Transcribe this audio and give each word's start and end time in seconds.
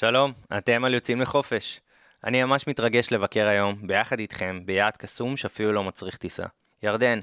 שלום, 0.00 0.32
אתם 0.58 0.84
על 0.84 0.94
יוצאים 0.94 1.20
לחופש. 1.20 1.80
אני 2.24 2.44
ממש 2.44 2.66
מתרגש 2.66 3.12
לבקר 3.12 3.48
היום, 3.48 3.86
ביחד 3.86 4.18
איתכם, 4.18 4.60
ביעד 4.64 4.96
קסום 4.96 5.36
שאפילו 5.36 5.72
לא 5.72 5.84
מצריך 5.84 6.16
טיסה. 6.16 6.46
ירדן, 6.82 7.20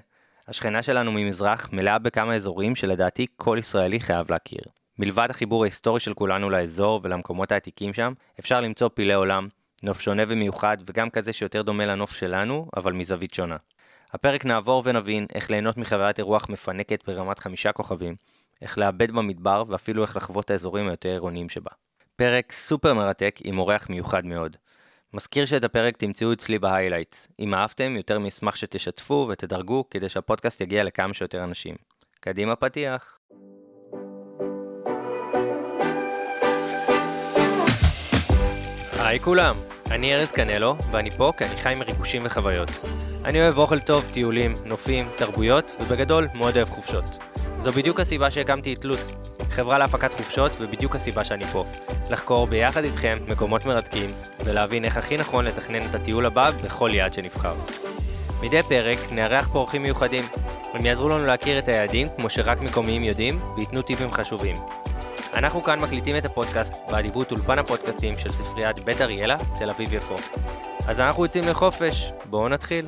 השכנה 0.48 0.84
שלנו 0.84 1.12
ממזרח 1.12 1.70
מלאה 1.74 2.00
בכמה 2.00 2.36
אזורים 2.36 2.76
שלדעתי 2.76 3.28
כל 3.38 3.58
ישראלי 3.60 4.00
חייב 4.00 4.32
להכיר. 4.32 4.62
מלבד 5.00 5.28
החיבור 5.30 5.64
ההיסטורי 5.64 6.00
של 6.00 6.14
כולנו 6.14 6.50
לאזור 6.50 7.02
ולמקומות 7.04 7.52
העתיקים 7.52 7.94
שם, 7.94 8.14
אפשר 8.40 8.62
למצוא 8.62 8.90
פילי 8.94 9.14
עולם, 9.14 9.48
נוף 9.84 10.02
שונה 10.02 10.24
ומיוחד 10.28 10.78
וגם 10.86 11.10
כזה 11.10 11.34
שיותר 11.34 11.62
דומה 11.62 11.86
לנוף 11.86 12.12
שלנו, 12.12 12.70
אבל 12.78 12.94
מזווית 12.94 13.34
שונה. 13.34 13.58
הפרק 14.14 14.46
נעבור 14.46 14.82
ונבין 14.86 15.26
איך 15.36 15.52
ליהנות 15.52 15.78
מחוויית 15.78 16.20
אירוח 16.20 16.50
מפנקת 16.50 17.04
ברמת 17.08 17.40
חמישה 17.40 17.72
כוכבים, 17.72 18.16
איך 18.62 18.78
לאבד 18.78 19.12
במדבר 19.12 19.64
ואפילו 19.68 20.02
איך 20.02 20.16
לחוות 20.16 20.46
את 20.46 20.52
האזורים 20.52 20.88
היותר 20.88 21.10
עירוניים 21.10 21.50
שבה. 21.50 21.72
פרק 22.18 22.52
סופר 22.52 22.94
מרתק 22.94 23.40
עם 23.44 23.58
אורח 23.58 23.90
מיוחד 23.90 24.26
מאוד. 24.26 24.58
מזכיר 25.14 25.46
שאת 25.46 25.64
הפרק 25.64 25.98
תמצאו 25.98 26.34
אצלי 26.34 26.60
ב 26.60 26.66
highlights. 26.66 27.28
אם 27.40 27.54
אהבתם, 27.54 27.96
יותר 27.98 28.20
מאשמח 28.20 28.56
שתשתפו 28.56 29.28
ותדרגו 29.30 29.90
כדי 29.90 30.10
שהפודקאסט 30.10 30.62
יגיע 30.62 30.84
לכמה 30.84 31.14
שיותר 31.14 31.44
אנשים. 31.44 31.76
קדימה 32.20 32.56
פתיח. 32.56 33.20
היי 39.00 39.20
כולם, 39.20 39.56
אני 39.92 40.16
ארז 40.16 40.32
קנלו, 40.32 40.76
ואני 40.92 41.12
פה 41.12 41.32
כי 41.38 41.46
אני 41.46 41.56
חי 41.56 41.74
מריגושים 41.80 42.22
וחוויות. 42.26 42.70
אני 43.26 43.42
אוהב 43.42 43.58
אוכל 43.58 43.80
טוב, 43.80 44.06
טיולים, 44.14 44.54
נופים, 44.66 45.10
תרבויות, 45.18 45.72
ובגדול 45.80 46.28
מאוד 46.36 46.56
אוהב 46.56 46.70
חופשות. 46.70 47.06
זו 47.60 47.72
בדיוק 47.72 48.00
הסיבה 48.00 48.32
שהקמתי 48.32 48.74
את 48.74 48.86
לוץ, 48.86 49.12
חברה 49.50 49.78
להפקת 49.78 50.14
חופשות, 50.14 50.52
ובדיוק 50.60 50.96
הסיבה 50.96 51.24
שאני 51.24 51.46
פה. 51.46 51.66
לחקור 52.10 52.48
ביחד 52.48 52.84
איתכם 52.84 53.18
מקומות 53.28 53.66
מרתקים, 53.66 54.10
ולהבין 54.46 54.86
איך 54.86 54.98
הכי 54.98 55.18
נכון 55.18 55.46
לתכנן 55.46 55.82
את 55.90 55.96
הטיול 55.96 56.26
הבא 56.26 56.52
בכל 56.64 56.90
יעד 56.94 57.14
שנבחר. 57.14 57.56
מדי 58.42 58.64
פרק 58.64 58.98
נארח 59.12 59.50
פה 59.54 59.60
אורחים 59.60 59.84
מיוחדים. 59.84 60.24
הם 60.74 60.86
יעזרו 60.86 61.10
לנו 61.10 61.26
להכיר 61.26 61.60
את 61.60 61.68
היעדים 61.68 62.08
כמו 62.16 62.30
שרק 62.30 62.62
מקומיים 62.62 63.04
יודעים, 63.04 63.40
וייתנו 63.56 63.82
טיפים 63.82 64.12
חשובים. 64.12 64.56
אנחנו 65.34 65.64
כאן 65.64 65.80
מקליטים 65.80 66.18
את 66.18 66.26
הפודקאסט 66.26 66.74
באדיבות 66.92 67.32
אולפן 67.32 67.60
הפודקאסטים 67.60 68.18
של 68.18 68.30
ספריית 68.30 68.80
בית 68.80 69.02
אריאלה, 69.02 69.38
תל 69.58 69.70
אביב 69.70 69.94
יפו. 69.94 70.16
אז 70.88 71.00
אנחנו 71.00 71.26
יוצאים 71.26 71.44
לחופש, 71.48 72.12
בואו 72.30 72.50
נתחיל. 72.50 72.86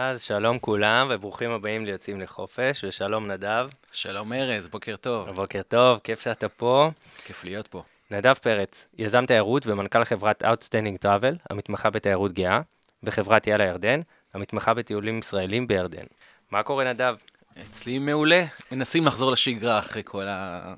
אז 0.00 0.22
שלום 0.22 0.58
כולם 0.58 1.08
וברוכים 1.10 1.50
הבאים 1.50 1.86
ליוצאים 1.86 2.20
לחופש, 2.20 2.84
ושלום 2.84 3.30
נדב. 3.30 3.68
שלום 3.92 4.32
ארז, 4.32 4.68
בוקר 4.68 4.96
טוב. 4.96 5.28
בוקר 5.28 5.62
טוב, 5.68 5.98
כיף 6.04 6.20
שאתה 6.20 6.48
פה. 6.48 6.90
כיף 7.24 7.44
להיות 7.44 7.66
פה. 7.66 7.82
נדב 8.10 8.34
פרץ, 8.34 8.86
יזם 8.98 9.26
תיירות 9.26 9.66
ומנכ"ל 9.66 10.04
חברת 10.04 10.42
Outstanding 10.42 11.04
Travel, 11.04 11.36
המתמחה 11.50 11.90
בתיירות 11.90 12.32
גאה, 12.32 12.60
וחברת 13.02 13.46
יאללה 13.46 13.64
ירדן, 13.64 14.00
המתמחה 14.34 14.74
בטיולים 14.74 15.18
ישראלים 15.18 15.66
בירדן. 15.66 16.04
מה 16.50 16.62
קורה 16.62 16.92
נדב? 16.92 17.14
אצלי 17.62 17.98
מעולה, 17.98 18.44
מנסים 18.72 19.06
לחזור 19.06 19.32
לשגרה 19.32 19.78
אחרי 19.78 20.02
כל 20.04 20.24
ה... 20.28 20.74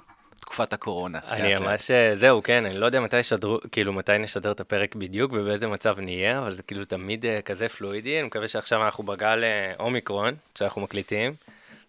תקופת 0.50 0.72
הקורונה. 0.72 1.18
אני 1.28 1.54
ממש, 1.54 1.90
זהו, 2.14 2.42
כן, 2.42 2.66
אני 2.66 2.78
לא 2.78 2.86
יודע 2.86 3.00
מתי 3.00 3.18
ישדרו, 3.18 3.58
כאילו 3.72 3.92
מתי 3.92 4.18
נשדר 4.18 4.52
את 4.52 4.60
הפרק 4.60 4.94
בדיוק 4.94 5.32
ובאיזה 5.32 5.66
מצב 5.66 6.00
נהיה, 6.00 6.38
אבל 6.38 6.52
זה 6.52 6.62
כאילו 6.62 6.84
תמיד 6.84 7.24
uh, 7.24 7.42
כזה 7.42 7.68
פלואידי, 7.68 8.18
אני 8.18 8.26
מקווה 8.26 8.48
שעכשיו 8.48 8.84
אנחנו 8.84 9.04
בגל 9.04 9.42
uh, 9.42 9.80
אומיקרון, 9.80 10.34
שאנחנו 10.54 10.80
מקליטים, 10.80 11.34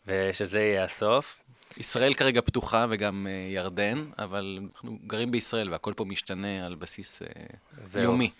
ושזה 0.07 0.59
יהיה 0.59 0.83
הסוף. 0.83 1.39
ישראל 1.77 2.13
כרגע 2.13 2.41
פתוחה 2.41 2.85
וגם 2.89 3.27
ירדן, 3.49 4.05
אבל 4.17 4.59
אנחנו 4.75 4.97
גרים 5.07 5.31
בישראל 5.31 5.69
והכל 5.71 5.93
פה 5.95 6.05
משתנה 6.05 6.65
על 6.65 6.75
בסיס 6.75 7.21
יומי. 7.95 8.31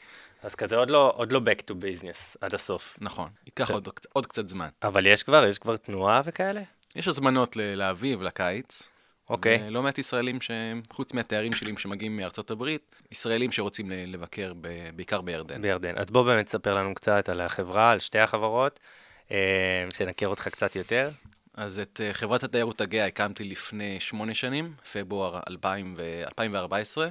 אז 0.44 0.56
כזה 0.56 0.76
עוד 0.76 0.90
לא, 0.90 1.14
עוד 1.16 1.32
לא 1.32 1.40
back 1.40 1.72
to 1.72 1.74
business 1.74 2.36
עד 2.42 2.54
הסוף. 2.54 2.98
נכון, 3.02 3.30
ייקח 3.46 3.72
עוד, 3.72 3.88
עוד 4.14 4.26
קצת 4.26 4.50
זמן. 4.50 4.70
אבל 4.84 5.06
יש 5.08 5.24
כבר, 5.24 5.46
יש 5.46 5.60
כבר 5.60 5.78
תנועה 5.78 6.22
וכאלה? 6.26 6.62
יש 6.96 7.08
הזמנות 7.08 7.56
לאביב, 7.56 8.22
לקיץ. 8.22 8.92
אוקיי. 9.32 9.58
Okay. 9.58 9.70
לא 9.70 9.84
מעט 9.84 9.98
ישראלים 9.98 10.40
שחוץ 10.42 11.14
מהתארים 11.14 11.54
שלי 11.54 11.74
שמגיעים 11.78 12.18
מארצות 12.18 12.52
הברית, 12.52 12.96
ישראלים 13.12 13.52
שרוצים 13.52 13.92
לבקר 13.92 14.54
ב, 14.62 14.68
בעיקר 14.96 15.22
בירדן. 15.22 15.62
בירדן. 15.62 15.98
אז 15.98 16.12
בוא 16.12 16.24
באמת 16.24 16.46
תספר 16.46 16.76
לנו 16.76 16.96
קצת 16.96 17.30
על 17.30 17.42
החברה, 17.42 17.92
על 17.92 18.00
שתי 18.00 18.20
החברות, 18.20 18.80
אה, 19.32 19.38
שנכיר 19.94 20.28
אותך 20.28 20.48
קצת 20.48 20.76
יותר. 20.76 21.10
אז 21.54 21.80
את 21.80 22.02
אה, 22.04 22.14
חברת 22.14 22.44
התיירות 22.44 22.82
הגאה 22.82 23.06
הקמתי 23.06 23.44
לפני 23.44 24.00
שמונה 24.00 24.34
שנים, 24.34 24.74
פברואר 24.94 25.40
2014. 25.50 27.08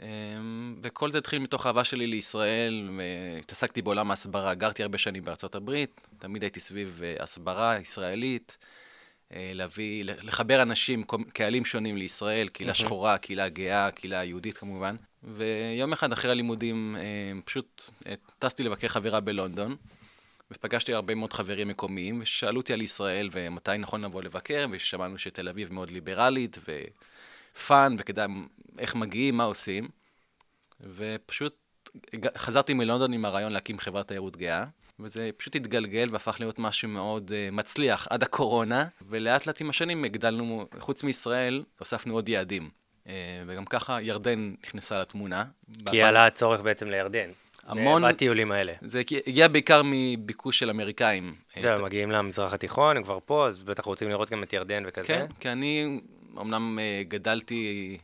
אה, 0.00 0.06
וכל 0.82 1.10
זה 1.10 1.18
התחיל 1.18 1.38
מתוך 1.38 1.66
אהבה 1.66 1.84
שלי 1.84 2.06
לישראל, 2.06 2.90
והתעסקתי 2.98 3.82
בעולם 3.82 4.10
ההסברה, 4.10 4.54
גרתי 4.54 4.82
הרבה 4.82 4.98
שנים 4.98 5.22
בארצות 5.22 5.54
הברית, 5.54 6.00
תמיד 6.18 6.42
הייתי 6.42 6.60
סביב 6.60 7.02
הסברה 7.20 7.78
ישראלית. 7.80 8.56
אה, 9.34 9.50
להביא, 9.54 10.04
לחבר 10.04 10.62
אנשים, 10.62 11.04
קהלים 11.32 11.64
שונים 11.64 11.96
לישראל, 11.96 12.48
קהילה 12.48 12.72
mm-hmm. 12.72 12.74
שחורה, 12.74 13.18
קהילה 13.18 13.48
גאה, 13.48 13.90
קהילה 13.90 14.24
יהודית 14.24 14.56
כמובן. 14.58 14.96
ויום 15.22 15.92
אחד 15.92 16.12
אחרי 16.12 16.30
הלימודים 16.30 16.96
אה, 16.98 17.40
פשוט 17.44 17.90
אה, 18.06 18.14
טסתי 18.38 18.62
לבקר 18.62 18.88
חברה 18.88 19.20
בלונדון, 19.20 19.76
ופגשתי 20.50 20.94
הרבה 20.94 21.14
מאוד 21.14 21.32
חברים 21.32 21.68
מקומיים, 21.68 22.18
ושאלו 22.22 22.60
אותי 22.60 22.72
על 22.72 22.82
ישראל 22.82 23.28
ומתי 23.32 23.78
נכון 23.78 24.04
לבוא 24.04 24.22
לבקר, 24.22 24.66
ושמענו 24.70 25.18
שתל 25.18 25.48
אביב 25.48 25.72
מאוד 25.72 25.90
ליברלית 25.90 26.58
ופאן, 26.58 27.96
וכדאי, 27.98 28.26
איך 28.78 28.94
מגיעים, 28.94 29.36
מה 29.36 29.44
עושים. 29.44 29.88
ופשוט 30.80 31.56
חזרתי 32.36 32.74
מלונדון 32.74 33.12
עם 33.12 33.24
הרעיון 33.24 33.52
להקים 33.52 33.78
חברת 33.78 34.08
תיירות 34.08 34.36
גאה. 34.36 34.64
וזה 35.00 35.30
פשוט 35.36 35.56
התגלגל 35.56 36.06
והפך 36.10 36.36
להיות 36.40 36.58
משהו 36.58 36.88
מאוד 36.88 37.30
uh, 37.30 37.54
מצליח 37.54 38.08
עד 38.10 38.22
הקורונה, 38.22 38.84
ולאט 39.08 39.46
לאט 39.46 39.60
עם 39.60 39.70
השנים 39.70 40.04
הגדלנו, 40.04 40.66
חוץ 40.78 41.04
מישראל, 41.04 41.64
הוספנו 41.78 42.14
עוד 42.14 42.28
יעדים. 42.28 42.70
Uh, 43.04 43.08
וגם 43.46 43.64
ככה 43.64 44.02
ירדן 44.02 44.54
נכנסה 44.64 44.98
לתמונה. 44.98 45.44
כי 45.90 46.02
עלה 46.02 46.26
הצורך 46.26 46.60
בעצם 46.60 46.88
לירדן. 46.88 47.30
המון... 47.66 48.08
בטיולים 48.08 48.52
האלה. 48.52 48.72
זה 48.80 49.02
הגיע 49.26 49.48
בעיקר 49.48 49.82
מביקוש 49.84 50.58
של 50.58 50.70
אמריקאים. 50.70 51.34
זהו, 51.58 51.74
את... 51.74 51.80
מגיעים 51.80 52.10
למזרח 52.10 52.52
התיכון, 52.52 52.96
הם 52.96 53.02
כבר 53.02 53.18
פה, 53.24 53.48
אז 53.48 53.62
בטח 53.62 53.84
רוצים 53.84 54.08
לראות 54.08 54.30
גם 54.30 54.42
את 54.42 54.52
ירדן 54.52 54.82
וכזה. 54.86 55.06
כן, 55.06 55.26
כי 55.40 55.48
אני 55.48 56.00
אמנם 56.40 56.78
uh, 56.78 57.08
גדלתי 57.08 57.98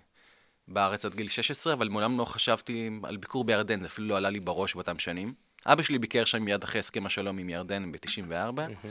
בארץ 0.68 1.04
עד 1.04 1.14
גיל 1.14 1.28
16, 1.28 1.72
אבל 1.72 1.88
מעולם 1.88 2.18
לא 2.18 2.24
חשבתי 2.24 2.90
על 3.02 3.16
ביקור 3.16 3.44
בירדן, 3.44 3.80
זה 3.80 3.86
אפילו 3.86 4.08
לא 4.08 4.16
עלה 4.16 4.30
לי 4.30 4.40
בראש 4.40 4.74
באותם 4.74 4.98
שנים. 4.98 5.34
אבא 5.66 5.82
שלי 5.82 5.98
ביקר 5.98 6.24
שם 6.24 6.42
מיד 6.42 6.64
אחרי 6.64 6.78
הסכם 6.78 7.06
השלום 7.06 7.38
עם 7.38 7.48
ירדן 7.48 7.92
ב-94, 7.92 8.58
mm-hmm. 8.58 8.88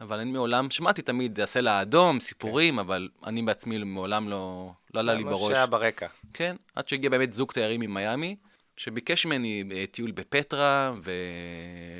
אבל 0.00 0.18
אני 0.18 0.30
מעולם, 0.32 0.70
שמעתי 0.70 1.02
תמיד 1.02 1.40
הסלע 1.40 1.72
האדום, 1.72 2.20
סיפורים, 2.20 2.74
כן. 2.74 2.78
אבל 2.78 3.08
אני 3.26 3.42
בעצמי 3.42 3.78
מעולם 3.78 4.28
לא, 4.28 4.72
לא 4.94 5.00
עלה 5.00 5.14
לי 5.14 5.24
בראש. 5.24 5.48
זה 5.48 5.54
שהיה 5.54 5.66
ברקע. 5.66 6.06
כן, 6.34 6.56
עד 6.74 6.88
שהגיע 6.88 7.10
באמת 7.10 7.32
זוג 7.32 7.52
תיירים 7.52 7.80
ממיאמי, 7.80 8.36
שביקש 8.76 9.26
ממני 9.26 9.64
אה, 9.72 9.84
טיול 9.90 10.10
בפטרה, 10.10 10.94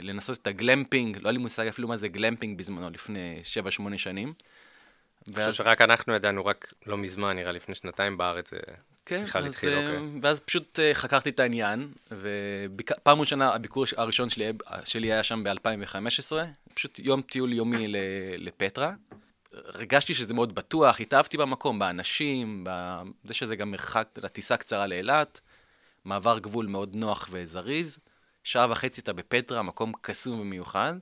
ולנסות 0.03 0.39
את 0.39 0.47
הגלמפינג, 0.47 1.17
לא 1.17 1.29
היה 1.29 1.33
לי 1.33 1.39
מושג 1.39 1.67
אפילו 1.67 1.89
מה 1.89 1.97
זה 1.97 2.09
גלמפינג 2.09 2.59
בזמנו, 2.59 2.91
לפני 2.91 3.41
7-8 3.95 3.99
שנים. 3.99 4.33
אני 5.29 5.35
חושב 5.35 5.53
שרק 5.53 5.81
אנחנו 5.81 6.15
ידענו, 6.15 6.47
רק 6.47 6.75
לא 6.87 6.99
מזמן, 6.99 7.37
נראה 7.37 7.53
לפני 7.53 7.75
שנתיים 7.75 8.17
בארץ, 8.17 8.51
כן, 9.07 9.25
בכלל 9.25 9.47
התחיל, 9.47 9.75
אוקיי. 9.75 10.21
ואז 10.23 10.41
פשוט 10.41 10.79
uh, 10.79 10.95
חקרתי 10.95 11.31
את 11.31 11.41
העניין, 11.41 11.93
ופעם 12.11 13.21
ראשונה 13.21 13.55
הביקור 13.55 13.85
הראשון 13.97 14.31
שלי, 14.31 14.53
שלי 14.85 15.13
היה 15.13 15.23
שם 15.23 15.45
ב-2015, 15.45 16.33
פשוט 16.75 16.99
יום 16.99 17.23
טיול 17.23 17.53
יומי 17.53 17.87
לפטרה. 18.39 18.93
הרגשתי 19.53 20.15
שזה 20.15 20.35
מאוד 20.35 20.55
בטוח, 20.55 21.01
התאהבתי 21.01 21.37
במקום, 21.37 21.79
באנשים, 21.79 22.67
בזה 23.25 23.35
שזה 23.35 23.57
גם 23.57 23.71
מרחק, 23.71 24.09
לטיסה 24.23 24.57
קצרה 24.57 24.87
לאילת, 24.87 25.41
מעבר 26.05 26.39
גבול 26.39 26.67
מאוד 26.67 26.97
נוח 26.97 27.29
וזריז. 27.31 27.99
שעה 28.45 28.67
וחצי 28.71 29.01
אתה 29.01 29.13
בפטרה, 29.13 29.63
מקום 29.63 29.93
קסום 30.01 30.41
ומיוחד. 30.41 30.95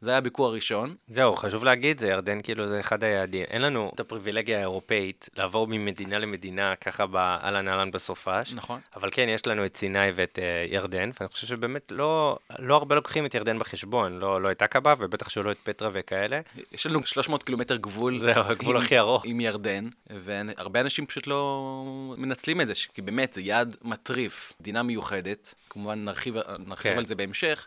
זה 0.00 0.10
היה 0.10 0.18
הביקור 0.18 0.46
הראשון. 0.46 0.94
זהו, 1.08 1.36
חשוב 1.36 1.64
להגיד, 1.64 2.00
זה 2.00 2.08
ירדן 2.08 2.42
כאילו 2.42 2.68
זה 2.68 2.80
אחד 2.80 3.04
היעדים. 3.04 3.44
אין 3.50 3.62
לנו 3.62 3.90
את 3.94 4.00
הפריבילגיה 4.00 4.58
האירופאית 4.58 5.28
לעבור 5.36 5.66
ממדינה 5.66 6.18
למדינה 6.18 6.76
ככה 6.76 7.06
באהלן 7.06 7.68
אהלן 7.68 7.90
בסופש. 7.90 8.52
נכון. 8.54 8.80
אבל 8.96 9.08
כן, 9.12 9.28
יש 9.28 9.46
לנו 9.46 9.66
את 9.66 9.76
סיני 9.76 9.98
ואת 10.14 10.38
uh, 10.38 10.72
ירדן, 10.72 11.10
ואני 11.20 11.30
חושב 11.32 11.46
שבאמת 11.46 11.92
לא, 11.92 12.38
לא 12.58 12.76
הרבה 12.76 12.94
לוקחים 12.94 13.26
את 13.26 13.34
ירדן 13.34 13.58
בחשבון. 13.58 14.18
לא, 14.18 14.42
לא 14.42 14.50
את 14.50 14.62
עקבה, 14.62 14.94
ובטח 14.98 15.28
שלא 15.28 15.50
את 15.50 15.58
פטרה 15.62 15.90
וכאלה. 15.92 16.40
יש 16.72 16.86
לנו 16.86 17.06
300 17.06 17.42
קילומטר 17.42 17.76
גבול. 17.76 18.18
זהו, 18.18 18.42
הגבול 18.44 18.76
הכי 18.76 18.98
ארוך. 18.98 19.24
עם 19.24 19.40
ירדן, 19.40 19.88
והרבה 20.10 20.80
אנשים 20.80 21.06
פשוט 21.06 21.26
לא 21.26 21.84
מנצלים 22.18 22.60
את 22.60 22.66
זה, 22.66 22.74
כי 22.94 23.02
באמת 23.02 23.34
זה 23.34 23.40
יעד 23.40 23.76
מטריף, 23.82 24.52
מדינה 24.60 24.82
מיוחדת, 24.82 25.54
כמובן 25.70 26.04
נרחיב, 26.04 26.34
נרחיב 26.66 26.92
כן. 26.92 26.98
על 26.98 27.04
זה 27.04 27.14
בהמשך. 27.14 27.66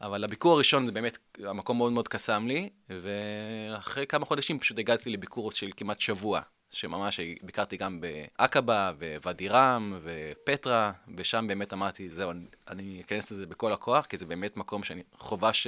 אבל 0.00 0.24
הביקור 0.24 0.52
הראשון 0.52 0.86
זה 0.86 0.92
באמת, 0.92 1.18
המקום 1.44 1.76
מאוד 1.76 1.92
מאוד 1.92 2.08
קסם 2.08 2.46
לי, 2.46 2.68
ואחרי 2.88 4.06
כמה 4.06 4.26
חודשים 4.26 4.58
פשוט 4.58 4.78
הגעתי 4.78 5.10
לביקור 5.10 5.52
של 5.52 5.70
כמעט 5.76 6.00
שבוע, 6.00 6.40
שממש 6.70 7.20
ביקרתי 7.42 7.76
גם 7.76 8.00
בעקבה, 8.00 8.92
וואדי 9.22 9.48
רם, 9.48 9.98
ופטרה, 10.02 10.92
ושם 11.16 11.46
באמת 11.48 11.72
אמרתי, 11.72 12.08
זהו, 12.08 12.32
אני 12.68 13.00
אכנס 13.00 13.30
לזה 13.30 13.46
בכל 13.46 13.72
הכוח, 13.72 14.06
כי 14.06 14.16
זה 14.16 14.26
באמת 14.26 14.56
מקום 14.56 14.82
שאני 14.82 15.02
חובה 15.18 15.52
ש... 15.52 15.66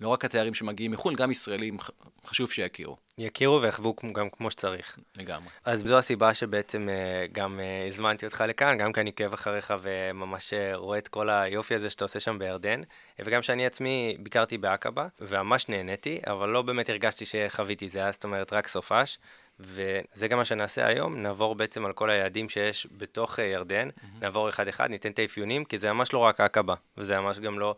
לא 0.00 0.08
רק 0.08 0.24
התיירים 0.24 0.54
שמגיעים 0.54 0.90
מחו"ל, 0.90 1.14
גם 1.14 1.30
ישראלים 1.30 1.78
חשוב 2.26 2.50
שיכירו. 2.50 2.96
יכירו 3.18 3.62
ויחוו 3.62 3.94
גם 4.12 4.30
כמו 4.30 4.50
שצריך. 4.50 4.98
לגמרי. 5.16 5.48
אז 5.64 5.82
זו 5.86 5.98
הסיבה 5.98 6.34
שבעצם 6.34 6.88
אה, 6.88 7.26
גם 7.32 7.60
אה, 7.60 7.86
הזמנתי 7.88 8.26
אותך 8.26 8.44
לכאן, 8.48 8.78
גם 8.78 8.92
כי 8.92 9.00
אני 9.00 9.10
עוקב 9.10 9.32
אחריך 9.32 9.74
וממש 9.82 10.52
אה, 10.52 10.76
רואה 10.76 10.98
את 10.98 11.08
כל 11.08 11.30
היופי 11.30 11.74
הזה 11.74 11.90
שאתה 11.90 12.04
עושה 12.04 12.20
שם 12.20 12.38
בירדן, 12.38 12.82
וגם 13.18 13.42
שאני 13.42 13.66
עצמי 13.66 14.16
ביקרתי 14.18 14.58
בעקבה, 14.58 15.06
וממש 15.20 15.68
נהניתי, 15.68 16.20
אבל 16.26 16.48
לא 16.48 16.62
באמת 16.62 16.88
הרגשתי 16.88 17.24
שחוויתי 17.26 17.88
זה, 17.88 18.10
זאת 18.12 18.24
אומרת 18.24 18.52
רק 18.52 18.68
סופש. 18.68 19.18
וזה 19.60 20.28
גם 20.28 20.38
מה 20.38 20.44
שנעשה 20.44 20.86
היום, 20.86 21.16
נעבור 21.16 21.54
בעצם 21.54 21.84
על 21.86 21.92
כל 21.92 22.10
היעדים 22.10 22.48
שיש 22.48 22.86
בתוך 22.96 23.38
ירדן, 23.38 23.88
mm-hmm. 23.88 24.06
נעבור 24.20 24.48
אחד-אחד, 24.48 24.90
ניתן 24.90 25.10
את 25.10 25.18
האפיונים, 25.18 25.64
כי 25.64 25.78
זה 25.78 25.92
ממש 25.92 26.12
לא 26.12 26.18
רק 26.18 26.40
עקבה, 26.40 26.74
וזה 26.98 27.20
ממש 27.20 27.38
גם 27.38 27.58
לא 27.58 27.74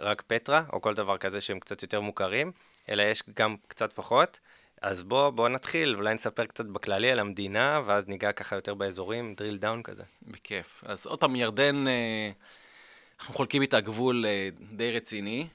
רק 0.00 0.22
פטרה, 0.26 0.62
או 0.72 0.80
כל 0.80 0.94
דבר 0.94 1.18
כזה 1.18 1.40
שהם 1.40 1.60
קצת 1.60 1.82
יותר 1.82 2.00
מוכרים, 2.00 2.52
אלא 2.88 3.02
יש 3.02 3.22
גם 3.34 3.56
קצת 3.68 3.92
פחות. 3.92 4.40
אז 4.82 5.02
בוא, 5.02 5.30
בוא 5.30 5.48
נתחיל, 5.48 5.94
אולי 5.94 6.14
נספר 6.14 6.44
קצת 6.46 6.66
בכללי 6.66 7.10
על 7.10 7.18
המדינה, 7.18 7.80
ואז 7.86 8.04
ניגע 8.08 8.32
ככה 8.32 8.56
יותר 8.56 8.74
באזורים, 8.74 9.34
drill 9.38 9.62
down 9.62 9.82
כזה. 9.84 10.02
בכיף. 10.22 10.84
אז 10.86 11.06
עוד 11.06 11.20
פעם, 11.20 11.36
ירדן, 11.36 11.88
אה, 11.88 12.30
אנחנו 13.20 13.34
חולקים 13.34 13.62
איתה 13.62 13.80
גבול 13.80 14.26
אה, 14.26 14.48
די 14.72 14.92
רציני. 14.92 15.46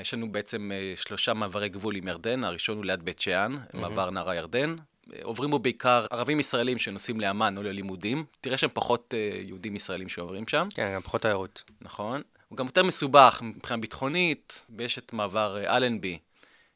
יש 0.00 0.14
לנו 0.14 0.32
בעצם 0.32 0.70
שלושה 0.96 1.34
מעברי 1.34 1.68
גבול 1.68 1.96
עם 1.96 2.08
ירדן, 2.08 2.44
הראשון 2.44 2.76
הוא 2.76 2.84
ליד 2.84 3.02
בית 3.02 3.20
שאן, 3.20 3.54
mm-hmm. 3.54 3.76
מעבר 3.76 4.10
נהרה 4.10 4.34
ירדן. 4.34 4.76
עוברים 5.22 5.50
בו 5.50 5.58
בעיקר 5.58 6.06
ערבים 6.10 6.40
ישראלים 6.40 6.78
שנוסעים 6.78 7.20
לאמן 7.20 7.56
או 7.56 7.62
ללימודים. 7.62 8.24
תראה 8.40 8.58
שם 8.58 8.68
פחות 8.74 9.14
יהודים 9.46 9.76
ישראלים 9.76 10.08
שעוברים 10.08 10.48
שם. 10.48 10.68
כן, 10.74 10.92
גם 10.94 11.00
פחות 11.00 11.22
תיירות. 11.22 11.64
נכון. 11.80 12.22
הוא 12.48 12.56
גם 12.56 12.66
יותר 12.66 12.82
מסובך 12.82 13.40
מבחינה 13.42 13.80
ביטחונית, 13.80 14.64
ויש 14.76 14.98
את 14.98 15.12
מעבר 15.12 15.56
אה, 15.64 15.76
אלנבי, 15.76 16.18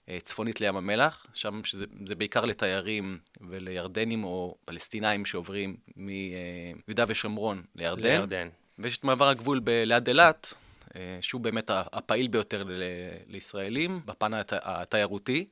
אה, 0.08 0.18
צפונית 0.22 0.60
לים 0.60 0.76
המלח, 0.76 1.26
שם 1.34 1.64
שזה 1.64 1.86
בעיקר 2.18 2.44
לתיירים 2.44 3.18
ולירדנים 3.40 4.24
או 4.24 4.56
פלסטינאים 4.64 5.24
שעוברים 5.24 5.76
מיהודה 5.96 7.04
ושומרון 7.08 7.62
לירדן. 7.76 8.02
לירדן. 8.02 8.46
ויש 8.78 8.98
את 8.98 9.04
מעבר 9.04 9.28
הגבול 9.28 9.60
ב- 9.64 9.70
ליד 9.86 10.08
אילת, 10.08 10.54
אה, 10.96 11.18
שהוא 11.20 11.40
באמת 11.40 11.70
הפעיל 11.74 12.28
ביותר 12.28 12.62
ל- 12.66 12.82
לישראלים, 13.26 14.00
בפן 14.04 14.34
הת- 14.34 14.52
התיירותי. 14.62 15.48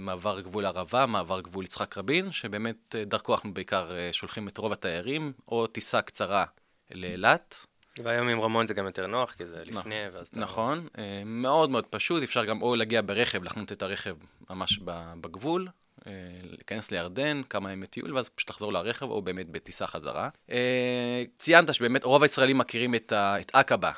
מעבר 0.00 0.40
גבול 0.40 0.66
ערבה, 0.66 1.06
מעבר 1.06 1.40
גבול 1.40 1.64
יצחק 1.64 1.98
רבין, 1.98 2.32
שבאמת 2.32 2.94
דרכו 3.06 3.34
אנחנו 3.34 3.54
בעיקר 3.54 3.90
שולחים 4.12 4.48
את 4.48 4.58
רוב 4.58 4.72
התיירים, 4.72 5.32
או 5.48 5.66
טיסה 5.66 6.02
קצרה 6.02 6.44
לאילת, 6.90 7.66
והיום 8.02 8.28
עם 8.28 8.40
רמון 8.40 8.66
זה 8.66 8.74
גם 8.74 8.86
יותר 8.86 9.06
נוח, 9.06 9.32
כי 9.32 9.46
זה 9.46 9.62
לפני, 9.64 9.72
נכון, 9.78 9.92
ואז 10.12 10.28
אתה... 10.28 10.40
נכון, 10.40 10.88
אה, 10.98 11.22
מאוד 11.26 11.70
מאוד 11.70 11.86
פשוט, 11.86 12.22
אפשר 12.22 12.44
גם 12.44 12.62
או 12.62 12.74
להגיע 12.74 13.00
ברכב, 13.06 13.44
לחנות 13.44 13.72
את 13.72 13.82
הרכב 13.82 14.16
ממש 14.50 14.78
בגבול, 15.20 15.68
אה, 16.06 16.12
להיכנס 16.42 16.90
לירדן, 16.90 17.42
כמה 17.42 17.72
ימי 17.72 17.86
טיול, 17.86 18.16
ואז 18.16 18.28
פשוט 18.28 18.50
לחזור 18.50 18.72
לרכב, 18.72 19.06
או 19.06 19.22
באמת 19.22 19.50
בטיסה 19.50 19.86
חזרה. 19.86 20.28
אה, 20.50 21.24
ציינת 21.38 21.74
שבאמת 21.74 22.04
רוב 22.04 22.22
הישראלים 22.22 22.58
מכירים 22.58 22.94
את, 22.94 23.12
עקבה, 23.52 23.92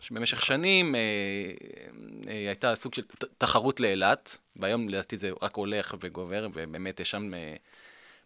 שבמשך 0.00 0.44
שנים 0.44 0.94
הייתה 2.26 2.76
סוג 2.76 2.94
של 2.94 3.02
תחרות 3.38 3.80
לאילת, 3.80 4.38
והיום 4.56 4.88
לדעתי 4.88 5.16
זה 5.16 5.30
רק 5.42 5.56
הולך 5.56 5.94
וגובר, 6.00 6.48
ובאמת 6.54 7.00
יש 7.00 7.10
שם 7.10 7.30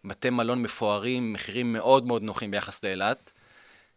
בתי 0.03 0.29
מלון 0.29 0.61
מפוארים, 0.61 1.33
מחירים 1.33 1.73
מאוד 1.73 2.05
מאוד 2.05 2.23
נוחים 2.23 2.51
ביחס 2.51 2.83
לאילת. 2.83 3.31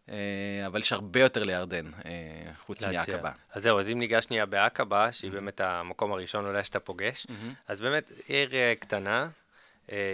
אה, 0.09 0.67
אבל 0.67 0.79
יש 0.79 0.93
הרבה 0.93 1.19
יותר 1.19 1.43
לירדן, 1.43 1.91
אה, 2.05 2.11
חוץ 2.59 2.83
מעקבה. 2.83 3.31
אז 3.53 3.63
זהו, 3.63 3.79
אז 3.79 3.91
אם 3.91 3.99
ניגש 3.99 4.23
שנייה 4.23 4.45
בעקבה, 4.45 5.11
שהיא 5.11 5.31
mm-hmm. 5.31 5.33
באמת 5.33 5.61
המקום 5.61 6.11
הראשון 6.11 6.45
אולי 6.45 6.63
שאתה 6.63 6.79
פוגש, 6.79 7.25
mm-hmm. 7.25 7.53
אז 7.67 7.81
באמת 7.81 8.11
עיר 8.27 8.55
אה, 8.55 8.73
קטנה. 8.79 9.29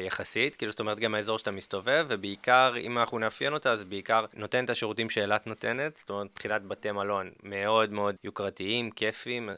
יחסית, 0.05 0.55
כאילו 0.55 0.71
זאת 0.71 0.79
אומרת 0.79 0.99
גם 0.99 1.15
האזור 1.15 1.37
שאתה 1.37 1.51
מסתובב, 1.51 2.05
ובעיקר, 2.09 2.73
אם 2.77 2.97
אנחנו 2.97 3.19
נאפיין 3.19 3.53
אותה, 3.53 3.71
אז 3.71 3.83
בעיקר 3.83 4.25
נותן 4.33 4.65
את 4.65 4.69
השירותים 4.69 5.09
שאילת 5.09 5.47
נותנת, 5.47 5.97
זאת 5.97 6.09
אומרת 6.09 6.25
מבחינת 6.31 6.61
בתי 6.61 6.91
מלון 6.91 7.31
מאוד 7.43 7.91
מאוד 7.91 8.15
יוקרתיים, 8.23 8.91
כיפיים, 8.91 9.49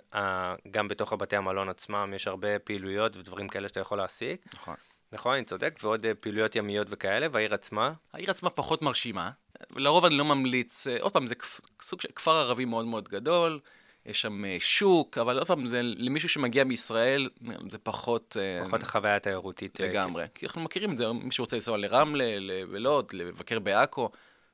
גם 0.72 0.88
בתוך 0.88 1.14
הבתי 1.14 1.36
המלון 1.36 1.70
עצמם 1.70 2.14
יש 2.16 2.28
הרבה 2.28 2.60
פעילויות 2.60 3.16
ודברים 3.16 3.50
כאלה 3.50 3.68
שאתה 3.68 3.80
יכול 3.80 3.98
להעסיק. 3.98 4.46
נכון. 4.54 4.76
נכון, 5.12 5.36
אני 5.36 5.46
צודק, 5.46 5.80
ועוד 5.82 6.06
פעילויות 6.20 6.56
ימיות 6.56 6.88
וכאלה, 6.90 7.28
והעיר 7.32 7.54
עצמה? 7.54 7.94
העיר 8.14 8.32
עצמה 8.32 8.50
פחות 8.50 8.82
מרשימה, 8.82 9.30
לרוב 9.76 10.06
אני 10.06 10.16
לא 10.18 10.26
ממליץ, 10.26 10.88
אה, 10.88 10.98
עוד 11.00 11.12
פעם, 11.12 11.28
זה 11.28 11.36
סוג 11.82 12.02
של 12.02 12.10
כפר 12.16 12.32
ערבי 12.32 12.66
מאוד 12.66 12.86
מאוד 12.86 13.10
גדול, 13.10 13.60
יש 14.06 14.22
שם 14.22 14.46
אה, 14.46 14.58
שוק, 14.60 15.18
אבל 15.18 15.38
עוד 15.38 15.48
פעם, 15.48 15.68
זה 15.68 15.82
למישהו 15.84 16.30
שמגיע 16.30 16.64
מישראל, 16.64 17.30
זה 17.72 17.78
פחות... 17.78 18.38
אה, 18.40 18.66
פחות 18.66 18.84
החוויה 18.84 19.16
התיירותית. 19.16 19.80
לגמרי, 19.80 20.26
כי 20.36 20.46
אנחנו 20.46 20.62
מכירים 20.62 20.92
את 20.92 20.98
זה, 20.98 21.12
מי 21.12 21.32
שרוצה 21.32 21.56
לנסוע 21.56 21.78
לרמלה, 21.78 22.40
ללוד, 22.40 23.14
לבקר 23.14 23.60
בעכו, 23.60 24.10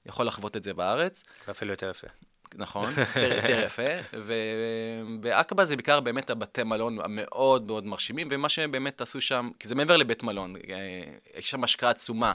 יכול 0.06 0.28
לחוות 0.28 0.58
את 0.58 0.64
זה 0.64 0.74
בארץ. 0.74 1.24
ואפילו 1.48 1.72
יותר 1.72 1.90
יפה. 1.90 2.08
נכון, 2.56 2.90
יותר, 3.38 3.62
יפה, 3.66 3.84
ובעקבה 4.14 5.66
זה 5.66 5.76
בעיקר 5.76 6.00
באמת 6.00 6.30
הבתי 6.30 6.64
מלון 6.64 7.00
המאוד 7.02 7.68
מאוד 7.68 7.86
מרשימים, 7.86 8.28
ומה 8.32 8.50
שבאמת 8.50 9.02
עשו 9.02 9.22
שם, 9.22 9.50
כי 9.60 9.68
זה 9.68 9.76
מעבר 9.76 9.98
לבית 9.98 10.24
מלון, 10.24 10.56
יש 11.36 11.50
שם 11.50 11.64
השקעה 11.64 11.90
עצומה 11.90 12.34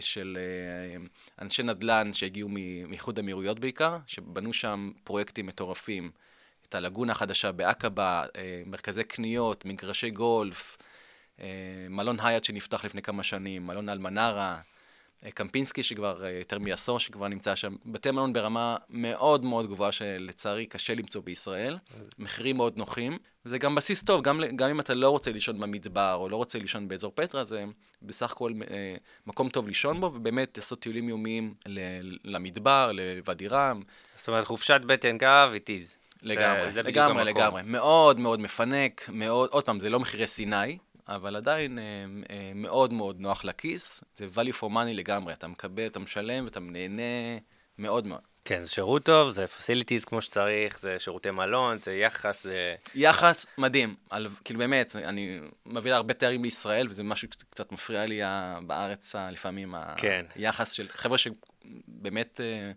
של 0.00 0.38
אה, 0.40 1.04
אנשי 1.42 1.62
נדל"ן 1.62 2.12
שהגיעו 2.12 2.48
מאיחוד 2.88 3.18
אמירויות 3.18 3.60
בעיקר, 3.60 3.98
שבנו 4.06 4.52
שם 4.52 4.90
פרויקטים 5.04 5.46
מטורפים. 5.46 6.10
את 6.68 6.74
הלגונה 6.74 7.12
החדשה 7.12 7.52
בעקבה, 7.52 8.24
אה, 8.36 8.62
מרכזי 8.66 9.04
קניות, 9.04 9.64
מגרשי 9.64 10.10
גולף, 10.10 10.78
מלון 11.90 12.16
היאט 12.20 12.44
שנפתח 12.44 12.84
לפני 12.84 13.02
כמה 13.02 13.22
שנים, 13.22 13.66
מלון 13.66 13.88
אלמנרה, 13.88 14.60
קמפינסקי 15.34 15.82
שכבר 15.82 16.26
יותר 16.26 16.58
מעשור 16.58 17.00
שכבר 17.00 17.28
נמצא 17.28 17.54
שם, 17.54 17.76
בתי 17.86 18.10
מלון 18.10 18.32
ברמה 18.32 18.76
מאוד 18.88 19.44
מאוד 19.44 19.68
גבוהה 19.68 19.92
שלצערי 19.92 20.66
קשה 20.66 20.94
למצוא 20.94 21.22
בישראל, 21.24 21.76
מחירים 22.18 22.56
מאוד 22.56 22.76
נוחים, 22.76 23.18
וזה 23.46 23.58
גם 23.58 23.74
בסיס 23.74 24.02
טוב, 24.02 24.22
גם, 24.22 24.40
גם 24.56 24.70
אם 24.70 24.80
אתה 24.80 24.94
לא 24.94 25.10
רוצה 25.10 25.32
לישון 25.32 25.60
במדבר 25.60 26.14
או 26.14 26.28
לא 26.28 26.36
רוצה 26.36 26.58
לישון 26.58 26.88
באזור 26.88 27.12
פטרה, 27.14 27.44
זה 27.44 27.64
בסך 28.02 28.32
הכל 28.32 28.52
אה, 28.70 28.96
מקום 29.26 29.48
טוב 29.48 29.68
לישון 29.68 30.00
בו, 30.00 30.12
ובאמת 30.14 30.56
לעשות 30.56 30.80
טיולים 30.80 31.08
יומיים 31.08 31.54
למדבר, 32.24 32.90
לוואדי 32.92 33.48
רם. 33.48 33.82
זאת 34.16 34.28
אומרת, 34.28 34.46
חופשת 34.46 34.80
בטן 34.86 35.18
גב, 35.18 35.52
it 35.54 35.68
is. 35.68 36.04
לגמרי, 36.22 36.64
זה, 36.64 36.70
זה 36.70 36.82
לגמרי, 36.82 37.24
לגמרי. 37.24 37.62
מאוד 37.64 38.20
מאוד 38.20 38.40
מפנק, 38.40 39.08
מאוד, 39.08 39.50
עוד 39.52 39.64
פעם, 39.64 39.80
זה 39.80 39.90
לא 39.90 40.00
מחירי 40.00 40.26
סיני, 40.26 40.78
אבל 41.08 41.36
עדיין 41.36 41.78
אה, 41.78 41.84
אה, 42.30 42.52
מאוד 42.54 42.92
מאוד 42.92 43.20
נוח 43.20 43.44
לכיס, 43.44 44.04
זה 44.16 44.26
value 44.34 44.54
for 44.60 44.70
money 44.70 44.92
לגמרי, 44.92 45.32
אתה 45.32 45.48
מקבל, 45.48 45.86
אתה 45.86 45.98
משלם 45.98 46.44
ואתה 46.44 46.60
נהנה 46.60 47.02
מאוד 47.78 48.06
מאוד. 48.06 48.20
כן, 48.44 48.64
זה 48.64 48.70
שירות 48.70 49.04
טוב, 49.04 49.30
זה 49.30 49.46
פסיליטיז 49.46 50.04
כמו 50.04 50.20
שצריך, 50.22 50.78
זה 50.80 50.98
שירותי 50.98 51.30
מלון, 51.30 51.78
זה 51.82 51.94
יחס, 51.94 52.42
זה... 52.42 52.74
יחס 52.94 53.46
מדהים, 53.58 53.94
על, 54.10 54.28
כאילו 54.44 54.58
באמת, 54.58 54.96
אני 54.96 55.40
מביא 55.66 55.90
להרבה 55.90 56.14
תארים 56.14 56.42
לישראל, 56.42 56.86
וזה 56.90 57.02
משהו 57.02 57.28
שקצת 57.32 57.72
מפריע 57.72 58.06
לי 58.06 58.20
בארץ 58.66 59.14
לפעמים, 59.14 59.74
כן. 59.96 60.26
היחס 60.34 60.72
של 60.72 60.88
חבר'ה 60.88 61.18
שבאמת 61.18 62.40
אה, 62.40 62.72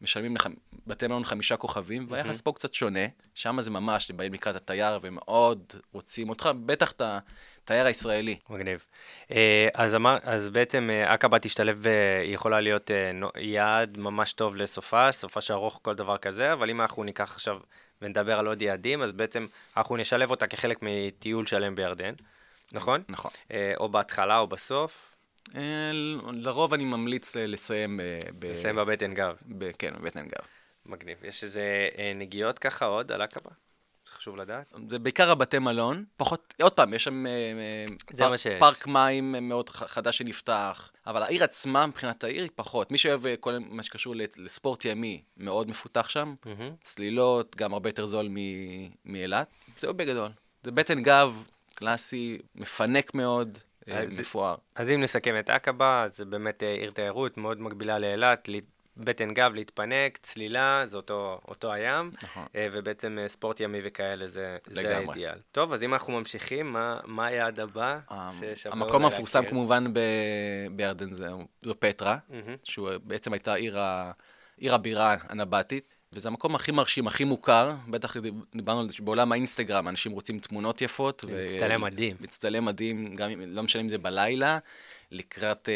משלמים 0.00 0.36
לך 0.36 0.46
בתי 0.86 1.06
מלון 1.06 1.24
חמישה 1.24 1.56
כוכבים, 1.56 2.06
והיחס 2.10 2.40
פה 2.40 2.52
קצת 2.52 2.74
שונה, 2.74 3.06
שם 3.34 3.62
זה 3.62 3.70
ממש, 3.70 4.10
הם 4.10 4.16
באים 4.16 4.32
לקראת 4.32 4.56
התייר 4.56 4.98
ומאוד 5.02 5.72
רוצים 5.92 6.28
אותך, 6.28 6.48
בטח 6.66 6.92
אתה... 6.92 7.18
התייר 7.68 7.86
הישראלי. 7.86 8.38
מגניב. 8.50 8.86
אה, 9.30 9.68
אז, 9.74 9.94
אמר, 9.94 10.18
אז 10.22 10.50
בעצם 10.50 10.90
אה, 10.92 11.12
עקבה 11.12 11.38
תשתלב, 11.38 11.86
היא 12.22 12.34
יכולה 12.34 12.60
להיות 12.60 12.90
אה, 12.90 13.10
יעד 13.36 13.98
ממש 13.98 14.32
טוב 14.32 14.56
לסופה, 14.56 15.12
סופה 15.12 15.40
שארוך 15.40 15.80
כל 15.82 15.94
דבר 15.94 16.16
כזה, 16.16 16.52
אבל 16.52 16.70
אם 16.70 16.80
אנחנו 16.80 17.04
ניקח 17.04 17.32
עכשיו 17.32 17.58
ונדבר 18.02 18.38
על 18.38 18.46
עוד 18.46 18.62
יעדים, 18.62 19.02
אז 19.02 19.12
בעצם 19.12 19.46
אנחנו 19.76 19.96
נשלב 19.96 20.30
אותה 20.30 20.46
כחלק 20.46 20.78
מטיול 20.82 21.46
שלם 21.46 21.74
בירדן, 21.74 22.12
נכון? 22.72 23.02
נכון. 23.08 23.30
או 23.76 23.88
בהתחלה 23.88 24.38
או 24.38 24.46
בסוף. 24.46 25.16
לרוב 26.32 26.74
אני 26.74 26.84
ממליץ 26.84 27.36
לסיים 27.36 28.00
ב... 28.38 28.46
לסיים 28.46 28.76
בבטן 28.76 29.14
גב. 29.14 29.36
ב... 29.58 29.70
כן, 29.78 29.94
בבטן 29.98 30.26
גב. 30.28 30.46
מגניב. 30.86 31.24
יש 31.24 31.44
איזה 31.44 31.88
נגיעות 32.14 32.58
ככה 32.58 32.84
עוד 32.84 33.12
על 33.12 33.22
עקבה? 33.22 33.50
חשוב 34.08 34.36
לדעת. 34.36 34.74
זה 34.88 34.98
בעיקר 34.98 35.30
הבתי 35.30 35.58
מלון, 35.58 36.04
פחות, 36.16 36.54
עוד 36.62 36.72
פעם, 36.72 36.94
יש 36.94 37.04
שם 37.04 37.26
אה, 37.26 37.32
אה, 37.32 37.86
פאר-. 38.16 38.58
פארק 38.58 38.86
מים 38.86 39.34
מאוד 39.48 39.68
חדש 39.68 40.18
שנפתח, 40.18 40.90
אבל 41.06 41.22
העיר 41.22 41.44
עצמה, 41.44 41.86
מבחינת 41.86 42.24
העיר, 42.24 42.42
היא 42.42 42.50
פחות. 42.54 42.92
מי 42.92 42.98
שאוהב 42.98 43.26
אה, 43.26 43.34
כל 43.40 43.58
מה 43.70 43.82
שקשור 43.82 44.14
לספורט 44.36 44.84
ימי, 44.84 45.22
מאוד 45.36 45.70
מפותח 45.70 46.08
שם. 46.08 46.34
מהמם. 46.44 46.74
צלילות, 46.82 47.56
גם 47.56 47.72
הרבה 47.72 47.88
יותר 47.88 48.06
זול 48.06 48.28
מאילת. 49.04 49.46
זהו 49.78 49.94
בגדול. 49.94 50.30
זה 50.62 50.70
בטן 50.70 51.02
גב, 51.02 51.44
קלאסי, 51.74 52.38
מפנק 52.54 53.14
מאוד, 53.14 53.58
אה, 53.58 53.67
מפואר. 54.08 54.54
אז 54.74 54.90
אם 54.90 55.00
נסכם 55.00 55.34
את 55.38 55.50
עקבה, 55.50 56.06
זה 56.08 56.24
באמת 56.24 56.62
אה, 56.62 56.72
עיר 56.74 56.90
תיירות 56.90 57.36
מאוד 57.36 57.60
מקבילה 57.60 57.98
לאילת, 57.98 58.48
בטן 58.96 59.34
גב, 59.34 59.52
להתפנק, 59.54 60.18
צלילה, 60.22 60.82
זה 60.86 60.96
אותו, 60.96 61.40
אותו 61.48 61.72
הים, 61.72 62.10
נכון. 62.22 62.46
אה, 62.56 62.68
ובעצם 62.72 63.18
אה, 63.22 63.28
ספורט 63.28 63.60
ימי 63.60 63.78
וכאלה, 63.84 64.28
זה, 64.28 64.56
זה. 64.66 64.96
האידיאל. 64.96 65.38
טוב, 65.52 65.72
אז 65.72 65.82
אם 65.82 65.94
אנחנו 65.94 66.12
ממשיכים, 66.12 66.72
מה, 66.72 67.00
מה 67.04 67.26
היעד 67.26 67.60
הבא? 67.60 67.98
ששווה 68.32 68.72
המקום 68.74 69.04
המפורסם? 69.04 69.44
כמובן 69.46 69.92
ב- 69.92 69.98
בירדן 70.72 71.14
זה- 71.14 71.28
זו 71.62 71.74
פטרה, 71.80 72.16
מהמם. 72.28 72.56
שהוא 72.64 72.90
בעצם 73.02 73.32
הייתה 73.32 73.54
עיר, 73.54 73.80
ה... 73.80 74.12
עיר 74.56 74.74
הבירה 74.74 75.16
הנבטית, 75.28 75.94
וזה 76.12 76.28
המקום 76.28 76.54
הכי 76.54 76.72
מרשים, 76.72 77.06
הכי 77.06 77.24
מוכר, 77.24 77.74
בטח 77.88 78.16
דיברנו 78.54 78.80
על 78.80 78.90
זה 78.90 78.96
שבעולם 78.96 79.32
האינסטגרם 79.32 79.88
אנשים 79.88 80.12
רוצים 80.12 80.38
תמונות 80.38 80.82
יפות. 80.82 81.24
ו- 81.28 81.46
להצטלם 81.46 81.80
מדהים. 81.80 82.16
להצטלם 82.20 82.64
מדהים, 82.64 83.16
גם 83.16 83.30
אם, 83.30 83.42
לא 83.46 83.62
משנה 83.62 83.82
אם 83.82 83.88
זה 83.88 83.98
בלילה, 83.98 84.58
לקראת 85.12 85.68
אה, 85.68 85.74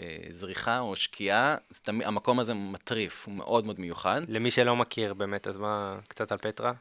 אה, 0.00 0.32
זריחה 0.32 0.78
או 0.78 0.94
שקיעה, 0.94 1.56
תמיד, 1.82 2.06
המקום 2.06 2.38
הזה 2.38 2.54
מטריף, 2.54 3.26
הוא 3.26 3.34
מאוד 3.34 3.66
מאוד 3.66 3.80
מיוחד. 3.80 4.22
למי 4.28 4.50
שלא 4.50 4.76
מכיר 4.76 5.14
באמת, 5.14 5.46
אז 5.46 5.56
מה, 5.56 5.98
קצת 6.08 6.32
על 6.32 6.38
פטרה? 6.38 6.72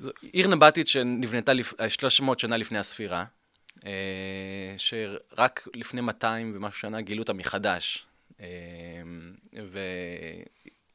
זו 0.00 0.10
עיר 0.32 0.48
נבטית 0.48 0.88
שנבנתה 0.88 1.52
לפ... 1.52 1.72
300 1.88 2.38
שנה 2.38 2.56
לפני 2.56 2.78
הספירה, 2.78 3.24
אה, 3.86 3.90
שרק 4.76 5.68
לפני 5.74 6.00
200 6.00 6.52
ומשהו 6.56 6.80
שנה 6.80 7.00
גילו 7.00 7.22
אותה 7.22 7.32
מחדש. 7.32 8.06
אה, 8.40 8.46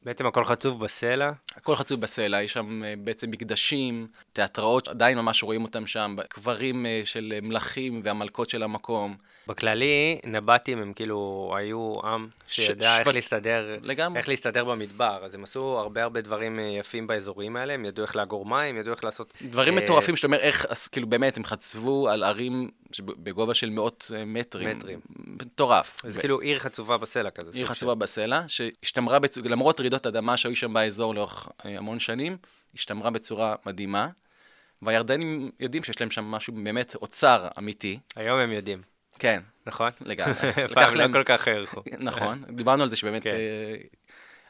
בעצם 0.02 0.26
הכל 0.26 0.44
חצוב 0.44 0.84
בסלע, 0.84 1.30
והכל 1.54 1.76
חצוב 1.76 2.00
בסלע, 2.00 2.42
יש 2.42 2.52
שם 2.52 2.84
אה, 2.84 2.94
בעצם 2.98 3.30
מקדשים, 3.30 4.06
תיאטראות, 4.32 4.88
עדיין 4.88 5.18
ממש 5.18 5.42
רואים 5.42 5.62
אותם 5.62 5.86
שם, 5.86 6.16
קברים 6.28 6.86
אה, 6.86 7.02
של 7.04 7.38
מלכים 7.42 8.00
והמלכות 8.04 8.50
של 8.50 8.62
המקום. 8.62 9.16
בכללי, 9.50 10.18
נבטים 10.26 10.82
הם 10.82 10.92
כאילו 10.92 11.52
היו 11.56 11.92
עם 12.04 12.28
שידע 12.46 12.98
איך 12.98 13.04
שבט- 13.06 13.14
להסתדר. 13.14 13.76
איך 14.16 14.28
להסתדר 14.28 14.64
במדבר, 14.64 15.20
אז 15.24 15.34
הם 15.34 15.42
עשו 15.42 15.78
הרבה 15.78 16.02
הרבה 16.02 16.20
דברים 16.20 16.58
אה, 16.58 16.64
יפים 16.64 17.06
באזורים 17.06 17.56
האלה, 17.56 17.74
הם 17.74 17.84
ידעו 17.84 18.04
איך 18.04 18.16
לאגור 18.16 18.46
מים, 18.46 18.76
ידעו 18.76 18.94
איך 18.94 19.04
לעשות... 19.04 19.34
דברים 19.42 19.78
אה, 19.78 19.82
מטורפים 19.84 20.16
שאתה 20.16 20.26
אומר, 20.26 20.38
איך, 20.38 20.66
אז 20.68 20.88
כאילו 20.88 21.06
באמת, 21.06 21.36
הם 21.36 21.44
חצבו 21.44 22.08
על 22.08 22.22
ערים 22.24 22.70
בגובה 23.00 23.54
של 23.54 23.70
מאות 23.70 24.10
אה, 24.16 24.24
מטרים. 24.24 24.76
מטרים. 24.76 25.00
מטורף. 25.18 26.00
אז 26.04 26.16
ו- 26.16 26.20
כאילו 26.20 26.40
עיר 26.40 26.58
חצובה 26.58 26.96
בסלע 26.96 27.30
כזה. 27.30 27.58
עיר 27.58 27.66
חצובה 27.66 27.94
בסלע, 27.94 28.42
שהשתמרה, 28.48 29.18
בצ... 29.18 29.38
למרות 29.38 29.80
רעידות 29.80 30.06
אדמה 30.06 30.36
שהיו 30.36 30.56
שם 30.56 30.72
באזור 30.72 31.14
לאורך 31.14 31.48
אה, 31.64 31.78
המון 31.78 32.00
שנים, 32.00 32.36
השתמרה 32.74 33.10
בצורה 33.10 33.54
מדהימה. 33.66 34.08
והירדנים 34.82 35.50
יודעים 35.60 35.82
שיש 35.82 36.00
להם 36.00 36.10
שם 36.10 36.24
משהו 36.24 36.52
באמת 36.64 36.94
אוצר 36.94 37.48
אמיתי. 37.58 37.98
של... 38.14 38.20
היום 38.20 38.38
הם 38.38 38.52
יודעים, 38.52 38.82
כן, 39.20 39.42
נכון? 39.66 39.90
לגמרי. 40.10 40.34
פעם 40.74 40.94
לא 40.94 41.06
כל 41.12 41.22
כך 41.24 41.48
הערכו. 41.48 41.82
נכון, 41.98 42.44
דיברנו 42.50 42.82
על 42.82 42.88
זה 42.88 42.96
שבאמת 42.96 43.22
כן. 43.22 43.30
אה, 43.30 43.76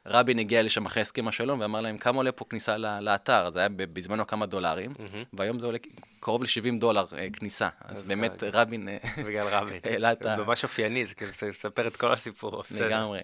רבין 0.06 0.38
הגיע 0.38 0.62
לשם 0.62 0.86
אחרי 0.86 1.02
הסכם 1.02 1.28
השלום 1.28 1.60
ואמר 1.60 1.80
להם 1.80 1.98
כמה 1.98 2.16
עולה 2.16 2.32
פה 2.32 2.44
כניסה 2.50 2.76
לאתר, 2.78 3.50
זה 3.50 3.58
היה 3.58 3.68
בזמנו 3.68 4.26
כמה 4.26 4.46
דולרים. 4.46 4.94
והיום 5.32 5.58
זה 5.58 5.66
עולה 5.66 5.78
קרוב 6.20 6.42
ל-70 6.42 6.78
דולר 6.80 7.04
אה, 7.18 7.26
כניסה, 7.32 7.68
אז 7.80 8.04
באמת 8.04 8.42
רבין 8.52 8.88
אה, 8.88 8.96
בגלל 9.26 9.46
רבין. 9.50 9.80
העלה 9.84 10.12
את 10.12 10.26
ה- 10.26 10.36
ממש 10.36 10.64
אופייני, 10.64 11.06
זה 11.06 11.14
כאילו 11.14 11.30
מספר 11.48 11.86
את 11.86 11.96
כל 11.96 12.12
הסיפור. 12.12 12.62
לגמרי. 12.70 13.20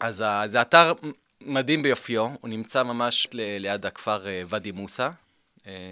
אז 0.00 0.24
זה 0.46 0.60
אתר 0.60 0.92
מדהים 1.40 1.82
ביופיו, 1.82 2.22
הוא 2.40 2.48
נמצא 2.48 2.82
ממש 2.82 3.26
ליד 3.32 3.86
הכפר 3.86 4.20
ואדי 4.48 4.72
מוסא. 4.72 5.08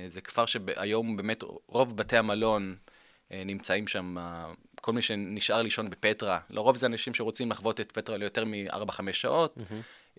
זה 0.07 0.21
כפר 0.25 0.47
שהיום 0.47 1.17
באמת 1.17 1.43
רוב 1.67 1.97
בתי 1.97 2.17
המלון 2.17 2.77
נמצאים 3.31 3.87
שם, 3.87 4.19
אה, 4.19 4.53
כל 4.81 4.93
מי 4.93 5.03
שנשאר 5.03 5.63
לישון 5.63 5.91
בפטרה, 5.91 6.39
לרוב 6.51 6.77
זה 6.77 6.87
אנשים 6.87 7.15
שרוצים 7.15 7.51
לחוות 7.51 7.81
את 7.81 7.93
פטרה 7.93 8.17
ליותר 8.17 8.45
מ-4-5 8.45 9.13
שעות. 9.13 9.59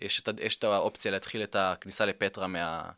יש, 0.01 0.20
את, 0.20 0.39
יש 0.39 0.56
את 0.56 0.63
האופציה 0.63 1.12
להתחיל 1.12 1.44
את 1.44 1.56
הכניסה 1.60 2.06
לפטרה 2.06 2.48
מה, 2.48 2.89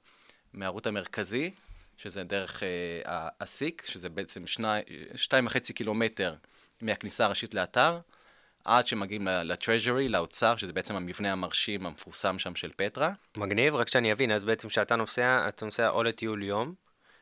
מהערוץ 0.54 0.88
המרכזי, 0.88 1.52
שזה 1.98 2.24
דרך 2.24 2.64
אה, 2.64 3.28
הסיק, 3.42 3.84
שזה 3.86 4.10
בעצם 4.10 4.48
שני, 4.48 4.80
שתיים 5.16 5.46
וחצי 5.46 5.74
קילומטר 5.74 6.36
מהכניסה 6.82 7.26
הראשית 7.26 7.54
לאתר, 7.54 8.00
עד 8.66 8.88
שמגיעים 8.88 9.28
לטרז'רי, 9.28 10.10
לאוצר, 10.10 10.56
שזה 10.56 10.74
בעצם 10.74 10.96
המבנה 10.96 11.32
המרשים 11.32 11.86
המפורסם 11.86 12.40
שם 12.40 12.56
של 12.56 12.72
פטרה. 12.76 13.12
מגניב, 13.38 13.76
רק 13.76 13.88
שאני 13.88 14.12
אבין, 14.12 14.32
אז 14.32 14.44
בעצם 14.44 14.68
כשאתה 14.68 14.96
נוסע, 14.96 15.48
אתה 15.48 15.66
נוסע 15.66 15.90
או 15.90 16.04
לטיול 16.04 16.44
יום, 16.44 16.74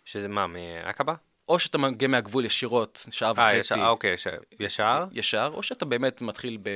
שזה 0.06 0.28
מה, 0.28 0.48
מעקבה? 0.48 1.14
או 1.50 1.60
שאתה 1.60 1.78
מגיע 1.78 2.08
מהגבול 2.08 2.46
ישירות, 2.46 3.06
שעה 3.10 3.28
אה, 3.30 3.34
וחצי, 3.34 3.58
ישר, 3.60 3.76
אה, 3.76 3.90
אוקיי, 3.90 4.18
ש- 4.18 4.28
ישר? 4.60 5.06
ישר, 5.12 5.52
או 5.54 5.64
שאתה 5.64 5.86
באמת 5.86 6.22
מתחיל 6.22 6.58
ב... 6.62 6.70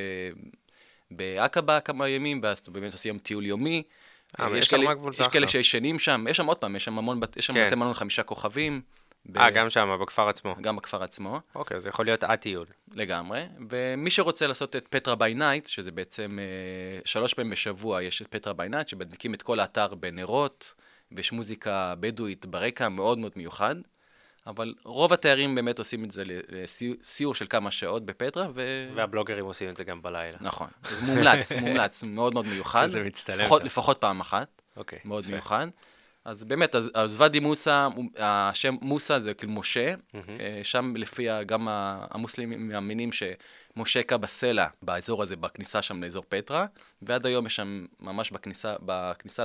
בעקבה 1.12 1.80
כמה 1.80 2.10
ימים, 2.10 2.39
ואז 2.44 2.58
אתה 2.58 2.72
באמת 2.72 2.92
עושה 2.94 3.10
יום 3.10 3.18
טיול 3.18 3.46
יומי. 3.46 3.84
אה, 4.39 4.46
אבל 4.46 4.56
יש 4.58 4.65
ישר 4.65 4.77
כאלה- 4.77 4.94
יש 5.20 5.27
כאלה. 5.27 5.48
שישנים 5.48 6.00
שם, 6.00 6.25
יש 6.30 6.38
שם 6.38 6.46
עוד 6.46 6.58
פעם, 6.58 6.75
יש 6.75 6.86
שם 6.86 6.98
המון, 6.98 7.20
יש 7.36 7.46
שם 7.46 7.53
כן. 7.53 7.65
בתי 7.65 7.75
מלון 7.75 7.94
חמישה 7.94 8.24
כוכבים. 8.24 8.82
ב- 9.25 9.38
אה, 9.38 9.50
גם 9.50 9.70
שם, 9.70 9.98
בכפר 10.01 10.30
עצמו. 10.30 10.56
גם 10.62 10.75
בכפר 10.75 11.03
עצמו, 11.03 11.39
אוקיי, 11.56 11.82
זה 11.82 11.89
יכול 11.89 12.06
להיות 12.06 12.24
הטיול. 12.24 12.65
לגמרי. 12.96 13.44
ומי 13.70 14.12
שרוצה 14.12 14.48
לעשות 14.48 14.75
את 14.75 14.88
פטרה 14.89 15.15
by 15.15 15.33
night, 15.33 15.67
שזה 15.68 15.92
בעצם 15.92 16.39
אה, 16.39 16.44
שלוש 17.06 17.34
פעמים 17.34 17.51
בשבוע 17.51 18.03
יש 18.03 18.22
את 18.22 18.27
פטרה 18.27 18.53
by 18.53 18.69
night, 18.69 18.88
שמדליקים 18.88 19.34
את 19.34 19.42
כל 19.42 19.60
האתר 19.60 19.96
בנרות, 19.96 20.74
ויש 21.12 21.32
מוזיקה 21.32 21.94
בדואית 22.00 22.46
ברקע 22.46 22.89
מאוד 22.89 23.18
מאוד 23.20 23.32
מיוחד. 23.36 23.75
אבל 24.47 24.73
רוב 24.83 25.13
התיירים 25.13 25.55
באמת 25.55 25.79
עושים 25.79 26.03
את 26.03 26.12
זה 26.12 26.23
לסיור 26.50 27.35
של 27.35 27.45
כמה 27.50 27.71
שעות 27.71 28.05
בפטרה, 28.05 28.47
ו... 28.53 28.88
והבלוגרים 28.95 29.45
עושים 29.45 29.69
את 29.69 29.77
זה 29.77 29.83
גם 29.83 30.01
בלילה. 30.01 30.38
נכון. 30.41 30.67
אז 30.83 31.00
מומלץ, 31.00 31.51
מומלץ, 31.62 32.03
מאוד 32.03 32.33
מאוד 32.33 32.45
מיוחד. 32.45 32.89
זה 32.91 33.03
מצטלם 33.03 33.39
לפחות. 33.39 33.63
לפחות 33.63 33.97
פעם 34.01 34.21
אחת, 34.21 34.62
אוקיי. 34.77 35.00
מאוד 35.05 35.23
יפה. 35.23 35.33
מיוחד. 35.33 35.67
אז 36.25 36.43
באמת, 36.43 36.75
אז, 36.75 36.91
אז 36.93 37.21
ואדי 37.21 37.39
מוסא, 37.39 37.88
השם 38.17 38.75
מוסא 38.81 39.19
זה 39.19 39.33
כאילו 39.33 39.51
משה, 39.51 39.93
אה, 40.15 40.59
שם 40.63 40.93
לפי 40.97 41.27
גם 41.45 41.67
המוסלמים 41.69 42.67
מאמינים 42.67 43.09
שמשה 43.12 44.00
הכה 44.00 44.17
בסלע 44.17 44.67
באזור 44.81 45.23
הזה, 45.23 45.35
בכניסה 45.35 45.81
שם 45.81 46.03
לאזור 46.03 46.23
פטרה, 46.29 46.65
ועד 47.01 47.25
היום 47.25 47.45
יש 47.45 47.55
שם, 47.55 47.85
ממש 48.00 48.31
בכניסה, 48.31 48.75
בכניסה 48.81 49.43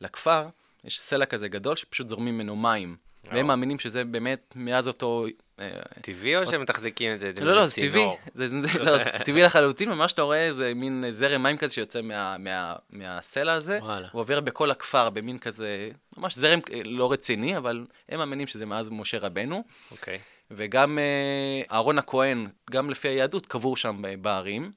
לכפר, 0.00 0.48
יש 0.84 1.00
סלע 1.00 1.26
כזה 1.26 1.48
גדול 1.48 1.76
שפשוט 1.76 2.08
זורמים 2.08 2.34
ממנו 2.34 2.56
מים. 2.56 2.96
אה. 3.26 3.36
והם 3.36 3.46
מאמינים 3.46 3.78
שזה 3.78 4.04
באמת 4.04 4.54
מאז 4.56 4.88
אותו... 4.88 5.26
אה, 5.60 5.70
טבעי 6.00 6.36
או 6.36 6.46
שהם 6.46 6.60
מתחזקים 6.60 7.14
את 7.14 7.20
זה? 7.20 7.32
לא, 7.40 7.54
לא, 7.54 7.66
זה? 7.66 7.74
טבעי. 7.74 8.06
זה, 8.34 8.48
לא, 8.78 8.98
זה 8.98 9.04
טבעי 9.24 9.42
לחלוטין, 9.42 9.92
ומה 9.92 10.08
שאתה 10.08 10.22
רואה 10.22 10.52
זה 10.52 10.72
מין 10.74 11.04
זרם 11.10 11.42
מים 11.42 11.56
כזה 11.56 11.74
שיוצא 11.74 12.02
מה, 12.02 12.36
מה, 12.38 12.74
מהסלע 12.90 13.52
הזה. 13.52 13.78
הוא 14.12 14.20
עובר 14.20 14.40
בכל 14.40 14.70
הכפר 14.70 15.10
במין 15.10 15.38
כזה, 15.38 15.90
ממש 16.16 16.36
זרם 16.36 16.58
אה, 16.72 16.80
לא 16.84 17.12
רציני, 17.12 17.56
אבל 17.56 17.86
הם 18.08 18.18
מאמינים 18.18 18.46
שזה 18.46 18.66
מאז 18.66 18.88
משה 18.90 19.18
רבנו. 19.18 19.64
אוקיי. 19.90 20.18
וגם 20.50 20.98
אה, 20.98 21.62
אהרון 21.76 21.98
הכהן, 21.98 22.46
גם 22.70 22.90
לפי 22.90 23.08
היהדות, 23.08 23.46
קבור 23.46 23.76
שם 23.76 24.02
בערים, 24.20 24.72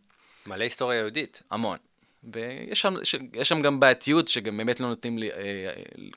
מלא 0.46 0.64
היסטוריה 0.64 1.00
יהודית. 1.00 1.44
המון. 1.52 1.78
ויש 2.34 2.82
שם, 2.82 2.94
יש 3.34 3.50
שם 3.50 3.62
גם 3.62 3.80
בעייתיות, 3.80 4.28
שגם 4.28 4.58
באמת 4.58 4.80
לא 4.80 4.88
נותנים 4.88 5.18
לי, 5.18 5.32
אה, 5.32 5.38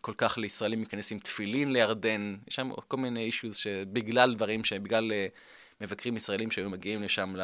כל 0.01 0.13
כך 0.17 0.39
לישראלים 0.39 0.79
להיכנס 0.79 1.13
עם 1.13 1.19
תפילין 1.19 1.73
לירדן. 1.73 2.37
יש 2.49 2.55
שם 2.55 2.71
כל 2.89 2.97
מיני 2.97 3.25
אישוז 3.25 3.57
שבגלל 3.57 4.35
דברים, 4.35 4.65
שבגלל 4.65 5.13
אה, 5.13 5.27
מבקרים 5.81 6.17
ישראלים 6.17 6.51
שהיו 6.51 6.71
מגיעים 6.71 7.03
לשם 7.03 7.37
ל... 7.37 7.41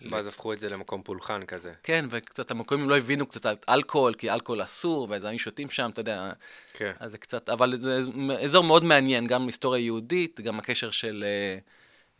ל- 0.00 0.14
ואז 0.14 0.26
הפכו 0.26 0.52
את 0.52 0.60
זה 0.60 0.68
למקום 0.68 1.02
פולחן 1.02 1.44
כזה. 1.44 1.72
כן, 1.82 2.04
וקצת 2.10 2.50
המקומים 2.50 2.88
לא 2.88 2.96
הבינו 2.96 3.26
קצת 3.26 3.64
אלכוהול, 3.68 4.14
כי 4.14 4.30
אלכוהול 4.30 4.62
אסור, 4.62 5.06
ואז 5.10 5.24
היו 5.24 5.38
שותים 5.38 5.70
שם, 5.70 5.90
אתה 5.92 6.00
יודע, 6.00 6.32
כן. 6.72 6.92
אז 7.00 7.10
זה 7.10 7.18
קצת, 7.18 7.48
אבל 7.48 7.76
זה 7.76 8.00
אזור 8.44 8.64
מאוד 8.64 8.84
מעניין, 8.84 9.26
גם 9.26 9.46
היסטוריה 9.46 9.84
יהודית, 9.84 10.40
גם 10.40 10.58
הקשר 10.58 10.90
של 10.90 11.24
אה, 11.26 11.58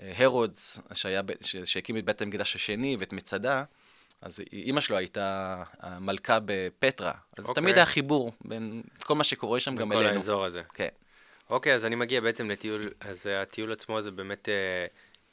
אה, 0.07 0.25
הרודס, 0.25 0.79
שהיה, 0.95 1.21
ש- 1.41 1.57
שהקים 1.57 1.97
את 1.97 2.05
בית 2.05 2.23
המקדש 2.23 2.55
השני 2.57 2.97
ואת 2.99 3.13
מצדה, 3.13 3.65
אז 4.23 4.41
אימא 4.53 4.81
שלו 4.81 4.97
הייתה 4.97 5.63
המלכה 5.81 6.39
בפטרה, 6.45 7.13
אז 7.39 7.45
אוקיי. 7.49 7.63
תמיד 7.63 7.77
היה 7.77 7.87
חיבור 7.87 8.33
בין 8.45 8.83
כל 9.05 9.15
מה 9.15 9.25
שקורה 9.25 9.61
שם 9.61 9.75
גם 9.77 9.89
בכל 9.89 9.99
אלינו. 9.99 10.19
האזור 10.19 10.45
הזה. 10.45 10.63
כן. 10.75 10.89
אוקיי, 11.51 11.75
אז 11.75 11.85
אני 11.85 11.95
מגיע 11.95 12.21
בעצם 12.21 12.51
לטיול, 12.51 12.81
אז 13.01 13.27
הטיול 13.27 13.73
עצמו 13.73 14.03
זה 14.03 14.11
באמת, 14.11 14.49
אה, 14.49 14.87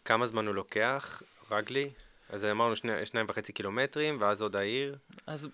כמה 0.05 0.27
זמן 0.27 0.47
הוא 0.47 0.55
לוקח, 0.55 1.21
רגלי? 1.51 1.89
אז 2.29 2.45
אמרנו 2.45 2.75
שני, 2.75 3.05
שניים 3.05 3.25
וחצי 3.29 3.53
קילומטרים, 3.53 4.15
ואז 4.19 4.41
עוד 4.41 4.55
העיר. 4.55 4.95
אז 5.27 5.47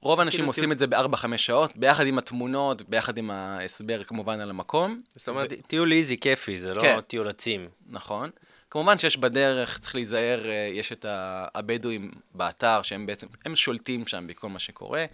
רוב 0.00 0.20
האנשים 0.20 0.38
כאילו 0.38 0.48
עושים 0.50 0.62
טיול- 0.64 0.72
את 0.72 0.78
זה 0.78 0.86
ב-4-5 0.86 1.36
שעות, 1.36 1.76
ביחד 1.76 2.06
עם 2.06 2.18
התמונות, 2.18 2.82
ביחד 2.82 3.18
עם 3.18 3.30
ההסבר 3.30 4.04
כמובן 4.04 4.40
על 4.40 4.50
המקום. 4.50 5.02
זאת 5.16 5.28
אומרת, 5.28 5.52
טיול 5.66 5.92
איזי, 5.92 6.16
כיפי, 6.20 6.58
זה 6.58 6.74
לא 6.74 6.80
כן. 6.80 7.00
טיול 7.00 7.28
עצים. 7.28 7.68
נכון. 7.88 8.30
כמובן 8.76 8.98
שיש 8.98 9.16
בדרך, 9.16 9.78
צריך 9.78 9.94
להיזהר, 9.94 10.46
אה, 10.48 10.70
יש 10.72 10.92
את 10.92 11.06
הבדואים 11.54 12.10
באתר, 12.34 12.82
שהם 12.82 13.06
בעצם, 13.06 13.26
הם 13.44 13.56
שולטים 13.56 14.06
שם 14.06 14.26
בכל 14.26 14.48
מה 14.48 14.58
שקורה. 14.58 15.04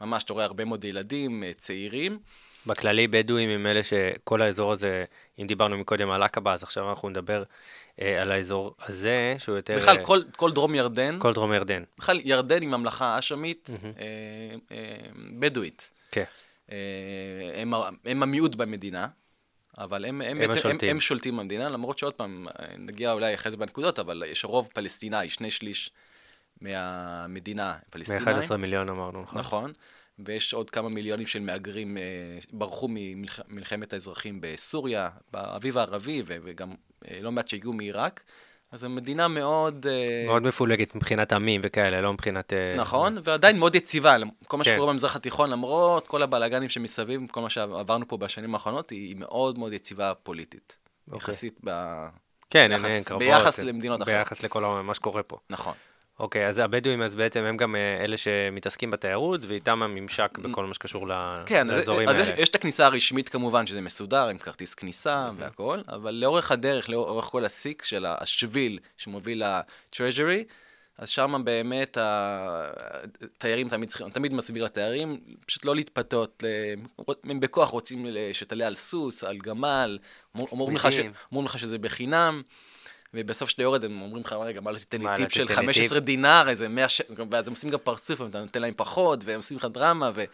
ממש, 0.00 0.24
אתה 0.24 0.32
רואה 0.32 0.44
הרבה 0.44 0.64
מאוד 0.64 0.84
ילדים, 0.84 1.44
אה, 1.44 1.52
צעירים. 1.52 2.18
בכללי 2.66 3.08
בדואים 3.08 3.48
הם 3.48 3.66
אלה 3.66 3.82
שכל 3.82 4.42
האזור 4.42 4.72
הזה, 4.72 5.04
אם 5.40 5.46
דיברנו 5.46 5.78
מקודם 5.78 6.10
על 6.10 6.22
עקבה, 6.22 6.52
אז 6.52 6.62
עכשיו 6.62 6.90
אנחנו 6.90 7.08
נדבר 7.08 7.42
אה, 8.00 8.22
על 8.22 8.32
האזור 8.32 8.74
הזה, 8.86 9.36
שהוא 9.38 9.56
יותר... 9.56 9.76
בכלל, 9.76 9.96
אה, 9.96 10.04
כל, 10.04 10.22
כל 10.36 10.52
דרום 10.52 10.74
ירדן, 10.74 11.18
כל 11.18 11.32
דרום 11.32 11.52
ירדן. 11.52 11.82
בכלל, 11.98 12.20
ירדן 12.24 12.60
היא 12.60 12.68
ממלכה 12.68 13.06
האשמית 13.06 13.70
אה, 13.84 14.04
אה, 14.72 14.96
בדואית. 15.38 15.90
כן. 16.10 16.24
אה, 16.72 16.76
הם, 17.54 17.74
הם 18.04 18.22
המיעוט 18.22 18.54
במדינה, 18.54 19.06
אבל 19.78 20.04
הם, 20.04 20.20
הם, 20.20 20.26
הם 20.26 20.38
בעצם, 20.38 20.52
השולטים. 20.52 20.88
הם, 20.88 20.96
הם 20.96 21.00
שולטים 21.00 21.36
במדינה, 21.36 21.68
למרות 21.68 21.98
שעוד 21.98 22.14
פעם, 22.14 22.46
נגיע 22.78 23.12
אולי 23.12 23.34
אחרי 23.34 23.50
זה 23.50 23.56
בנקודות, 23.56 23.98
אבל 23.98 24.22
יש 24.26 24.44
רוב 24.44 24.68
פלסטיני, 24.74 25.30
שני 25.30 25.50
שליש 25.50 25.90
מהמדינה 26.60 27.74
פלסטינאים. 27.90 28.36
מ-11 28.36 28.56
מיליון 28.56 28.88
אמרנו, 28.88 29.22
נכון? 29.22 29.38
נכון, 29.38 29.72
ויש 30.18 30.54
עוד 30.54 30.70
כמה 30.70 30.88
מיליונים 30.88 31.26
של 31.26 31.40
מהגרים 31.40 31.96
אה, 31.96 32.02
ברחו 32.52 32.88
ממלחמת 32.90 33.92
האזרחים 33.92 34.38
בסוריה, 34.40 35.08
באביב 35.32 35.78
הערבי, 35.78 36.22
וגם 36.26 36.74
אה, 37.10 37.18
לא 37.22 37.32
מעט 37.32 37.48
שהגיעו 37.48 37.72
מעיראק. 37.72 38.22
אז 38.72 38.80
זו 38.80 38.88
מדינה 38.88 39.28
מאוד... 39.28 39.86
אה, 39.86 40.24
מאוד 40.26 40.42
מפולגת 40.42 40.94
מבחינת 40.94 41.32
עמים 41.32 41.60
וכאלה, 41.64 42.00
לא 42.00 42.12
מבחינת... 42.12 42.52
אה, 42.52 42.74
נכון, 42.76 43.18
ועדיין 43.24 43.58
מאוד 43.58 43.74
יציבה, 43.74 44.16
כל 44.46 44.56
מה 44.56 44.64
כן. 44.64 44.70
שקורה 44.74 44.92
במזרח 44.92 45.16
התיכון, 45.16 45.50
למרות 45.50 46.06
כל 46.06 46.22
הבלאגנים 46.22 46.68
שמסביב, 46.68 47.20
כל 47.30 47.40
מה 47.40 47.50
שעברנו 47.50 48.08
פה 48.08 48.16
בשנים 48.16 48.54
האחרונות, 48.54 48.90
היא 48.90 49.16
מאוד 49.18 49.58
מאוד 49.58 49.72
יציבה 49.72 50.12
פוליטית. 50.22 50.78
אוקיי. 51.06 51.18
יחסית 51.18 51.58
ב... 51.64 51.70
כן, 52.50 52.70
ביחס- 53.18 53.58
למדינות 53.58 54.02
אחרות. 54.02 54.16
ביחס 54.16 54.42
לכל 54.42 54.62
מה 54.82 54.94
שקורה 54.94 55.22
פה. 55.22 55.36
נכון. 55.50 55.74
אוקיי, 56.18 56.46
אז 56.46 56.58
הבדואים, 56.58 57.02
אז 57.02 57.14
בעצם 57.14 57.44
הם 57.44 57.56
גם 57.56 57.76
אה, 57.76 58.04
אלה 58.04 58.16
שמתעסקים 58.16 58.90
בתיירות, 58.90 59.40
ואיתם 59.46 59.82
הממשק 59.82 60.38
בכל 60.38 60.66
מה 60.66 60.74
שקשור 60.74 61.06
כן, 61.46 61.70
אז, 61.70 61.76
לאזורים 61.76 62.08
אז 62.08 62.18
יש, 62.18 62.28
האלה. 62.28 62.40
יש 62.42 62.48
את 62.48 62.54
הכניסה 62.54 62.86
הרשמית 62.86 63.28
כמובן, 63.28 63.66
שזה 63.66 63.80
מסודר, 63.80 64.28
עם 64.28 64.38
כרטיס 64.38 64.74
כניסה 64.74 65.28
אוקיי. 65.28 65.44
והכל, 65.44 65.80
אבל 65.88 66.14
לאורך 66.14 66.52
הדרך, 66.52 66.88
לאורך 66.88 67.24
כל 67.24 67.44
הסיק 67.44 67.84
של 67.84 68.06
השביל 68.08 68.78
שמוביל 68.96 69.44
ל-Treasury, 69.44 70.52
אז 70.98 71.08
שם 71.08 71.42
באמת 71.44 71.96
התיירים 72.00 73.68
תמיד 73.68 73.88
צריכים, 73.88 74.06
אני 74.06 74.14
תמיד 74.14 74.34
מסביר 74.34 74.64
לתיירים, 74.64 75.20
פשוט 75.46 75.64
לא 75.64 75.74
להתפתות, 75.74 76.42
ל- 76.46 77.10
הם 77.30 77.40
בכוח 77.40 77.68
רוצים 77.68 78.06
ל- 78.06 78.32
שתעלה 78.32 78.66
על 78.66 78.74
סוס, 78.74 79.24
על 79.24 79.38
גמל, 79.38 79.98
אומר- 80.34 80.46
אומרים 80.52 80.76
לך, 80.76 80.92
ש, 80.92 80.96
לך 81.46 81.58
שזה 81.58 81.78
בחינם. 81.78 82.42
ובסוף 83.14 83.48
שאתה 83.50 83.62
יורד, 83.62 83.84
הם 83.84 84.00
אומרים 84.02 84.22
לך, 84.24 84.32
רגע, 84.32 84.60
מה 84.60 84.70
לא 84.72 84.78
תיתן 84.78 85.00
לי 85.00 85.06
טיפ 85.16 85.32
של 85.32 85.46
תיתן 85.46 85.60
לי 85.60 85.72
15 85.74 85.98
טיפ?" 85.98 86.04
דינר, 86.04 86.44
איזה 86.48 86.68
100 86.68 86.88
שקל, 86.88 87.12
ואז 87.30 87.46
הם 87.46 87.52
עושים 87.52 87.70
גם 87.70 87.78
פרצוף, 87.78 88.20
אתה 88.30 88.40
נותן 88.40 88.60
להם 88.62 88.74
פחות, 88.76 89.20
והם 89.24 89.36
עושים 89.36 89.56
לך 89.56 89.66
דרמה, 89.72 90.10
ו... 90.14 90.24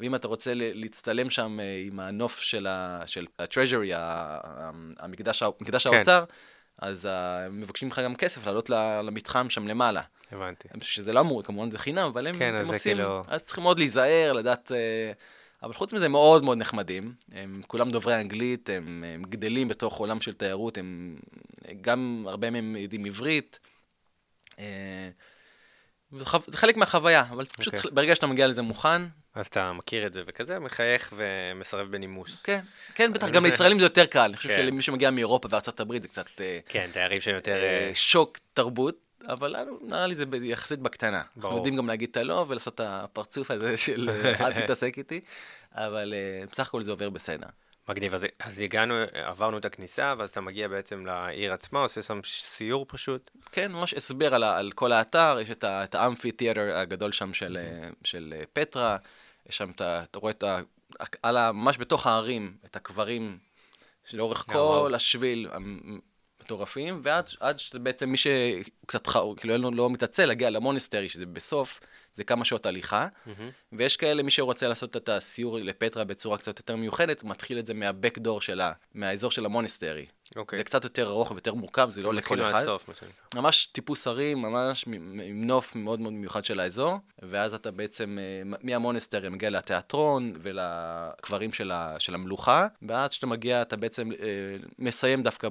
ואם 0.00 0.14
אתה 0.14 0.28
רוצה 0.28 0.52
להצטלם 0.54 1.30
שם 1.30 1.60
אה, 1.60 1.82
עם 1.86 2.00
הנוף 2.00 2.40
של, 2.40 2.66
ה-Treasury, 2.66 3.94
ה- 3.96 4.70
המקדש, 4.98 5.42
ה- 5.42 5.46
מקדש 5.60 5.86
כן. 5.86 5.94
האוצר, 5.96 6.24
אז 6.78 7.06
אה, 7.06 7.44
הם 7.44 7.60
מבקשים 7.60 7.88
ממך 7.88 7.98
גם 8.04 8.14
כסף 8.14 8.46
לעלות 8.46 8.70
למתחם 9.04 9.50
שם 9.50 9.68
למעלה. 9.68 10.00
הבנתי. 10.32 10.68
שזה 10.80 11.12
לא 11.12 11.20
אמור, 11.20 11.42
כמובן 11.42 11.70
זה 11.70 11.78
חינם, 11.78 12.06
אבל 12.12 12.26
הם, 12.26 12.38
כן, 12.38 12.54
הם 12.54 12.66
עושים, 12.66 12.96
כאילו- 12.96 13.22
אז 13.28 13.44
צריכים 13.44 13.62
מאוד 13.64 13.78
להיזהר, 13.78 14.32
לדעת... 14.32 14.72
אה, 14.72 15.12
אבל 15.62 15.72
חוץ 15.72 15.92
מזה, 15.92 16.06
הם 16.06 16.12
מאוד 16.12 16.44
מאוד 16.44 16.58
נחמדים. 16.58 17.14
הם 17.32 17.60
כולם 17.66 17.90
דוברי 17.90 18.20
אנגלית, 18.20 18.68
הם, 18.68 19.04
הם 19.14 19.22
גדלים 19.22 19.68
בתוך 19.68 19.96
עולם 19.96 20.20
של 20.20 20.32
תיירות, 20.32 20.78
הם 20.78 21.16
גם, 21.80 22.24
הרבה 22.28 22.50
מהם 22.50 22.76
יודעים 22.76 23.04
עברית. 23.04 23.58
אה, 24.58 25.10
זה 26.12 26.24
חלק 26.56 26.76
מהחוויה, 26.76 27.24
אבל 27.30 27.44
פשוט 27.44 27.74
אוקיי. 27.74 27.90
ברגע 27.90 28.14
שאתה 28.14 28.26
מגיע 28.26 28.46
לזה 28.46 28.62
מוכן, 28.62 29.02
אז 29.34 29.46
אתה 29.46 29.72
מכיר 29.72 30.06
את 30.06 30.12
זה 30.12 30.22
וכזה, 30.26 30.58
מחייך 30.58 31.12
ומסרב 31.16 31.90
בנימוס. 31.90 32.42
כן, 32.42 32.60
כן, 32.94 33.12
בטח, 33.12 33.28
גם 33.28 33.44
לישראלים 33.44 33.78
זה 33.78 33.84
יותר 33.84 34.06
קל. 34.06 34.20
אני 34.20 34.36
חושב 34.36 34.48
כן. 34.48 34.56
שלמי 34.56 34.82
שמגיע 34.82 35.10
מאירופה 35.10 35.48
וארצות 35.50 35.80
הברית 35.80 36.02
זה 36.02 36.08
קצת 36.08 36.40
אה, 36.40 36.58
כן, 36.68 36.90
תיירים 36.92 37.20
שהם 37.20 37.34
יותר... 37.34 37.62
אה, 37.62 37.90
שוק 37.94 38.38
תרבות, 38.54 38.98
אבל 39.28 39.56
לנו, 39.56 39.78
נראה 39.82 40.06
לי 40.06 40.14
זה 40.14 40.24
יחסית 40.42 40.78
בקטנה. 40.78 41.16
אנחנו 41.16 41.40
ברור. 41.40 41.56
יודעים 41.56 41.76
גם 41.76 41.86
להגיד 41.86 42.08
את 42.10 42.16
הלא 42.16 42.44
ולעשות 42.48 42.74
את 42.74 42.80
הפרצוף 42.84 43.50
הזה 43.50 43.76
של 43.86 44.10
אל 44.40 44.52
תתעסק 44.62 44.98
איתי, 44.98 45.20
אבל 45.74 46.14
אה, 46.16 46.46
בסך 46.52 46.68
הכל 46.68 46.82
זה 46.82 46.90
עובר 46.90 47.10
בסדר. 47.10 47.46
מגניב, 47.88 48.14
אז, 48.14 48.26
אז 48.38 48.60
הגענו, 48.60 48.94
עברנו 49.12 49.58
את 49.58 49.64
הכניסה, 49.64 50.14
ואז 50.18 50.30
אתה 50.30 50.40
מגיע 50.40 50.68
בעצם 50.68 51.06
לעיר 51.06 51.52
עצמה, 51.52 51.82
עושה 51.82 52.02
שם 52.02 52.20
סיור 52.24 52.86
פשוט. 52.88 53.30
כן, 53.52 53.72
ממש 53.72 53.94
הסבר 53.94 54.34
על, 54.34 54.44
על 54.44 54.72
כל 54.72 54.92
האתר, 54.92 55.36
יש 55.40 55.50
את, 55.50 55.94
האמפי 55.94 56.32
תיאטר 56.32 56.60
הגדול 56.60 57.12
שם 57.12 57.32
של, 57.32 57.58
אה, 57.60 57.88
של 58.04 58.34
אה, 58.36 58.42
פטרה, 58.52 58.96
יש 59.48 59.56
שם, 59.56 59.70
את 59.70 59.80
ה- 59.80 60.02
אתה 60.02 60.18
רואה 60.18 60.30
את 60.32 60.42
ה... 60.42 60.60
על 61.22 61.36
ה... 61.36 61.52
ממש 61.52 61.78
בתוך 61.78 62.06
הערים, 62.06 62.56
את 62.64 62.76
הקברים 62.76 63.38
שלאורך 64.04 64.44
וואו. 64.48 64.82
כל 64.84 64.94
השביל 64.94 65.48
המטורפים, 66.50 67.00
ועד 67.02 67.30
עד 67.40 67.58
שבעצם 67.58 68.08
מי 68.08 68.16
שקצת. 68.16 69.08
כאילו 69.36 69.58
לו 69.58 69.70
לא 69.70 69.90
מתעצל, 69.90 70.26
להגיע 70.26 70.50
למונסטרי, 70.50 71.08
שזה 71.08 71.26
בסוף, 71.26 71.80
זה 72.14 72.24
כמה 72.24 72.44
שעות 72.44 72.66
הליכה, 72.66 73.06
ויש 73.72 73.96
כאלה, 73.96 74.22
מי 74.22 74.30
שרוצה 74.30 74.68
לעשות 74.68 74.96
את 74.96 75.08
הסיור 75.08 75.58
לפטרה 75.58 76.04
בצורה 76.04 76.38
קצת 76.38 76.58
יותר 76.58 76.76
מיוחדת, 76.76 77.24
מתחיל 77.24 77.58
את 77.58 77.66
זה 77.66 77.74
מהבקדור 77.74 78.40
שלה, 78.40 78.72
מהאזור 78.94 79.30
של 79.30 79.44
המונסטרי. 79.44 80.06
אוקיי. 80.36 80.56
זה 80.56 80.64
קצת 80.64 80.84
יותר 80.84 81.06
ארוך 81.08 81.30
ויותר 81.30 81.54
מורכב, 81.54 81.88
זה 81.90 82.02
לא 82.02 82.14
לכל 82.14 82.42
אחד. 82.42 82.52
מהסוף. 82.52 82.90
ממש 83.34 83.66
טיפוס 83.66 84.06
הרים, 84.06 84.42
ממש 84.42 84.84
עם 84.86 85.44
נוף 85.44 85.76
מאוד 85.76 86.00
מאוד 86.00 86.12
מיוחד 86.12 86.44
של 86.44 86.60
האזור, 86.60 86.96
ואז 87.22 87.54
אתה 87.54 87.70
בעצם 87.70 88.18
אה, 88.20 88.42
מ- 88.44 88.66
מהמונסטרי 88.70 89.28
מגיע 89.28 89.50
לתיאטרון 89.50 90.34
ולקברים 90.42 91.52
של, 91.52 91.70
ה- 91.70 91.94
של 91.98 92.14
המלוכה, 92.14 92.66
ואז 92.88 93.10
כשאתה 93.10 93.26
מגיע 93.26 93.62
אתה 93.62 93.76
בעצם 93.76 94.12
אה, 94.12 94.16
מסיים 94.78 95.22
דווקא 95.22 95.48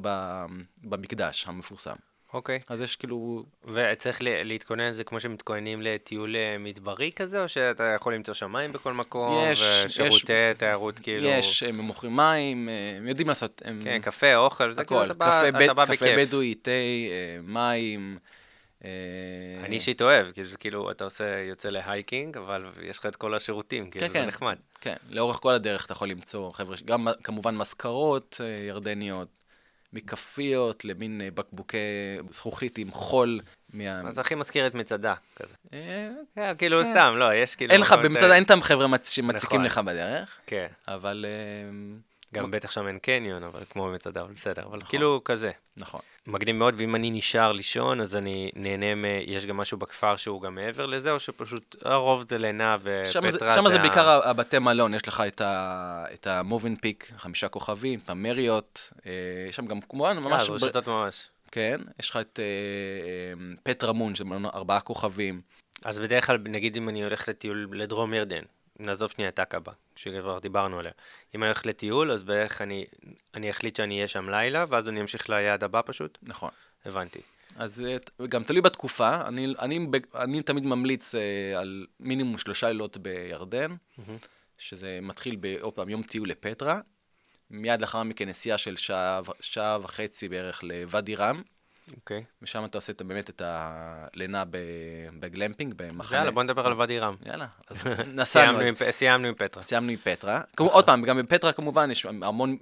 במקדש 0.83 1.45
המפורסם. 1.47 1.95
אוקיי. 2.33 2.59
אז 2.69 2.81
יש 2.81 2.95
כאילו, 2.95 3.45
וצריך 3.63 4.17
להתכונן 4.21 4.89
לזה 4.89 5.03
כמו 5.03 5.19
שמתכוננים 5.19 5.81
לטיול 5.81 6.35
אה, 6.35 6.55
מדברי 6.59 7.11
כזה, 7.15 7.43
או 7.43 7.49
שאתה 7.49 7.83
יכול 7.83 8.13
למצוא 8.13 8.33
שם 8.33 8.51
מים 8.51 8.73
בכל 8.73 8.93
מקום, 8.93 9.37
יש, 9.51 9.61
ושירותי 9.85 10.33
תיירות 10.57 10.99
כאילו... 10.99 11.27
יש, 11.27 11.63
הם 11.63 11.79
מוכרים 11.79 12.15
מים, 12.15 12.69
אה, 12.69 12.93
הם 12.97 13.07
יודעים 13.07 13.27
לעשות, 13.27 13.61
הם... 13.65 13.81
כן, 13.83 13.99
קפה, 14.01 14.35
אוכל, 14.35 14.71
זה 14.71 14.83
כאילו 14.83 15.03
אתה 15.03 15.13
בא, 15.13 15.25
קפה, 15.25 15.49
אתה 15.49 15.57
בד- 15.57 15.75
בא 15.75 15.85
קפה 15.85 15.93
בכיף. 15.93 16.27
בדואי, 16.27 16.55
תה, 16.55 16.71
אה, 16.71 17.39
מים. 17.43 18.17
אני 19.63 19.75
אישית 19.75 20.01
אוהב, 20.01 20.31
כי 20.31 20.45
זה 20.45 20.57
כאילו, 20.57 20.91
אתה 20.91 21.03
עושה, 21.03 21.39
יוצא 21.39 21.69
להייקינג, 21.69 22.37
אבל 22.37 22.65
יש 22.83 22.99
לך 22.99 23.05
את 23.05 23.15
כל 23.15 23.35
השירותים, 23.35 23.89
כאילו, 23.89 24.05
כן, 24.07 24.11
זה 24.13 24.19
כן. 24.19 24.27
נחמד. 24.27 24.55
כן, 24.81 24.95
לאורך 25.09 25.37
כל 25.37 25.51
הדרך 25.51 25.85
אתה 25.85 25.93
יכול 25.93 26.09
למצוא 26.09 26.51
חבר'ה, 26.51 26.75
גם 26.85 27.07
כמובן 27.23 27.55
מזכרות 27.55 28.41
ירדניות, 28.67 29.27
מכפיות 29.93 30.85
למין 30.85 31.21
אה, 31.21 31.31
בקבוקי 31.31 31.77
זכוכית 32.31 32.77
עם 32.77 32.91
חול. 32.91 33.41
מה... 33.73 33.93
אז 33.93 34.19
הכי 34.19 34.35
מזכיר 34.35 34.67
את 34.67 34.73
מצדה, 34.73 35.13
כזה. 35.35 35.53
אה, 35.73 36.09
כן, 36.35 36.53
כאילו, 36.57 36.83
כן. 36.83 36.91
סתם, 36.91 37.13
לא, 37.17 37.33
יש 37.33 37.55
כאילו... 37.55 37.73
אין 37.73 37.81
לך, 37.81 37.93
במצדה 38.03 38.29
אה, 38.29 38.35
אין 38.35 38.43
את 38.43 38.51
חבר'ה 38.61 38.87
מצ- 38.87 39.09
שמציקים 39.09 39.61
נכון. 39.61 39.65
לך 39.65 39.77
בדרך, 39.77 40.41
כן, 40.47 40.67
אבל 40.87 41.25
אה, 41.27 41.71
גם 42.33 42.51
בטח 42.51 42.71
שם 42.71 42.87
אין 42.87 42.99
קניון, 42.99 43.43
אבל 43.43 43.63
כמו 43.69 43.83
במצדה, 43.83 44.21
אבל 44.21 44.33
בסדר, 44.33 44.65
אבל 44.65 44.77
נכון. 44.77 44.89
כאילו 44.89 45.21
כזה. 45.25 45.51
נכון. 45.77 46.01
מגניב 46.27 46.55
מאוד, 46.55 46.73
ואם 46.77 46.95
אני 46.95 47.11
נשאר 47.11 47.51
לישון, 47.51 48.01
אז 48.01 48.15
אני 48.15 48.51
נהנה 48.55 48.95
מ... 48.95 49.05
יש 49.27 49.45
גם 49.45 49.57
משהו 49.57 49.77
בכפר 49.77 50.15
שהוא 50.15 50.41
גם 50.41 50.55
מעבר 50.55 50.85
לזה, 50.85 51.11
או 51.11 51.19
שפשוט 51.19 51.75
הרוב 51.85 52.25
זה 52.29 52.37
לינה 52.37 52.77
שם 53.11 53.21
זה- 53.21 53.35
ופטרה 53.35 53.55
שם 53.55 53.67
זה 53.69 53.75
ה- 53.75 53.81
בעיקר 53.81 54.09
ה- 54.09 54.29
הבתי 54.29 54.59
מלון, 54.59 54.93
יש 54.93 55.07
לך 55.07 55.23
את 55.27 55.41
ה- 55.41 56.05
את 56.13 56.27
המובן 56.27 56.75
פיק, 56.75 57.11
חמישה 57.17 57.47
כוכבים, 57.47 57.99
את 58.05 58.09
המריות, 58.09 58.89
אה, 59.05 59.11
יש 59.49 59.55
שם 59.55 59.65
גם 59.65 59.81
כמובן 59.81 60.15
אה, 60.17 60.19
ממש, 60.29 60.41
זה 60.43 60.51
ב- 60.51 60.53
רשתות 60.53 60.87
ממש. 60.87 61.27
כן, 61.51 61.81
יש 61.99 62.09
לך 62.09 62.17
את 62.17 62.39
אה, 62.39 62.43
אה, 62.43 63.55
פטרה 63.63 63.93
מון, 63.93 64.15
שזה 64.15 64.25
מלון 64.25 64.45
ארבעה 64.45 64.79
כוכבים, 64.79 65.41
אז 65.85 65.99
בדרך 65.99 66.27
כלל, 66.27 66.37
נגיד 66.45 66.77
אם 66.77 66.89
אני 66.89 67.03
הולך 67.03 67.29
לטיול 67.29 67.69
לדרום 67.73 68.13
ירדן, 68.13 68.43
נעזוב 68.79 69.09
שנייה 69.09 69.29
את 69.29 69.39
עקבה, 69.39 69.71
שכבר 69.95 70.39
דיברנו 70.39 70.79
עליה. 70.79 70.91
אם 71.35 71.43
אני 71.43 71.49
הולך 71.49 71.65
לטיול, 71.65 72.11
אז 72.11 72.23
בערך 72.23 72.61
אני, 72.61 72.85
אני 73.33 73.49
אחליט 73.49 73.75
שאני 73.75 73.95
אהיה 73.95 74.07
שם 74.07 74.29
לילה, 74.29 74.65
ואז 74.67 74.89
אני 74.89 75.01
אמשיך 75.01 75.29
ליעד 75.29 75.63
הבא 75.63 75.81
פשוט? 75.85 76.17
נכון. 76.23 76.49
הבנתי. 76.85 77.19
אז 77.55 77.81
אה, 77.81 78.27
גם 78.27 78.43
תלוי 78.43 78.61
בתקופה, 78.61 79.27
אני, 79.27 79.53
אני, 79.59 79.87
ב- 79.91 80.15
אני 80.15 80.43
תמיד 80.43 80.65
ממליץ 80.65 81.15
אה, 81.15 81.59
על 81.59 81.85
מינימום 81.99 82.37
שלושה 82.37 82.67
לילות 82.67 82.97
בירדן, 82.97 83.75
שזה 84.57 84.99
מתחיל 85.01 85.35
בעוד 85.35 85.73
פעם 85.73 85.89
יום 85.89 86.03
טיול 86.03 86.29
לפטרה, 86.29 86.79
מיד 87.49 87.81
לאחר 87.81 88.03
מכן 88.03 88.29
נסיעה 88.29 88.57
של 88.57 88.77
שעה, 88.77 89.21
שעה 89.39 89.77
וחצי 89.81 90.29
בערך 90.29 90.63
לוואדי 90.63 91.15
רם, 91.15 91.41
אוקיי. 91.95 92.23
ושם 92.41 92.65
אתה 92.65 92.77
עושה 92.77 92.93
את- 92.93 93.01
באמת 93.01 93.29
את 93.29 93.41
הלינה 93.45 94.43
ב- 94.45 94.57
בגלמפינג, 95.19 95.73
במחנה. 95.77 96.17
יאללה, 96.17 96.31
בוא 96.31 96.43
נדבר 96.43 96.65
על 96.67 96.73
ואדי 96.73 96.99
רם. 96.99 97.15
יאללה, 97.25 97.47
אז 97.67 97.77
סיימנו 97.83 98.13
נסענו. 98.13 98.61
אז- 98.61 98.67
עם 98.67 98.75
פ- 98.75 98.91
סיימנו 98.91 99.27
עם 99.27 99.33
פטרה. 99.33 99.63
סיימנו 99.63 99.91
עם 99.91 99.97
פטרה. 99.97 100.41
כמו, 100.57 100.67
עוד 100.69 100.85
פעם, 100.85 101.01
גם 101.03 101.17
בפטרה 101.17 101.53
כמובן 101.53 101.91
יש 101.91 102.05
המון, 102.05 102.57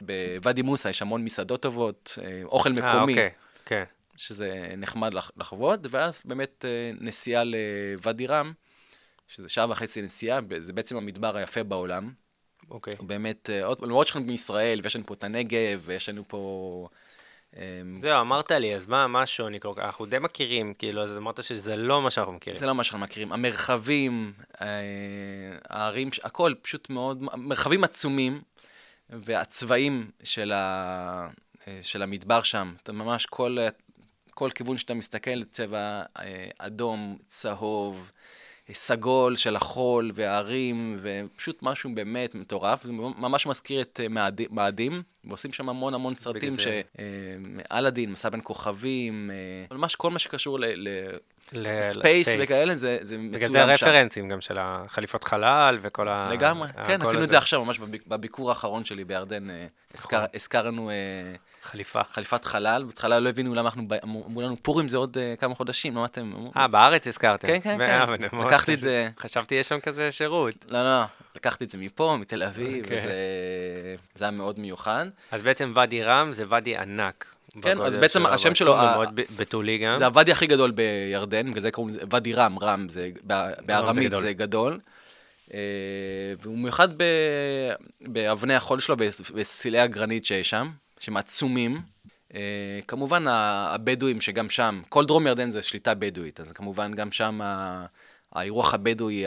בוואדי 0.00 0.62
מוסא 0.62 0.88
יש 0.88 1.02
המון 1.02 1.24
מסעדות 1.24 1.62
טובות, 1.62 2.18
אה, 2.22 2.40
אוכל 2.44 2.68
אה, 2.68 2.74
מקומי, 2.74 3.12
אוקיי, 3.12 3.30
כן. 3.66 3.84
שזה 4.16 4.74
נחמד 4.76 5.14
לח- 5.14 5.30
לחוות, 5.36 5.80
ואז 5.90 6.22
באמת 6.24 6.64
אה, 6.64 6.90
נסיעה 7.00 7.42
לוואדי 7.44 8.26
רם, 8.26 8.52
שזה 9.28 9.48
שעה 9.48 9.70
וחצי 9.70 10.02
נסיעה, 10.02 10.40
זה 10.58 10.72
בעצם 10.72 10.96
המדבר 10.96 11.36
היפה 11.36 11.62
בעולם. 11.62 12.12
אוקיי. 12.70 12.94
הוא 12.98 13.08
באמת, 13.08 13.50
עוד, 13.64 13.78
למרות 13.82 14.06
שאנחנו 14.06 14.26
בישראל, 14.26 14.80
ויש 14.82 14.96
לנו 14.96 15.06
פה 15.06 15.14
את 15.14 15.24
הנגב, 15.24 15.80
ויש 15.84 16.08
לנו 16.08 16.24
פה... 16.28 16.88
אה, 17.56 17.80
זהו, 17.96 18.20
אמרת 18.20 18.50
לי, 18.50 18.74
אז 18.74 18.86
מה 18.86 19.06
מה 19.06 19.22
השוני? 19.22 19.58
אנחנו 19.78 20.06
די 20.06 20.18
מכירים, 20.18 20.74
כאילו, 20.74 21.02
אז 21.02 21.16
אמרת 21.16 21.44
שזה 21.44 21.76
לא 21.76 22.02
מה 22.02 22.10
שאנחנו 22.10 22.32
מכירים. 22.32 22.60
זה 22.60 22.66
לא 22.66 22.74
מה 22.74 22.84
שאנחנו 22.84 23.04
מכירים. 23.04 23.32
המרחבים, 23.32 24.32
אה, 24.60 24.66
הערים, 25.68 26.10
הכל 26.24 26.54
פשוט 26.62 26.90
מאוד, 26.90 27.22
מרחבים 27.36 27.84
עצומים, 27.84 28.40
והצבעים 29.10 30.10
של, 30.22 30.52
ה, 30.52 31.28
אה, 31.68 31.78
של 31.82 32.02
המדבר 32.02 32.42
שם, 32.42 32.74
אתה 32.82 32.92
ממש 32.92 33.26
כל, 33.26 33.58
כל 34.30 34.50
כיוון 34.54 34.78
שאתה 34.78 34.94
מסתכל, 34.94 35.44
צבע 35.44 36.02
אה, 36.18 36.48
אדום, 36.58 37.16
צהוב, 37.28 38.10
סגול 38.72 39.36
של 39.36 39.56
החול 39.56 40.10
וההרים, 40.14 40.96
ופשוט 41.02 41.58
משהו 41.62 41.90
באמת 41.94 42.34
מטורף. 42.34 42.82
זה 42.84 42.92
ממש 42.92 43.46
מזכיר 43.46 43.80
את 43.80 44.00
אה, 44.02 44.08
מאדים, 44.08 44.48
מאדים, 44.50 45.02
ועושים 45.24 45.52
שם 45.52 45.68
המון 45.68 45.94
המון 45.94 46.14
סרטים, 46.14 46.50
זה- 46.50 46.62
ש... 46.62 46.66
אה, 46.66 46.78
אלאדין, 47.78 48.12
מסע 48.12 48.28
בין 48.28 48.40
כוכבים, 48.44 49.30
אה, 49.70 49.76
ממש 49.76 49.94
כל 49.94 50.10
מה 50.10 50.18
שקשור 50.18 50.58
לספייס. 51.52 52.28
וכאלה, 52.40 52.76
זה, 52.76 52.98
זה 53.02 53.16
בגלל 53.18 53.30
מצוין 53.30 53.52
זה 53.52 53.78
שם. 53.78 53.86
הרפרנסים 53.86 54.28
גם 54.28 54.40
של 54.40 54.56
החליפות 54.60 55.24
חלל 55.24 55.74
וכל 55.82 56.08
ה... 56.08 56.28
לגמרי, 56.32 56.68
כן, 56.86 57.02
עשינו 57.02 57.10
את 57.10 57.16
הזה. 57.22 57.26
זה 57.30 57.38
עכשיו, 57.38 57.64
ממש 57.64 57.78
בביק- 57.78 58.06
בביקור 58.06 58.48
האחרון 58.48 58.84
שלי 58.84 59.04
בירדן, 59.04 59.48
נכון. 59.94 60.18
הזכרנו 60.34 60.90
חליפה. 61.66 62.00
חליפת 62.12 62.44
חלל, 62.44 62.84
בהתחלה 62.86 63.20
לא 63.20 63.28
הבינו 63.28 63.54
למה 63.54 63.68
אנחנו, 63.68 63.82
אמרו 64.04 64.42
לנו 64.42 64.56
פורים 64.62 64.88
זה 64.88 64.96
עוד 64.96 65.18
אה, 65.20 65.34
כמה 65.38 65.54
חודשים, 65.54 65.96
למה 65.96 66.04
אתם... 66.04 66.32
אמרו, 66.36 66.52
אה, 66.56 66.68
בארץ 66.68 67.06
הזכרתם. 67.06 67.48
כן, 67.48 67.60
כן, 67.60 67.78
כן. 67.78 68.38
לקחתי 68.46 68.74
את 68.74 68.80
זה- 68.80 69.08
חשבתי 69.18 69.54
יש 69.54 69.68
שם 69.68 69.80
כזה 69.80 70.12
שירות. 70.12 70.54
לא, 70.70 70.82
לא, 70.82 71.02
לקחתי 71.36 71.64
את 71.64 71.70
זה 71.70 71.78
מפה, 71.78 72.16
מתל 72.20 72.42
אביב, 72.42 72.84
אוקיי. 72.84 72.98
וזה 72.98 73.10
זה 74.14 74.24
היה 74.24 74.30
מאוד 74.30 74.58
מיוחד. 74.60 75.06
אז 75.32 75.42
בעצם 75.42 75.72
ואדי 75.76 76.02
רם 76.02 76.32
זה 76.32 76.44
ואדי 76.48 76.76
ענק. 76.76 77.26
כן, 77.62 77.80
אז 77.80 77.96
בעצם 77.96 78.26
השם 78.26 78.54
שלו, 78.54 78.76
בתולי 79.36 79.78
גם. 79.78 79.98
זה 79.98 80.06
הוואדי 80.06 80.32
הכי 80.32 80.46
גדול 80.46 80.70
בירדן, 80.70 81.50
בגלל 81.50 81.60
זה 81.62 81.70
קוראים 81.70 81.94
לזה 81.94 82.04
ואדי 82.10 82.32
רם, 82.32 82.58
רם 82.58 82.88
זה, 82.88 83.10
בא- 83.22 83.50
בארמית. 83.66 84.12
זה 84.20 84.32
גדול. 84.32 84.78
אה, 85.54 85.58
והוא 86.42 86.58
מיוחד 86.58 86.88
באבני 88.00 88.54
החול 88.54 88.80
שלו, 88.80 88.96
בסלעי 89.34 89.80
הגרנית 89.80 90.26
שיש 90.26 90.50
שם, 90.50 90.68
שהם 90.98 91.16
עצומים. 91.16 91.82
אה, 92.34 92.80
כמובן 92.88 93.24
הבדואים 93.28 94.20
שגם 94.20 94.50
שם, 94.50 94.80
כל 94.88 95.04
דרום 95.04 95.26
ירדן 95.26 95.50
זה 95.50 95.62
שליטה 95.62 95.94
בדואית, 95.94 96.40
אז 96.40 96.52
כמובן 96.52 96.94
גם 96.94 97.12
שם 97.12 97.40
האירוח 98.32 98.74
הבדואי 98.74 99.24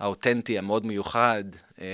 האותנטי, 0.00 0.58
המאוד 0.58 0.86
מיוחד, 0.86 1.44
אה, 1.80 1.86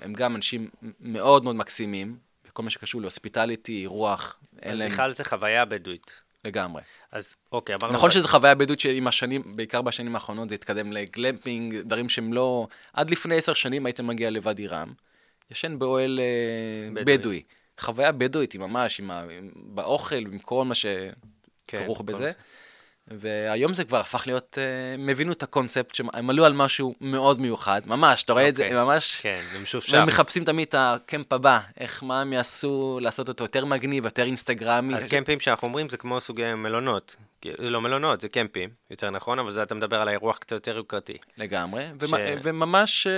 הם 0.00 0.12
גם 0.12 0.36
אנשים 0.36 0.68
מאוד 1.00 1.44
מאוד 1.44 1.56
מקסימים, 1.56 2.16
בכל 2.48 2.62
מה 2.62 2.70
שקשור 2.70 3.00
להוספיטליטי, 3.00 3.80
אירוח, 3.80 4.36
אין 4.62 4.72
אז 4.72 4.78
להם 4.78 4.90
בכלל 4.90 5.12
זה 5.12 5.24
חוויה 5.24 5.64
בדואית. 5.64 6.22
לגמרי. 6.44 6.82
אז 7.12 7.36
אוקיי, 7.52 7.74
אמרנו... 7.74 7.94
נכון 7.94 8.10
שזו 8.10 8.28
חוויה 8.28 8.54
בדואית 8.54 8.80
שעם 8.80 9.06
השנים, 9.06 9.56
בעיקר 9.56 9.82
בשנים 9.82 10.14
האחרונות, 10.14 10.48
זה 10.48 10.54
התקדם 10.54 10.92
לגלמפינג, 10.92 11.76
דברים 11.76 12.08
שהם 12.08 12.32
לא... 12.32 12.66
עד 12.92 13.10
לפני 13.10 13.36
עשר 13.36 13.54
שנים 13.54 13.86
היית 13.86 14.00
מגיע 14.00 14.30
לוואדי 14.30 14.66
רם, 14.66 14.92
ישן 15.50 15.78
באוהל 15.78 16.20
אה, 16.20 16.90
בדואי. 16.90 17.18
בדואי. 17.18 17.42
חוויה 17.80 18.12
בדואית, 18.12 18.52
היא 18.52 18.60
ממש, 18.60 19.00
עם 19.00 19.10
ה... 19.10 19.24
באוכל, 19.54 20.16
עם 20.16 20.38
כל 20.38 20.64
מה 20.64 20.74
כן, 20.74 21.78
שכרוך 21.78 21.98
כל 21.98 22.04
בזה. 22.04 22.22
זה. 22.22 22.32
והיום 23.08 23.74
זה 23.74 23.84
כבר 23.84 23.98
הפך 23.98 24.22
להיות, 24.26 24.58
אה, 24.60 24.94
הם 24.94 25.08
הבינו 25.08 25.32
את 25.32 25.42
הקונספט, 25.42 25.94
שהם 25.94 26.30
עלו 26.30 26.44
על 26.44 26.52
משהו 26.52 26.94
מאוד 27.00 27.40
מיוחד, 27.40 27.80
ממש, 27.86 28.22
אתה 28.22 28.32
רואה 28.32 28.48
את 28.48 28.56
זה, 28.56 28.64
אוקיי. 28.64 28.78
הם 28.78 28.86
ממש... 28.86 29.20
כן, 29.22 29.40
זה 29.52 29.58
משופשף. 29.58 29.92
והם 29.92 30.06
מחפשים 30.06 30.44
תמיד 30.44 30.68
את 30.68 30.74
הקמפ 30.78 31.32
הבא, 31.32 31.60
איך, 31.80 32.02
מה 32.02 32.20
הם 32.20 32.32
יעשו 32.32 32.98
לעשות 33.02 33.28
אותו 33.28 33.44
יותר 33.44 33.64
מגניב, 33.64 34.04
יותר 34.04 34.22
אינסטגרמי. 34.22 34.94
אז 34.94 35.04
קמפים 35.06 35.40
שאנחנו 35.40 35.68
אומרים 35.68 35.88
זה 35.88 35.96
כמו 35.96 36.20
סוגי 36.20 36.54
מלונות. 36.54 37.16
לא 37.58 37.80
מלונות, 37.80 38.20
זה 38.20 38.28
קמפים, 38.28 38.70
יותר 38.90 39.10
נכון, 39.10 39.38
אבל 39.38 39.50
זה 39.52 39.62
אתה 39.62 39.74
מדבר 39.74 40.00
על 40.00 40.08
האירוח 40.08 40.38
קצת 40.38 40.52
יותר 40.52 40.76
יוקרתי. 40.76 41.16
לגמרי, 41.38 41.86
ש- 42.06 42.10
ש... 42.10 42.14
וממש 42.42 43.06
אה, 43.06 43.12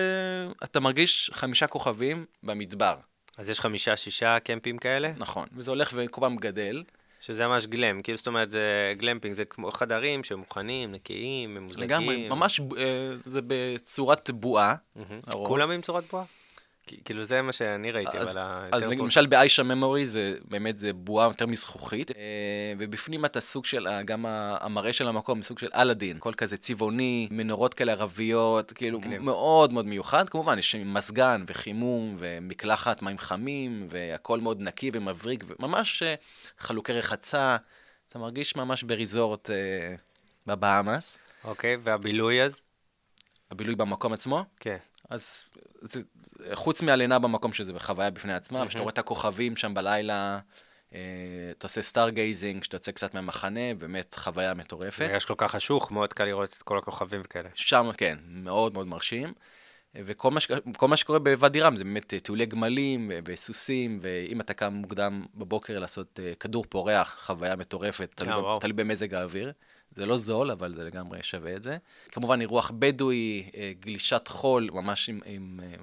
אתה 0.64 0.80
מרגיש 0.80 1.30
חמישה 1.34 1.66
כוכבים 1.66 2.24
במדבר, 2.42 2.96
אז 3.36 3.50
יש 3.50 3.60
חמישה, 3.60 3.96
שישה 3.96 4.38
קמפים 4.38 4.78
כאלה, 4.78 5.12
נכון, 5.16 5.48
וזה 5.52 5.70
הולך 5.70 5.92
וכל 5.96 6.20
פעם 6.20 6.36
גדל. 6.36 6.82
שזה 7.20 7.46
ממש 7.46 7.66
glam, 7.66 8.02
כאילו 8.02 8.18
זאת 8.18 8.26
אומרת 8.26 8.50
זה 8.50 8.94
גלמפינג, 8.96 9.36
זה 9.36 9.44
כמו 9.44 9.72
חדרים 9.72 10.24
שמוכנים, 10.24 10.92
נקיים, 10.92 11.54
ממוזגים. 11.54 11.84
לגמרי, 11.84 12.28
ממש 12.28 12.60
אה, 12.60 13.10
זה 13.24 13.40
בצורת 13.46 14.30
בועה. 14.30 14.74
כולם 15.30 15.70
עם 15.70 15.82
צורת 15.82 16.04
בועה? 16.10 16.24
כאילו 17.04 17.24
זה 17.24 17.42
מה 17.42 17.52
שאני 17.52 17.90
ראיתי, 17.90 18.18
אז- 18.18 18.36
אבל 18.36 18.68
אז 18.72 18.82
למשל 18.82 19.26
ב 19.26 19.32
Aicha 19.32 19.62
Memory 19.62 20.06
זה 20.06 20.36
באמת 20.48 20.78
זה 20.78 20.92
בועה 20.92 21.26
יותר 21.26 21.46
מזכוכית, 21.46 22.10
אה, 22.10 22.14
ובפנים 22.78 23.24
אתה 23.24 23.40
סוג 23.40 23.64
של, 23.64 23.86
גם 24.04 24.26
המראה 24.28 24.92
של 24.92 25.08
המקום, 25.08 25.42
סוג 25.42 25.58
של 25.58 25.68
אלאדין, 25.74 26.16
הכל 26.16 26.34
כזה 26.34 26.56
צבעוני, 26.56 27.28
מנורות 27.30 27.74
כאלה 27.74 27.92
ערביות, 27.92 28.72
כאילו 28.72 29.00
מגניב. 29.00 29.22
מאוד 29.22 29.72
מאוד 29.72 29.86
מיוחד, 29.86 30.28
כמובן 30.28 30.58
יש 30.58 30.74
מזגן 30.74 31.44
וחימום 31.46 32.16
ומקלחת 32.18 33.02
מים 33.02 33.18
חמים, 33.18 33.86
והכל 33.90 34.40
מאוד 34.40 34.60
נקי 34.60 34.90
ומבריק, 34.94 35.44
וממש 35.60 36.02
אה, 36.02 36.14
חלוקי 36.58 36.92
רחצה, 36.92 37.56
אתה 38.08 38.18
מרגיש 38.18 38.56
ממש 38.56 38.82
ב 38.82 38.92
resort 38.92 39.50
אה, 39.50 39.94
בבהאמס, 40.46 41.18
אוקיי, 41.44 41.76
והבילוי 41.82 42.42
אז? 42.42 42.64
הבילוי 43.50 43.74
במקום 43.74 44.12
עצמו. 44.12 44.44
כן. 44.60 44.76
אז 45.10 45.44
זה, 45.80 46.00
חוץ 46.54 46.82
מהלינה 46.82 47.18
במקום 47.18 47.52
שזה 47.52 47.72
בחוויה 47.72 48.10
בפני 48.10 48.34
עצמה, 48.34 48.58
מהמם. 48.58 48.68
ושאתה 48.68 48.82
רואה 48.82 48.92
את 48.92 48.98
הכוכבים 48.98 49.56
שם 49.56 49.74
בלילה, 49.74 50.38
אה, 50.94 51.00
אתה 51.50 51.66
עושה 51.66 51.82
stargazing, 51.82 52.64
שאתה 52.64 52.76
יוצא 52.76 52.92
קצת 52.92 53.14
מהמחנה, 53.14 53.74
באמת 53.78 54.14
חוויה 54.14 54.54
מטורפת. 54.54 55.08
יש 55.12 55.24
כל 55.24 55.34
כך 55.36 55.50
חשוך, 55.50 55.92
מאוד 55.92 56.12
קל 56.12 56.24
לראות 56.24 56.54
את 56.58 56.62
כל 56.62 56.78
הכוכבים 56.78 57.20
וכאלה. 57.24 57.48
שם, 57.54 57.90
כן, 57.96 58.18
מאוד 58.28 58.74
מאוד 58.74 58.86
מרשים. 58.86 59.32
וכל 60.04 60.30
מה, 60.30 60.40
ש... 60.40 60.50
מה 60.82 60.96
שקורה 60.96 61.18
בוואדי 61.18 61.60
רם 61.60 61.76
זה 61.76 61.84
באמת 61.84 62.14
אה, 62.14 62.20
טיולי 62.20 62.46
גמלים 62.46 63.10
ו- 63.14 63.18
וסוסים, 63.24 63.98
ואם 64.02 64.40
אתה 64.40 64.54
קם 64.54 64.72
מוקדם 64.72 65.26
בבוקר 65.34 65.78
לעשות 65.78 66.20
אה, 66.22 66.32
כדור 66.40 66.64
פורח, 66.68 67.16
חוויה 67.20 67.56
מטורפת, 67.56 68.10
תלוי, 68.14 68.32
אה, 68.32 68.38
ב- 68.38 68.42
וואו. 68.42 68.58
תלוי 68.58 68.72
במזג 68.72 69.14
האוויר. 69.14 69.52
זה 69.96 70.06
לא 70.06 70.16
זול, 70.18 70.50
אבל 70.50 70.74
זה 70.74 70.84
לגמרי 70.84 71.22
שווה 71.22 71.56
את 71.56 71.62
זה. 71.62 71.76
כמובן, 72.12 72.40
אירוח 72.40 72.70
בדואי, 72.78 73.50
אה, 73.56 73.72
גלישת 73.80 74.28
חול, 74.28 74.68
ממש 74.72 75.08
עם, 75.08 75.20
עם 75.26 75.60
אה, 75.62 75.74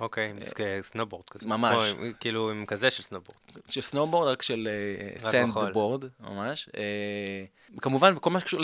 אוקיי, 0.00 0.28
עם 0.30 0.36
סק- 0.44 0.58
סנובורד 0.80 1.28
כזה. 1.28 1.48
ממש. 1.48 1.76
כאילו 2.20 2.50
עם 2.50 2.66
כזה 2.66 2.90
של 2.90 3.02
סנובורד. 3.02 3.38
של 3.70 3.80
סנובורד, 3.80 4.28
רק 4.28 4.42
של 4.42 4.68
רק 5.24 5.32
sand 5.32 5.50
בחול. 5.50 5.72
board, 5.72 6.04
ממש. 6.20 6.68
אה, 6.76 7.44
כמובן, 7.80 8.12
וכל 8.16 8.30
מה 8.30 8.40
שקשור, 8.40 8.60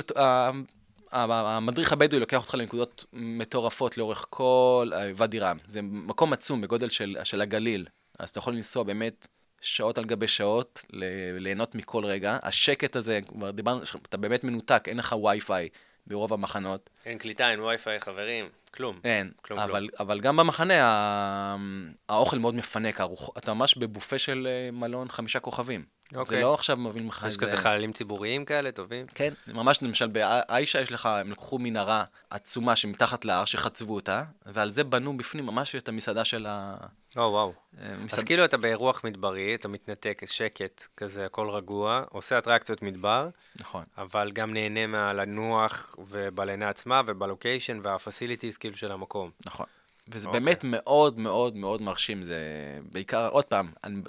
המדריך 1.13 1.93
הבדואי 1.93 2.21
לוקח 2.21 2.41
אותך 2.43 2.55
לנקודות 2.55 3.05
מטורפות 3.13 3.99
לאורך 3.99 4.27
כל 4.31 4.91
אה, 4.95 5.11
ואדי 5.15 5.39
רם. 5.39 5.57
זה 5.69 5.81
מקום 5.83 6.33
עצום 6.33 6.61
בגודל 6.61 6.89
של, 6.89 7.17
של 7.25 7.41
הגליל, 7.41 7.87
אז 8.19 8.31
אתה 8.31 8.39
יכול 8.39 8.55
לנסוע 8.55 8.83
באמת 8.83 9.27
שעות 9.61 9.99
על 9.99 10.05
גבי 10.05 10.29
שעות, 10.29 10.85
ליהנות 11.41 11.75
מכל 11.75 12.05
רגע. 12.05 12.39
השקט 12.43 12.97
הזה, 12.97 13.21
כבר 13.29 13.51
דיברנו, 13.51 13.81
אתה 14.09 14.17
באמת 14.17 14.45
מנותק, 14.45 14.85
אין 14.89 14.97
לך 14.97 15.15
וי-פיי 15.23 15.69
ברוב 16.07 16.33
המחנות. 16.33 16.91
אין 17.07 17.19
קליטה, 17.19 17.51
אין 17.51 17.61
וי-פיי, 17.61 18.01
חברים, 18.01 18.49
כלום. 18.75 19.01
אין, 19.05 19.31
כלום, 19.43 19.59
אבל, 19.61 19.89
אבל 19.99 20.21
גם 20.21 20.37
במחנה 20.37 20.85
ה- 20.85 21.57
האוכל 22.09 22.39
מאוד 22.39 22.55
מפנק, 22.55 23.01
הארוח- 23.01 23.31
אתה 23.39 23.55
ממש 23.55 23.79
בבופה 23.79 24.19
של 24.19 24.49
אה, 24.51 24.71
מלון 24.71 25.09
חמישה 25.09 25.41
כוכבים. 25.41 25.85
זה 26.13 26.19
אוקיי. 26.19 26.43
לא 26.43 26.55
עכשיו 26.55 26.77
מביאים 26.77 27.09
לך 27.09 27.19
יש 27.19 27.25
איזה... 27.25 27.39
כזה 27.39 27.57
חללים 27.57 27.93
ציבוריים 27.93 28.45
כאלה, 28.45 28.73
טובים. 28.73 29.07
כן, 29.15 29.33
ממש 29.47 29.83
למשל 29.83 30.07
באיישה 30.07 30.81
יש 30.81 30.93
לך, 30.93 31.07
הם 31.07 31.31
לקחו 31.31 31.59
מנהרה 31.59 32.05
עצומה 32.31 32.77
שמתחת 32.77 33.25
להר 33.25 33.45
שחצבו 33.45 33.95
אותה, 33.95 34.23
ועל 34.47 34.71
זה 34.71 34.85
בנו 34.85 35.17
בפנים 35.17 35.47
ממש 35.47 35.75
את 35.75 35.89
המסעדה 35.89 36.25
של 36.25 36.47
ה... 36.49 36.77
או, 37.17 37.23
וואו. 37.23 37.53
אה, 37.81 37.87
אז 37.93 37.99
מסעד... 38.01 38.25
כאילו 38.25 38.45
אתה 38.45 38.57
באירוח 38.57 39.05
מדברי, 39.05 39.55
אתה 39.55 39.69
מתנתק, 39.69 40.23
שקט, 40.27 40.87
כזה, 40.97 41.27
הכל 41.27 41.51
רגוע, 41.51 42.05
עושה 42.11 42.39
אטרקציות 42.39 42.83
מדבר, 42.83 43.29
נכון. 43.61 43.85
אבל 43.99 44.31
גם 44.33 44.53
נהנה 44.53 44.87
מהלנוח 44.87 45.97
ובלינה 45.99 46.69
עצמה 46.69 47.03
ובלוקיישן 47.07 47.81
והפסיליטיז 47.83 48.57
כאילו 48.57 48.77
של 48.77 48.93
המקום. 48.93 49.31
נכון. 49.47 49.67
וזה 50.09 50.27
אוקיי. 50.27 50.41
באמת 50.41 50.65
מאוד 50.65 51.19
מאוד 51.19 51.57
מאוד 51.57 51.83
מרשים, 51.83 52.23
זה 52.23 52.39
בעיקר, 52.93 53.29
עוד 53.29 53.45
פעם, 53.45 53.73
אני, 53.85 54.01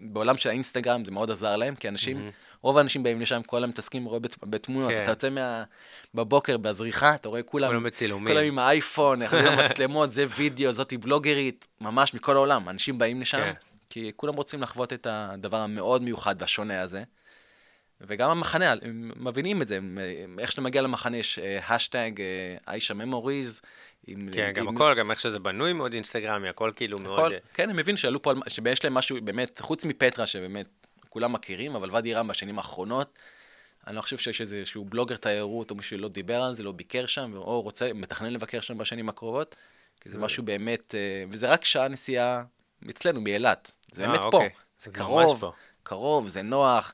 בעולם 0.00 0.36
של 0.36 0.48
האינסטגרם 0.48 1.04
זה 1.04 1.10
מאוד 1.10 1.30
עזר 1.30 1.56
להם, 1.56 1.74
כי 1.74 1.88
אנשים 1.88 2.30
רוב 2.62 2.78
האנשים 2.78 3.02
באים 3.02 3.20
לשם, 3.20 3.40
כל 3.46 3.56
היום 3.56 3.70
מתעסקים 3.70 4.04
רואה 4.04 4.18
בת- 4.20 4.44
בתמונות, 4.44 4.90
כן. 4.90 5.02
אתה 5.02 5.10
יוצא 5.10 5.30
מה... 5.30 5.64
בבוקר 6.14 6.56
בזריחה, 6.56 7.14
אתה 7.14 7.28
רואה 7.28 7.42
כולם, 7.42 7.68
כולם 7.68 7.82
בצילומים. 7.82 8.34
כולם 8.34 8.44
עם 8.44 8.58
האייפון, 8.58 9.22
עם 9.22 9.28
המצלמות, 9.46 10.12
זה 10.16 10.24
וידאו, 10.36 10.72
זאתי 10.72 10.96
בלוגרית, 10.96 11.66
ממש 11.80 12.14
מכל 12.14 12.36
העולם, 12.36 12.68
אנשים 12.68 12.98
באים 12.98 13.20
לשם, 13.20 13.38
כן. 13.38 13.52
כי 13.90 14.12
כולם 14.16 14.34
רוצים 14.34 14.62
לחוות 14.62 14.92
את 14.92 15.06
הדבר 15.10 15.56
המאוד 15.56 16.02
מיוחד 16.02 16.34
והשונה 16.38 16.82
הזה. 16.82 17.02
וגם 18.00 18.30
המחנה, 18.30 18.74
הם 18.82 19.10
מבינים 19.16 19.62
את 19.62 19.68
זה, 19.68 19.76
הם- 19.76 19.98
איך 20.38 20.50
שאתה 20.50 20.60
מגיע 20.60 20.82
למחנה 20.82 21.16
יש 21.16 21.38
האשטאג, 21.68 22.10
Aicha 22.68 22.94
Memories. 22.94 23.60
כן, 24.32 24.52
גם 24.54 24.68
הכל, 24.68 24.94
גם 24.98 25.10
איך 25.10 25.20
שזה 25.20 25.38
בנוי 25.38 25.72
מאוד 25.72 25.92
אינסטגרמי, 25.92 26.48
הכל 26.48 26.72
כאילו 26.76 26.98
מאוד... 26.98 27.32
הכל, 27.32 27.34
כן, 27.54 27.70
הם 27.70 27.76
מבינים 27.76 27.96
שעלו 27.96 28.22
פה, 28.22 28.32
שיש 28.48 28.84
להם 28.84 28.94
משהו, 28.94 29.16
באמת, 29.24 29.60
חוץ 29.60 29.84
מפטרה, 29.84 30.26
שבאמת 30.26 30.66
כולם 31.08 31.32
מכירים, 31.32 31.74
אבל 31.74 31.88
ואדי 31.92 32.14
רם 32.14 32.28
בשנים 32.28 32.58
האחרונות, 32.58 33.18
אני 33.86 33.96
לא 33.96 34.00
חושב 34.00 34.18
שיש 34.18 34.40
איזשהו 34.40 34.84
בלוגר 34.84 35.16
תיירות 35.16 35.70
או 35.70 35.76
מישהו 35.76 35.98
שלא 35.98 36.08
דיבר 36.08 36.42
על 36.42 36.54
זה, 36.54 36.62
לא 36.62 36.72
ביקר 36.72 37.06
שם, 37.06 37.32
או 37.36 37.60
רוצה, 37.60 37.92
מתכנן 37.94 38.32
לבקר 38.32 38.60
שם 38.60 38.78
בשנים 38.78 39.08
הקרובות, 39.08 39.54
כי 40.00 40.10
זה 40.10 40.18
משהו 40.18 40.42
באמת, 40.42 40.94
אה, 40.94 41.24
וזה 41.30 41.48
רק 41.48 41.64
שעה 41.64 41.88
נסיעה 41.88 42.42
אצלנו, 42.90 43.20
מאילת. 43.20 43.72
זה 43.92 44.02
אה, 44.02 44.08
באמת 44.08 44.20
פה. 44.20 44.26
אוקיי. 44.26 44.48
זה 44.78 44.90
זה 44.90 44.98
קרוב, 44.98 45.40
פה. 45.40 45.52
קרוב, 45.82 46.28
זה 46.28 46.42
נוח, 46.42 46.92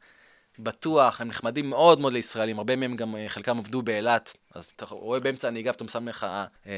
בטוח, 0.59 1.21
הם 1.21 1.29
נחמדים 1.29 1.71
מאוד 1.71 2.01
מאוד 2.01 2.13
לישראלים, 2.13 2.59
הרבה 2.59 2.77
מהם 2.77 2.97
גם, 2.97 3.17
אה, 3.17 3.29
חלקם 3.29 3.59
עבדו 3.59 3.83
באילת, 3.83 4.37
אז 4.55 4.71
אתה 4.77 4.85
רואה 4.85 5.21
באמצע 5.21 5.49
הנהיגה, 5.49 5.73
פתאום 5.73 5.89
שם 5.89 6.09
לך, 6.09 6.27
אה, 6.67 6.73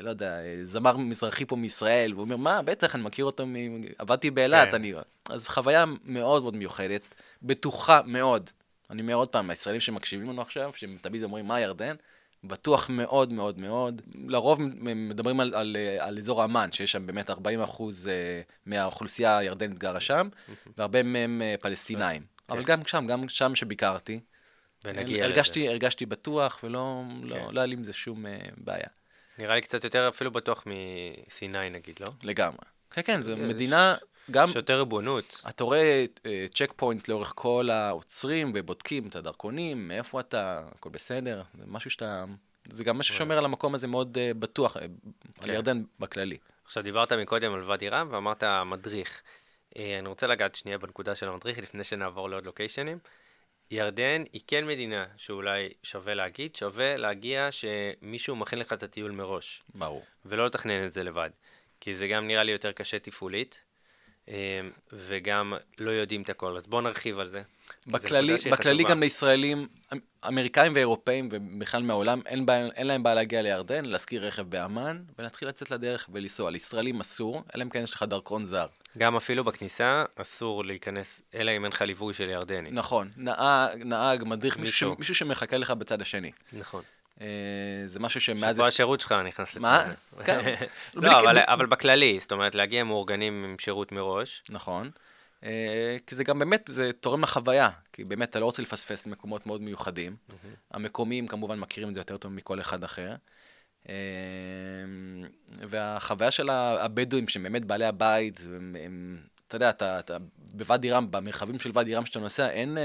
לא 0.00 0.10
יודע, 0.10 0.40
אה, 0.40 0.60
זמר 0.64 0.96
מזרחי 0.96 1.44
פה 1.44 1.56
מישראל, 1.56 2.12
והוא 2.14 2.24
אומר, 2.24 2.36
מה, 2.36 2.62
בטח, 2.62 2.94
אני 2.94 3.02
מכיר 3.02 3.24
אותו, 3.24 3.46
מ... 3.46 3.54
עבדתי 3.98 4.30
באילת, 4.30 4.68
כן. 4.68 4.74
אני... 4.74 4.92
אז 5.30 5.48
חוויה 5.48 5.84
מאוד 6.04 6.42
מאוד 6.42 6.56
מיוחדת, 6.56 7.14
בטוחה 7.42 8.00
מאוד. 8.06 8.50
אני 8.90 9.02
אומר 9.02 9.14
עוד 9.14 9.28
פעם, 9.28 9.50
הישראלים 9.50 9.80
שמקשיבים 9.80 10.30
לנו 10.30 10.42
עכשיו, 10.42 10.70
שהם 10.74 10.96
תמיד 11.00 11.22
אומרים, 11.22 11.46
מה 11.46 11.60
ירדן? 11.60 11.94
בטוח 12.44 12.90
מאוד 12.90 13.32
מאוד 13.32 13.58
מאוד. 13.58 14.02
לרוב 14.26 14.60
מדברים 14.94 15.40
על, 15.40 15.54
על, 15.54 15.76
אה, 15.78 16.06
על 16.06 16.18
אזור 16.18 16.42
עמאן, 16.42 16.72
שיש 16.72 16.92
שם 16.92 17.06
באמת 17.06 17.30
40 17.30 17.60
אחוז 17.60 18.08
אה, 18.08 18.40
מהאוכלוסייה 18.66 19.38
הירדנית 19.38 19.78
גרה 19.78 20.00
שם, 20.00 20.28
והרבה 20.78 21.02
מהם 21.02 21.42
פלסטינאים. 21.60 22.31
אבל 22.52 22.64
גם 22.64 22.86
שם, 22.86 23.06
גם 23.06 23.28
שם 23.28 23.54
שביקרתי, 23.54 24.20
ונגיע 24.84 25.16
לזה. 25.18 25.24
הרגשתי, 25.26 25.68
הרגשתי 25.68 26.06
בטוח, 26.06 26.60
ולא 26.64 27.02
לא, 27.22 27.34
כן. 27.34 27.54
לא 27.54 27.60
היה 27.60 27.66
לי 27.66 27.74
עם 27.74 27.84
זה 27.84 27.92
שום 27.92 28.26
אה, 28.26 28.38
בעיה. 28.56 28.86
נראה 29.38 29.54
לי 29.54 29.60
קצת 29.60 29.84
יותר 29.84 30.08
אפילו 30.08 30.30
בטוח 30.30 30.64
מסיני 30.66 31.70
נגיד, 31.70 32.00
לא? 32.00 32.06
לגמרי. 32.22 32.64
כן, 32.90 33.02
כן, 33.04 33.22
זו 33.22 33.30
יש- 33.30 33.38
מדינה, 33.38 33.94
גם, 34.30 34.48
יש 34.48 34.56
יותר 34.56 34.78
ריבונות. 34.78 35.40
אתה 35.48 35.64
רואה 35.64 36.04
צ'ק 36.54 36.72
פוינטס 36.76 37.08
לאורך 37.08 37.32
כל 37.36 37.70
העוצרים 37.72 38.52
ובודקים 38.54 39.06
את 39.06 39.16
הדרכונים, 39.16 39.88
מאיפה 39.88 40.20
אתה, 40.20 40.62
הכל 40.74 40.90
בסדר, 40.90 41.42
זה 41.58 41.64
משהו 41.66 41.90
שאתה, 41.90 42.24
זה 42.72 42.84
גם 42.84 42.96
מה 42.96 43.02
ששומר 43.02 43.38
על 43.38 43.44
המקום 43.44 43.74
הזה 43.74 43.86
מאוד 43.86 44.18
אה, 44.18 44.34
בטוח, 44.34 44.76
אה, 44.76 44.82
על 44.82 45.46
כן. 45.46 45.52
ירדן 45.52 45.82
בכללי. 46.00 46.36
עכשיו 46.64 46.82
דיברת 46.82 47.12
מקודם 47.12 47.52
על 47.54 47.70
ואדי 47.70 47.88
רם 47.88 48.08
ואמרת 48.10 48.44
מדריך. 48.66 49.22
אה, 49.76 49.98
אני 49.98 50.08
רוצה 50.08 50.26
לגעת 50.26 50.54
שנייה 50.54 50.78
בנקודה 50.78 51.14
של 51.14 51.28
המדריך 51.28 51.58
לפני 51.58 51.84
שנעבור 51.84 52.30
לעוד 52.30 52.46
לוקיישנים. 52.46 52.98
ירדן 53.70 54.22
היא 54.32 54.40
כן 54.46 54.66
מדינה 54.66 55.06
שאולי 55.16 55.68
שווה 55.82 56.14
להגיד, 56.14 56.56
שווה 56.56 56.96
להגיע 56.96 57.48
שמישהו 57.50 58.36
מכין 58.36 58.58
לך 58.58 58.72
את 58.72 58.82
הטיול 58.82 59.10
מראש, 59.10 59.62
ברור. 59.74 60.04
ולא 60.24 60.46
לתכנן 60.46 60.86
את 60.86 60.92
זה 60.92 61.02
לבד. 61.02 61.30
כי 61.80 61.94
זה 61.94 62.08
גם 62.08 62.26
נראה 62.26 62.42
לי 62.42 62.52
יותר 62.52 62.72
קשה 62.72 62.98
תפעולית, 62.98 63.64
וגם 64.92 65.54
לא 65.78 65.90
יודעים 65.90 66.22
את 66.22 66.30
הכל, 66.30 66.56
אז 66.56 66.66
בואו 66.66 66.80
נרחיב 66.80 67.18
על 67.18 67.26
זה. 67.26 67.42
בכללי, 67.86 68.38
שהיא 68.38 68.52
בכללי. 68.52 68.84
גם 68.84 69.00
לישראלים, 69.00 69.68
אמ- 69.92 69.98
אמריקאים 70.28 70.72
ואירופאים 70.74 71.28
ובכלל 71.30 71.82
מהעולם, 71.82 72.20
אין, 72.26 72.46
בעיה, 72.46 72.66
אין 72.66 72.86
להם 72.86 73.02
בעיה 73.02 73.14
להגיע 73.14 73.42
לירדן, 73.42 73.84
להשכיר 73.84 74.26
רכב 74.26 74.42
באמ"ן, 74.42 75.02
ולהתחיל 75.18 75.48
לצאת 75.48 75.70
לדרך 75.70 76.08
ולנסוע. 76.12 76.50
לישראלים 76.50 77.00
אסור, 77.00 77.42
אלא 77.54 77.62
אם 77.62 77.70
כן 77.70 77.82
יש 77.82 77.90
לך 77.94 78.02
דרכון 78.02 78.46
זר. 78.46 78.66
גם 78.98 79.16
אפילו 79.16 79.44
בכניסה 79.44 80.04
אסור 80.16 80.64
להיכנס, 80.64 81.22
אלא 81.34 81.50
אם 81.56 81.64
אין 81.64 81.72
לך 81.72 81.82
ליווי 81.82 82.14
של 82.14 82.30
ירדני. 82.30 82.70
נכון, 82.70 83.10
נהג, 83.16 83.82
נהג 83.84 84.24
מדריך, 84.24 84.56
מישהו. 84.56 84.94
מישהו 84.98 85.14
שמחכה 85.14 85.56
לך 85.56 85.70
בצד 85.70 86.00
השני. 86.00 86.30
נכון. 86.52 86.82
אה, 87.22 87.26
זה 87.86 88.00
משהו 88.00 88.20
שמאז... 88.20 88.56
שבוע 88.56 88.68
השירות 88.68 89.00
שלך 89.00 89.12
נכנס 89.12 89.56
מה? 89.56 89.84
לתמונה. 89.84 90.24
כן. 90.24 90.40
בלי- 91.00 91.08
לא, 91.10 91.40
אבל, 91.46 91.66
בכללי, 91.66 92.20
זאת 92.20 92.32
אומרת, 92.32 92.54
להגיע 92.54 92.84
מאורגנים 92.84 93.44
עם 93.44 93.56
שירות 93.58 93.92
מראש. 93.92 94.42
נכון. 94.50 94.90
אה, 95.44 95.96
כי 96.06 96.14
זה 96.14 96.24
גם 96.24 96.38
באמת, 96.38 96.70
זה 96.72 96.92
תורם 96.92 97.22
לחוויה, 97.22 97.70
כי 97.92 98.04
באמת 98.04 98.30
אתה 98.30 98.40
לא 98.40 98.44
רוצה 98.44 98.62
לפספס 98.62 99.06
מקומות 99.06 99.46
מאוד 99.46 99.62
מיוחדים. 99.62 100.16
המקומיים 100.70 101.26
כמובן 101.26 101.58
מכירים 101.58 101.88
את 101.88 101.94
זה 101.94 102.00
יותר 102.00 102.16
טוב 102.16 102.32
מכל 102.32 102.60
אחד 102.60 102.84
אחר. 102.84 103.14
אה, 103.88 103.94
והחוויה 105.68 106.30
של 106.30 106.50
הבדואים, 106.50 107.28
שהם 107.28 107.42
באמת 107.42 107.64
בעלי 107.64 107.84
הבית, 107.84 108.40
הם, 108.56 108.76
הם, 108.84 109.18
אתה 109.48 109.56
יודע, 109.56 109.70
אתה, 109.70 109.98
אתה 109.98 110.16
בוואדי 110.36 110.90
רם, 110.90 111.10
במרחבים 111.10 111.58
של 111.58 111.70
ואדי 111.74 111.94
רם 111.94 112.06
שאתה 112.06 112.18
נוסע, 112.18 112.48
אין, 112.50 112.78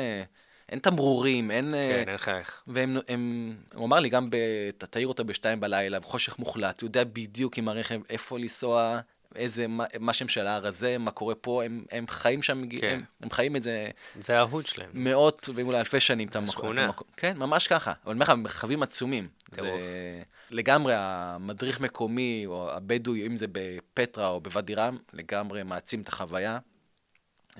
אין 0.69 0.79
תמרורים, 0.79 1.51
אין... 1.51 1.73
אה, 1.75 1.89
כן, 2.03 2.09
אין 2.09 2.15
לך 2.15 2.29
איך. 2.29 2.63
והם, 2.67 2.97
הם, 3.07 3.55
הוא 3.73 3.85
אמר 3.85 3.99
לי, 3.99 4.09
גם 4.09 4.29
אתה 4.69 4.87
תעיר 4.87 5.07
אותו 5.07 5.25
בשתיים 5.25 5.59
בלילה, 5.59 5.99
בחושך 5.99 6.39
מוחלט, 6.39 6.81
הוא 6.81 6.87
יודע 6.87 7.03
בדיוק 7.03 7.57
עם 7.57 7.67
הרכב 7.67 7.99
איפה 8.09 8.39
לנסוע, 8.39 8.99
איזה, 9.35 9.67
מה, 9.67 9.85
מה 9.99 10.13
שם 10.13 10.27
של 10.27 10.47
ההר 10.47 10.67
הזה, 10.67 10.97
מה 10.97 11.11
קורה 11.11 11.35
פה, 11.35 11.63
הם, 11.63 11.85
הם 11.91 12.07
חיים 12.07 12.41
שם, 12.43 12.69
כן. 12.81 12.89
הם, 12.89 13.03
הם 13.21 13.29
חיים 13.29 13.55
את 13.55 13.63
זה 13.63 13.87
זה 14.21 14.37
האהוד 14.37 14.65
שלהם. 14.65 14.89
מאות 14.93 15.49
ואולי 15.55 15.79
אלפי 15.79 15.99
שנים. 15.99 16.27
את 16.27 16.35
המקום- 16.35 16.51
שכונה. 16.51 16.91
כן, 17.17 17.37
ממש 17.37 17.67
ככה. 17.67 17.91
אבל 17.91 18.11
אני 18.11 18.21
אומר 18.21 18.23
לך, 18.23 18.29
מרחבים 18.29 18.83
עצומים. 18.83 19.27
טירוף. 19.55 19.69
זה 19.69 20.21
לגמרי, 20.51 20.93
המדריך 20.97 21.79
מקומי, 21.79 22.43
או 22.45 22.71
הבדואי, 22.71 23.27
אם 23.27 23.37
זה 23.37 23.45
בפטרה 23.51 24.27
או 24.27 24.41
בוואדי 24.41 24.75
רם, 24.75 24.97
לגמרי 25.13 25.63
מעצים 25.63 26.01
את 26.01 26.07
החוויה. 26.07 26.59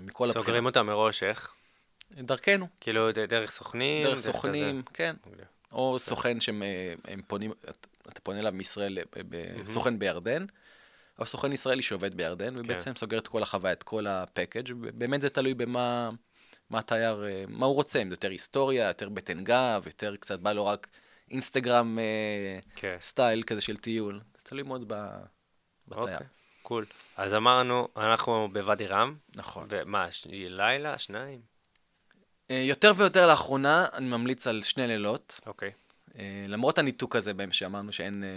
מכל 0.02 0.28
סוגרים 0.28 0.44
הבחינות. 0.48 0.78
אותם 0.78 0.88
מראש, 0.88 1.24
איך? 1.24 1.54
דרכנו, 2.12 2.68
כאילו, 2.82 3.12
דרך 3.12 3.52
סוכנים? 3.52 4.04
דרך 4.04 4.16
כזה? 4.16 4.32
סוכנים, 4.32 4.82
כן. 4.94 5.16
אוקיי. 5.26 5.46
או 5.72 6.00
סוכן 6.00 6.40
שהם 6.40 6.64
אה, 6.64 7.14
פונים, 7.28 7.52
אתה 8.10 8.22
פונה 8.24 8.40
אליו 8.40 8.52
מישראל, 8.52 8.98
ב- 9.30 9.72
סוכן 9.72 10.00
בירדן, 10.00 10.46
או 11.20 11.26
סוכן 11.26 11.54
ישראלי 11.54 11.82
שעובד 11.82 12.16
בירדן, 12.16 12.56
כן. 12.56 12.62
ובעצם 12.62 12.96
סוגר 12.96 13.18
את 13.18 13.28
כל 13.28 13.44
החוויה, 13.44 13.74
את 13.74 13.84
כל 13.84 14.08
ה 14.08 14.15
package, 14.15 14.72
ובאמת 14.82 15.22
זה 15.22 15.30
תלוי 15.30 15.54
במה 15.54 16.10
מה 16.70 16.80
התייר, 16.80 17.26
אה, 17.28 17.44
מה 17.48 17.66
הוא 17.66 17.76
רוצה, 17.76 18.02
אם 18.02 18.10
זה 18.10 18.14
יותר 18.14 18.30
היסטוריה, 18.30 18.88
יותר 18.88 19.10
בטן 19.10 19.44
גב, 19.44 19.84
יותר 19.86 20.16
קצת 20.16 20.40
בא 20.40 20.52
לו 20.52 20.66
רק 20.66 20.88
אינסטגרם 21.32 22.00
אה, 22.00 22.60
כן. 22.76 22.98
style 23.02 23.44
כזה 23.44 23.62
של 23.62 23.78
טיול, 23.78 24.22
זה 24.38 24.44
תלוי 24.44 24.64
מאוד 24.64 24.84
ב- 24.88 24.94
בתייר. 25.88 26.04
אוקיי, 26.14 26.28
cool. 26.62 26.86
אז 27.18 27.34
אמרנו, 27.34 27.88
אנחנו 27.98 28.50
בוואדי 28.54 28.88
רם, 28.88 29.16
נכון. 29.36 29.66
ומה, 29.70 30.08
לילה, 30.30 31.00
שניים? 31.00 31.57
אה, 32.52 32.56
יותר 32.56 32.92
ויותר 32.98 33.28
לאחרונה 33.28 33.86
אני 33.94 34.06
ממליץ 34.06 34.48
על 34.48 34.62
שני 34.64 34.88
לילות. 34.88 35.40
אוקיי. 35.46 35.72
אה, 36.20 36.46
למרות 36.48 36.78
הניתוק 36.78 37.16
הזה 37.16 37.34
בהם 37.34 37.52
שאמרנו 37.52 37.94
שאין 37.94 38.24
אה, 38.24 38.30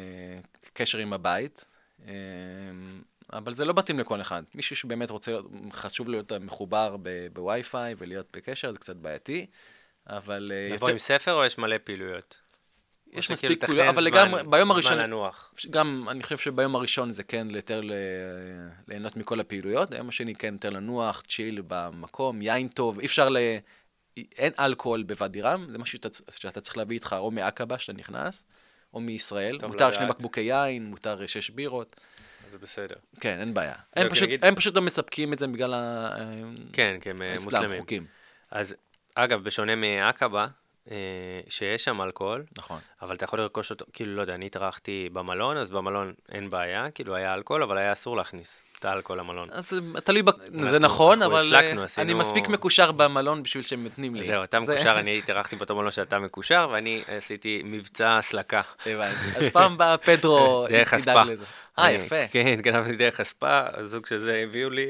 קשר 0.72 0.98
עם 0.98 1.12
הבית, 1.12 1.64
אה, 2.08 2.12
אבל 3.32 3.54
זה 3.54 3.64
לא 3.64 3.74
מתאים 3.76 3.98
לכל 3.98 4.20
אחד. 4.20 4.42
מישהו 4.54 4.76
שבאמת 4.76 5.10
רוצה, 5.10 5.32
חשוב 5.72 6.08
לו 6.08 6.12
להיות 6.12 6.32
מחובר 6.32 6.96
בווי-פיי 7.32 7.94
ולהיות 7.98 8.26
בקשר, 8.36 8.72
זה 8.72 8.78
קצת 8.78 8.96
בעייתי, 8.96 9.46
אבל 10.06 10.48
אה, 10.50 10.66
לבוא 10.66 10.74
יותר, 10.74 10.92
עם 10.92 10.98
ספר 10.98 11.32
או 11.34 11.44
יש 11.44 11.58
מלא 11.58 11.76
פעילויות? 11.84 12.36
יש 13.12 13.30
מספיק 13.30 13.50
לתכנן 13.50 13.66
פעילויות, 13.66 13.94
אבל 13.94 14.04
לגמרי, 14.04 14.42
ביום 14.50 14.70
הראשון, 14.70 14.92
זמן 14.92 15.02
לנוח. 15.02 15.54
גם 15.70 16.06
אני 16.08 16.22
חושב 16.22 16.38
שביום 16.38 16.76
הראשון 16.76 17.10
זה 17.12 17.22
כן 17.22 17.46
יותר 17.50 17.80
ל- 17.80 17.92
ליהנות 18.88 19.16
מכל 19.16 19.40
הפעילויות, 19.40 19.90
ביום 19.90 20.08
השני 20.08 20.34
כן 20.34 20.52
יותר 20.52 20.70
לנוח, 20.70 21.22
צ'יל 21.28 21.62
במקום, 21.66 22.42
יין 22.42 22.68
טוב, 22.68 23.00
אי 23.00 23.06
אפשר 23.06 23.28
ל... 23.28 23.38
אין 24.16 24.52
אלכוהול 24.58 25.02
בוואדי 25.02 25.40
רם, 25.42 25.66
זה 25.72 25.78
משהו 25.78 25.98
שאתה, 25.98 26.08
שאתה 26.36 26.60
צריך 26.60 26.76
להביא 26.76 26.96
איתך 26.96 27.16
או 27.18 27.30
מעקבה 27.30 27.78
שאתה 27.78 27.92
נכנס, 27.92 28.46
או 28.94 29.00
מישראל. 29.00 29.58
מותר 29.62 29.74
לדעת. 29.74 29.94
שני 29.94 30.06
בקבוקי 30.06 30.40
יין, 30.40 30.84
מותר 30.86 31.26
שש 31.26 31.50
בירות. 31.50 31.96
זה 32.50 32.58
בסדר. 32.58 32.94
כן, 33.20 33.40
אין 33.40 33.54
בעיה. 33.54 33.74
לא, 33.96 34.02
הם 34.02 34.08
פשוט, 34.10 34.28
נגיד- 34.28 34.44
הם 34.44 34.54
פשוט 34.54 34.76
לא 34.76 34.82
מספקים 34.82 35.32
את 35.32 35.38
זה 35.38 35.46
בגלל 35.46 35.74
ה- 35.74 36.10
כן, 36.72 36.96
כי 37.00 37.10
הם 37.10 37.22
אה, 37.22 37.32
האסלאם, 37.32 37.44
מוסלמים. 37.62 37.80
חוקים. 37.80 38.06
אז 38.50 38.74
אגב, 39.14 39.44
בשונה 39.44 39.74
מעקבה, 39.76 40.46
אה, 40.90 40.96
שיש 41.48 41.84
שם 41.84 42.02
אלכוהול, 42.02 42.44
נכון. 42.58 42.80
אבל 43.02 43.14
אתה 43.16 43.24
יכול 43.24 43.38
לרכוש 43.40 43.70
אותו, 43.70 43.84
כאילו, 43.92 44.16
לא 44.16 44.20
יודע, 44.22 44.34
אני 44.34 44.46
התארחתי 44.46 45.08
במלון, 45.12 45.56
אז 45.56 45.70
במלון 45.70 46.12
אין 46.28 46.50
בעיה, 46.50 46.90
כאילו 46.90 47.14
היה 47.16 47.34
אלכוהול, 47.34 47.62
אבל 47.62 47.78
היה 47.78 47.92
אסור 47.92 48.16
להכניס. 48.16 48.64
בוטל 48.84 49.00
כל 49.02 49.20
המלון. 49.20 49.48
אז 49.52 49.72
תלוי. 50.04 50.22
זה 50.62 50.78
נכון, 50.78 51.22
אבל 51.22 51.54
אה, 51.54 51.60
הסלקנו, 51.60 51.82
עשינו- 51.82 52.04
אני 52.04 52.14
מספיק 52.14 52.48
מקושר 52.48 52.92
במלון 52.92 53.42
בשביל 53.42 53.62
שהם 53.64 53.82
נותנים 53.82 54.14
לי. 54.14 54.26
זהו, 54.26 54.44
אתה 54.44 54.58
זה- 54.60 54.72
מקושר, 54.74 54.98
אני 55.00 55.18
התארחתי 55.18 55.56
באותו 55.56 55.76
מלון 55.76 55.90
שאתה 55.90 56.18
מקושר, 56.18 56.68
ואני 56.72 57.02
עשיתי 57.18 57.62
מבצע 57.64 58.18
הסלקה. 58.18 58.60
הבנתי. 58.86 59.14
אז 59.36 59.48
פעם 59.48 59.72
הבאה 59.72 59.96
פדרו 59.96 60.66
דרך 60.70 60.92
ידאג. 60.92 61.26
לזה. 61.28 61.44
אה, 61.78 61.92
יפה. 61.92 62.26
כן, 62.30 62.46
התגנבתי 62.46 62.96
דרך 62.96 63.20
הספא, 63.20 63.68
הזוג 63.72 64.06
של 64.06 64.18
זה 64.18 64.44
הביאו 64.48 64.70
לי. 64.70 64.86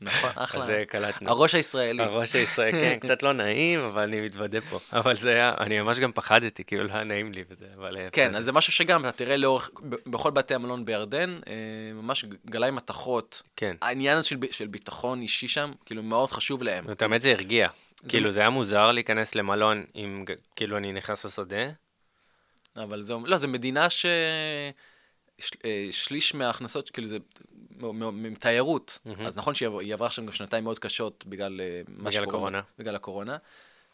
נכון, 0.00 0.30
אחלה. 0.34 0.60
אז 0.62 0.66
זה 0.66 0.84
קלטנו. 0.88 1.30
הראש 1.30 1.54
הישראלי. 1.54 2.02
הראש 2.02 2.34
הישראלי, 2.34 2.72
כן, 2.72 2.96
קצת 3.08 3.22
לא 3.22 3.32
נעים, 3.32 3.80
אבל 3.80 4.02
אני 4.02 4.20
מתוודה 4.20 4.60
פה. 4.60 4.78
אבל 4.92 5.16
זה 5.16 5.30
היה, 5.30 5.54
אני 5.60 5.80
ממש 5.80 5.98
גם 5.98 6.12
פחדתי, 6.12 6.64
כאילו, 6.64 6.84
לא 6.84 6.92
היה 6.92 7.04
נעים 7.04 7.32
לי 7.32 7.44
וזה, 7.50 7.66
אבל... 7.78 7.96
כן. 8.12 8.34
אז 8.34 8.44
זה 8.44 8.52
משהו 8.52 8.72
שגם, 8.72 9.00
אתה 9.02 9.12
תראה 9.12 9.36
לאורך, 9.36 9.70
בכל 10.06 10.30
בתי 10.30 10.54
המלון 10.54 10.84
בירדן, 10.84 11.38
אה, 11.48 11.52
ממש 11.94 12.24
גלאי 12.50 12.70
מתכות. 12.82 13.42
כן. 13.56 13.76
העניין 13.82 14.18
הזה 14.18 14.28
של, 14.28 14.36
של 14.50 14.66
ביטחון 14.66 15.20
אישי 15.20 15.48
שם, 15.48 15.72
כאילו, 15.86 16.02
מאוד 16.02 16.30
חשוב 16.30 16.62
להם. 16.62 16.86
זאת 16.86 17.02
האמת 17.02 17.22
זה 17.22 17.30
הרגיע. 17.32 17.68
כאילו, 18.08 18.30
זה 18.30 18.40
היה 18.40 18.50
מוזר 18.50 18.92
להיכנס 18.92 19.34
למלון 19.34 19.84
ג- 20.24 20.32
כאילו, 20.56 20.76
אני 20.76 20.92
נכנס 20.92 21.24
לשדה. 21.24 21.70
אבל 22.76 23.02
זה, 23.02 23.14
לא, 23.24 23.36
זו 23.36 23.48
מדינה 23.48 23.90
ש... 23.90 24.06
ש- 25.38 25.50
אה, 25.64 25.88
שליש 25.90 26.34
מההכנסות, 26.34 26.90
כאילו 26.90 27.08
זה 27.08 27.18
מתיירות. 28.12 28.98
אז 29.26 29.36
נכון 29.36 29.54
שהיא 29.54 29.66
עבר- 29.68 29.78
היא 29.80 29.94
עברה 29.94 30.10
שם 30.10 30.26
גם 30.26 30.32
שנתיים 30.32 30.64
מאוד 30.64 30.78
קשות 30.78 31.24
בגלל 31.26 31.60
אה, 31.60 31.80
מה 31.88 31.98
בגלל 31.98 32.12
שקורה- 32.12 32.28
הקורונה. 32.28 32.60
בגלל 32.78 32.96
הקורונה. 32.96 33.36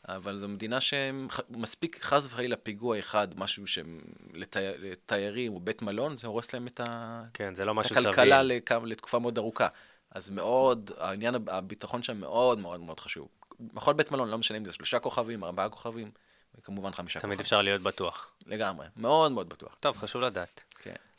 אבל 0.09 0.39
זו 0.39 0.49
מדינה 0.49 0.79
שמספיק 0.81 2.03
חס 2.03 2.25
וחלילה 2.33 2.57
פיגוע 2.57 2.99
אחד, 2.99 3.29
משהו 3.39 3.65
שלתיירים 3.67 5.53
או 5.55 5.61
בית 5.61 5.83
מלון, 5.83 6.17
זה 6.17 6.27
הורס 6.27 6.53
להם 6.53 6.67
את 6.67 6.81
ה- 6.81 7.23
כן, 7.35 7.55
זה 7.55 7.65
לא 7.65 7.75
משהו. 7.75 7.97
הכלכלה 7.99 8.43
לכמה- 8.43 8.87
לתקופה 8.87 9.19
מאוד 9.19 9.39
ארוכה. 9.39 9.69
אז 10.11 10.31
מאוד, 10.31 10.91
העניין, 10.99 11.35
הביטחון 11.49 12.03
שם 12.03 12.17
מאוד 12.21 12.59
מאוד 12.59 12.81
מאוד 12.81 13.01
חשוב. 13.01 13.29
בכל 13.61 13.93
בית 13.93 14.11
מלון, 14.11 14.29
לא 14.29 14.39
משנה 14.39 14.59
אם 14.59 14.65
זה 14.65 14.73
שלושה 14.73 14.99
כוכבים, 14.99 15.45
ארבעה 15.45 15.69
כוכבים, 15.69 16.11
וכמובן 16.59 16.93
חמישה 16.93 17.21
תמיד 17.21 17.33
כוכבים. 17.33 17.45
אפשר 17.45 17.63
להיות 17.63 17.83
בטוח. 17.83 18.33
לגמרי, 18.47 18.87
מאוד 18.97 19.33
מאוד 19.33 19.49
בטוח. 19.49 19.77
טוב, 19.81 19.97
חשוב 19.97 20.23
לדעת. 20.23 20.74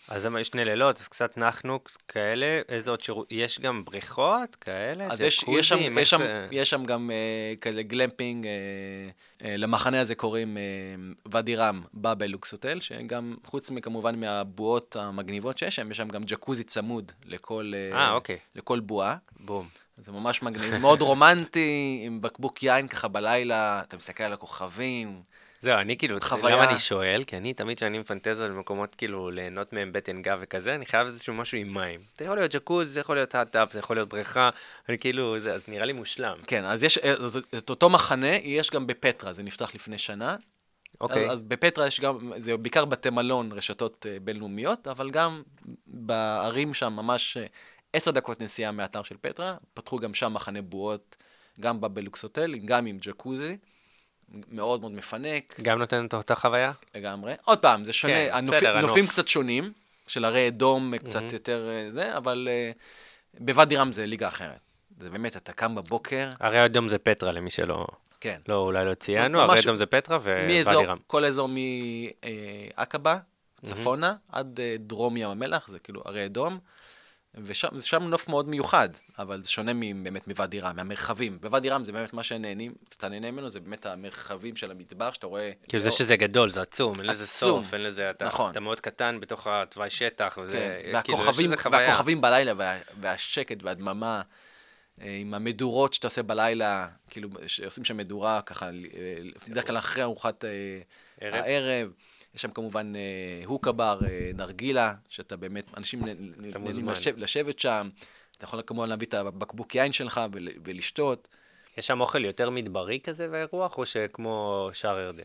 אז 0.07 0.21
זה 0.21 0.29
מה, 0.29 0.41
יש 0.41 0.47
שני 0.47 0.65
לילות, 0.65 0.97
אז 0.97 1.07
קצת 1.07 1.37
נחנו 1.37 1.79
כאלה, 2.07 2.61
איזה 2.69 2.91
עוד 2.91 3.01
שירות, 3.01 3.27
יש 3.31 3.59
גם 3.59 3.85
בריכות 3.85 4.55
כאלה? 4.55 5.07
אז 5.11 5.21
יש, 5.21 5.45
יש, 5.47 5.69
שם, 5.69 5.77
יש, 5.97 6.09
שם, 6.09 6.21
איך 6.21 6.29
זה- 6.29 6.47
יש 6.51 6.69
שם 6.69 6.85
גם 6.85 7.11
אה, 7.11 7.53
כזה 7.61 7.83
גלמפינג, 7.83 8.45
אה, 8.45 8.51
אה, 9.47 9.57
למחנה 9.57 10.01
הזה 10.01 10.15
קוראים 10.15 10.57
אה, 10.57 10.63
ואדי 11.31 11.55
רם 11.55 11.81
באבל 11.93 12.27
לוקס 12.27 12.51
הוטל, 12.51 12.79
שגם, 12.79 13.35
חוץ 13.45 13.71
מכמובן 13.71 14.19
מהבועות 14.19 14.95
המגניבות 14.95 15.57
שיש 15.57 15.75
שם, 15.75 15.91
יש 15.91 15.97
שם 15.97 16.07
גם 16.07 16.23
ג'קוזי 16.23 16.63
צמוד 16.63 17.11
לכל, 17.25 17.71
אה, 17.93 18.11
אוקיי. 18.11 18.37
לכל 18.55 18.79
בועה. 18.79 19.15
בום. 19.39 19.67
זה 19.97 20.11
ממש 20.11 20.41
מגניב, 20.43 20.75
מאוד 20.77 21.01
רומנטי, 21.01 22.01
עם 22.05 22.21
בקבוק 22.21 22.63
יין 22.63 22.87
ככה 22.87 23.07
בלילה, 23.07 23.81
אתה 23.87 23.97
מסתכל 23.97 24.23
על 24.23 24.33
הכוכבים. 24.33 25.21
זהו, 25.65 25.80
אני 25.80 25.97
כאילו, 25.97 26.17
חוויה. 26.21 26.56
למה 26.56 26.69
אני 26.69 26.80
שואל? 26.80 27.23
כי 27.28 27.38
אני 27.38 27.54
תמיד 27.54 27.78
כשאני 27.78 27.99
מפנטז 27.99 28.39
על 28.39 28.51
מקומות 28.51 28.95
כאילו 28.95 29.32
ליהנות 29.32 29.73
מהם 29.73 29.91
בטן 29.91 30.21
גב 30.21 30.39
וכזה, 30.41 30.75
אני 30.75 30.86
חייב 30.86 31.08
איזשהו 31.08 31.34
משהו 31.34 31.58
עם 31.58 31.73
מים. 31.73 31.99
זה 32.17 32.25
יכול 32.25 32.38
להיות 32.38 32.56
ג'קוז, 32.56 32.93
זה 32.93 32.99
יכול 32.99 33.15
להיות 33.15 33.36
האט-אפ, 33.36 33.73
זה 33.73 33.80
יכול 33.80 33.95
להיות 33.95 34.10
בריכה, 34.10 34.49
אני 34.89 34.97
כאילו, 34.97 35.39
זה, 35.39 35.54
אז 35.54 35.62
נראה 35.67 35.86
לי 35.86 35.93
מושלם. 35.93 36.38
כן, 36.47 36.65
אז 36.65 36.84
יש, 36.84 36.97
אז 36.97 37.39
את 37.58 37.69
אותו 37.69 37.89
מחנה 37.89 38.36
יש 38.36 38.69
גם 38.69 38.88
בפטרה, 38.88 39.34
זה 39.34 39.43
נפתח 39.43 39.75
לפני 39.75 39.97
שנה. 39.97 40.36
אוקיי. 41.01 41.25
אז, 41.25 41.32
אז 41.34 41.41
בפטרה 41.41 41.88
יש 41.88 41.99
גם, 41.99 42.32
זה 42.38 42.58
בעיקר 42.58 42.86
בתי 42.86 43.10
מלון, 43.10 43.51
רשתות 43.51 44.06
אה, 44.10 44.17
בינלאומיות, 44.21 44.88
אבל 44.88 45.12
גם 45.12 45.43
בערים 45.88 46.73
שם, 46.73 46.93
ממש 46.93 47.38
אה, 47.38 47.45
עשר 47.93 48.12
דקות 48.12 48.41
נסיעה 48.41 48.71
מהאתר 48.71 49.04
של 49.04 49.15
פטרה, 49.21 49.56
פתחו 49.73 49.99
גם 49.99 50.13
שם 50.13 50.34
מחנה 50.34 50.62
בועות, 50.62 51.15
גם 51.60 51.82
בבלוקס 51.82 52.23
הוטל, 52.23 52.56
גם 52.56 52.86
עם 52.86 52.97
ג'קוזי, 53.01 53.58
מאוד 54.29 54.81
מאוד 54.81 54.91
מפנק 54.91 55.59
גם 55.61 55.79
נותן 55.79 56.05
את 56.05 56.13
אותה 56.13 56.35
חוויה? 56.35 56.71
לגמרי. 56.95 57.33
עוד 57.45 57.59
פעם, 57.59 57.83
זה 57.83 57.93
שונה, 57.93 58.13
כן, 58.13 58.29
הנופים, 58.31 58.57
בסדר, 58.57 58.77
הנוף. 58.77 58.89
נופים 58.89 59.07
קצת 59.07 59.27
שונים, 59.27 59.73
של 60.07 60.25
הרי 60.25 60.47
אדום 60.47 60.97
קצת 60.97 61.33
יותר 61.33 61.69
אה, 61.69 61.91
זה, 61.91 62.17
אבל 62.17 62.47
אה, 62.51 62.71
בוואדי 63.39 63.77
רם 63.77 63.91
זה 63.91 64.05
ליגה 64.05 64.27
אחרת. 64.27 64.59
זה 64.99 65.09
באמת, 65.09 65.38
אתה 65.38 65.53
קם 65.53 65.75
בבוקר, 65.75 66.29
הרי 66.39 66.65
אדום 66.65 66.89
זה 66.89 66.97
פטרה 66.97 67.31
למי 67.31 67.49
שלא, 67.49 67.88
כן. 68.19 68.39
לא, 68.47 68.57
אולי 68.57 68.85
לא 68.85 68.93
ציינו, 68.93 69.39
הרי 69.41 69.59
אדום 69.59 69.77
זה 69.77 69.85
פטרה 69.85 70.17
מאזור, 70.47 70.73
וואדי 70.73 70.88
רם. 70.88 70.97
כל 71.07 71.23
האזור 71.23 71.49
מעקבה, 72.77 73.17
צפונה, 73.63 74.15
עד 74.31 74.59
אה, 74.59 74.75
דרום 74.79 75.17
ים 75.17 75.29
המלח, 75.29 75.67
זה 75.67 75.79
כאילו 75.79 76.01
הרי 76.05 76.25
אדום, 76.25 76.59
ושם 77.43 77.79
שם 77.79 78.03
נוף 78.03 78.29
מאוד 78.29 78.49
מיוחד, 78.49 78.89
אבל 79.19 79.41
זה 79.41 79.49
שונה 79.49 79.71
באמת 80.03 80.27
מוואדי 80.27 80.59
רם, 80.59 80.75
מהמרחבים. 80.75 81.37
בוואדי 81.41 81.69
רם 81.69 81.85
זה 81.85 81.91
באמת 81.91 82.13
מה 82.13 82.23
שנהנים, 82.23 82.73
אתה 82.97 83.09
נהנה 83.09 83.31
ממנו, 83.31 83.49
זה 83.49 83.59
באמת 83.59 83.85
המרחבים 83.85 84.55
של 84.55 84.71
המדבר, 84.71 85.11
שאתה 85.11 85.27
רואה... 85.27 85.51
כאילו 85.67 85.83
זה 85.83 85.91
שזה 85.91 86.15
גדול, 86.15 86.49
זה 86.49 86.61
עצום, 86.61 86.99
אין 86.99 87.05
לזה. 87.05 87.27
סוף, 87.27 87.73
אין 87.73 87.83
לזה, 87.83 88.09
אתה, 88.09 88.25
נכון. 88.25 88.51
אתה 88.51 88.59
מאוד 88.59 88.79
קטן 88.79 89.17
בתוך 89.19 89.47
התוואי 89.47 89.89
שטח, 89.89 90.37
וזה, 90.43 90.79
כן, 90.91 91.01
כאילו, 91.03 91.17
והכוכבים. 91.17 91.51
והכוכבים 91.71 92.21
בלילה, 92.21 92.53
וה, 92.57 92.77
והשקט 92.99 93.63
והדממה, 93.63 94.21
אה, 95.01 95.17
עם 95.21 95.33
המדורות 95.33 95.93
שאתה 95.93 96.07
עושה 96.07 96.23
בלילה, 96.23 96.87
כאילו, 97.09 97.29
שעושים 97.47 97.83
שם 97.83 97.97
מדורה, 97.97 98.41
ככה, 98.41 98.65
אה, 98.65 98.71
בדרך 99.47 99.67
כלל 99.67 99.77
אחרי 99.77 100.03
ארוחת 100.03 100.45
אה, 100.45 100.49
ערב. 101.21 101.43
הערב. 101.43 101.91
יש 102.35 102.41
שם 102.41 102.51
כמובן 102.51 102.93
אה, 102.95 103.01
הוקה 103.45 103.71
בר, 103.71 103.99
אה, 104.05 104.31
נרגילה, 104.33 104.93
שאתה 105.09 105.35
באמת, 105.35 105.77
אנשים 105.77 106.05
נהנים 106.05 106.53
מוזמן. 106.59 106.91
לשב, 106.91 107.17
לשבת 107.17 107.59
שם. 107.59 107.89
אתה 108.37 108.45
יכול 108.45 108.61
כמובן 108.67 108.89
להביא 108.89 109.07
את 109.07 109.13
הבקבוק 109.13 109.75
יין 109.75 109.91
שלך 109.91 110.21
ול, 110.31 110.47
ולשתות. 110.65 111.27
יש 111.77 111.87
שם 111.87 112.01
אוכל 112.01 112.25
יותר 112.25 112.49
מדברי 112.49 112.99
כזה 113.03 113.27
באירוח, 113.27 113.77
או 113.77 113.85
שכמו 113.85 114.69
שער 114.73 114.99
ירדן? 114.99 115.23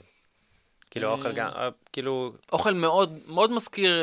כאילו 0.90 1.08
אה, 1.08 1.12
אוכל 1.12 1.32
גם, 1.32 1.50
כאילו, 1.92 2.32
אוכל 2.52 2.74
מאוד, 2.74 3.18
מאוד 3.26 3.52
מזכיר 3.52 4.02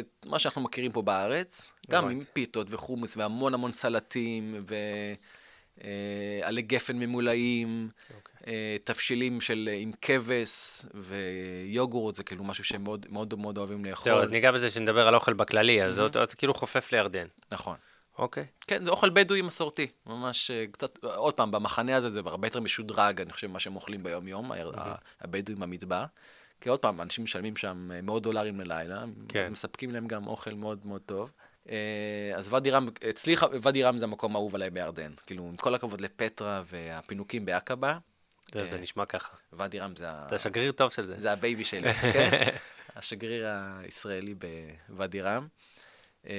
את 0.00 0.26
מה 0.26 0.38
שאנחנו 0.38 0.60
מכירים 0.60 0.92
פה 0.92 1.02
בארץ, 1.02 1.72
גם 1.90 2.04
עם 2.04 2.10
הבנתי. 2.10 2.26
פיתות 2.32 2.66
וחומוס 2.70 3.16
והמון 3.16 3.54
המון 3.54 3.72
סלטים 3.72 4.64
ועלי 6.44 6.62
גפן 6.62 6.96
ממולאים, 6.98 7.88
אוקיי. 8.14 8.25
תבשילים 8.84 9.40
של, 9.40 9.68
עם 9.72 9.90
כבש 10.02 10.82
ויוגורט, 10.94 12.14
זה 12.16 12.24
כאילו 12.24 12.44
משהו 12.44 12.64
שהם 12.64 12.84
מאוד 12.84 13.06
מאוד, 13.10 13.34
מאוד 13.38 13.58
אוהבים 13.58 13.84
לאכול. 13.84 14.04
זהו, 14.04 14.18
אז 14.18 14.28
ניגע 14.28 14.50
בזה 14.52 14.70
שנדבר 14.70 15.08
על 15.08 15.14
אוכל 15.14 15.32
בכללי, 15.32 15.82
אז 15.82 15.94
זה 15.94 16.02
זה 16.28 16.36
כאילו 16.36 16.54
חופף 16.54 16.92
לירדן. 16.92 17.26
נכון. 17.52 17.76
אוקיי. 18.18 18.46
כן, 18.60 18.84
זה 18.84 18.90
אוכל 18.90 19.10
בדואי 19.10 19.42
מסורתי, 19.42 19.86
ממש 20.06 20.50
אה, 20.50 20.64
קצת, 20.72 21.04
עוד 21.04 21.34
פעם, 21.34 21.50
במחנה 21.50 21.96
הזה 21.96 22.08
זה 22.08 22.20
הרבה 22.24 22.46
יותר 22.48 22.60
משודרג, 22.60 23.20
אני 23.20 23.32
חושב, 23.32 23.46
מה 23.46 23.58
שהם 23.60 23.76
אוכלים 23.76 24.02
ביום-יום, 24.02 24.52
ה- 24.52 24.94
הבדואים 25.20 25.60
במדבר. 25.60 26.04
כי 26.60 26.68
עוד 26.68 26.78
פעם, 26.80 27.00
אנשים 27.00 27.24
משלמים 27.24 27.56
שם 27.56 27.88
אה, 27.94 28.02
מאות 28.02 28.22
דולרים 28.22 28.60
ללילה, 28.60 29.04
כן. 29.28 29.42
אז 29.42 29.50
מספקים 29.50 29.90
להם 29.90 30.06
גם 30.06 30.26
אוכל 30.26 30.54
מאוד 30.54 30.86
מאוד 30.86 31.00
טוב. 31.06 31.32
אה, 31.70 31.74
אז 32.36 32.52
ואדי 32.52 32.70
רם, 32.70 32.86
אצלי 33.10 33.34
ואדי 33.62 33.82
רם 33.82 33.98
זה 33.98 34.04
המקום 34.04 34.36
האהוב 34.36 34.54
עליי 34.54 34.70
בירדן. 34.70 35.12
כאילו, 35.26 35.44
עם 35.46 35.56
כל 35.56 35.74
הכבוד 35.74 36.00
לפטרה 36.00 36.62
והפינוקים 36.70 37.44
בעקבה, 37.44 37.98
זה 38.54 38.64
זה 38.64 38.78
נשמע 38.80 39.04
ככה. 39.04 39.36
ואדי 39.52 39.78
רם 39.78 39.96
זה, 39.96 40.10
ה- 40.10 40.24
אתה 40.26 40.38
שגריר 40.38 40.72
טוב 40.72 40.92
של 40.92 41.06
זה. 41.06 41.14
זה 41.18 41.32
ה 41.32 41.38
baby 41.38 41.64
שלי, 41.64 41.94
כן? 42.12 42.30
השגריר 42.96 43.46
הישראלי 43.82 44.34
בוואדי 44.88 45.20
רם. 45.20 45.46
אה, 46.28 46.32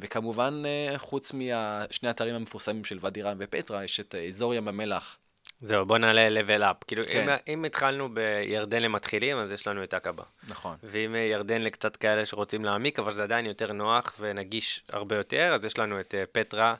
וכמובן, 0.00 0.62
אה, 0.66 0.98
חוץ 0.98 1.32
משני 1.34 2.08
האתרים 2.08 2.34
המפורסמים 2.34 2.84
של 2.84 2.98
ואדי 3.00 3.22
רם 3.22 3.36
ופטרה, 3.40 3.84
יש 3.84 4.00
את 4.00 4.14
אה, 4.14 4.26
אזור 4.26 4.54
ים 4.54 4.68
המלח. 4.68 5.16
זהו, 5.60 5.86
בוא 5.86 5.98
נעלה 5.98 6.40
level 6.40 6.62
up. 6.62 6.84
כאילו, 6.86 7.02
כן. 7.04 7.28
אם- 7.30 7.36
אם 7.48 7.64
התחלנו 7.64 8.14
בירדן 8.14 8.82
למתחילים, 8.82 9.36
אז 9.38 9.52
יש 9.52 9.66
לנו 9.66 9.84
את 9.84 9.94
עקבה. 9.94 10.22
נכון. 10.48 10.76
ואם 10.82 11.14
אה, 11.14 11.20
ירדן 11.20 11.62
לקצת 11.62 11.96
כאלה 11.96 12.26
שרוצים 12.26 12.64
להעמיק, 12.64 12.98
אבל 12.98 13.12
זה 13.14 13.22
עדיין 13.22 13.46
יותר 13.46 13.72
נוח 13.72 14.14
ונגיש 14.20 14.82
הרבה 14.88 15.16
יותר, 15.16 15.52
אז 15.54 15.64
יש 15.64 15.78
לנו 15.78 16.00
את 16.00 16.14
אה, 16.14 16.24
פטרה 16.32 16.74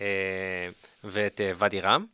אה, 0.00 0.06
ואת 1.04 1.40
אה, 1.40 1.52
ואדי 1.56 1.80
רם. 1.80 2.06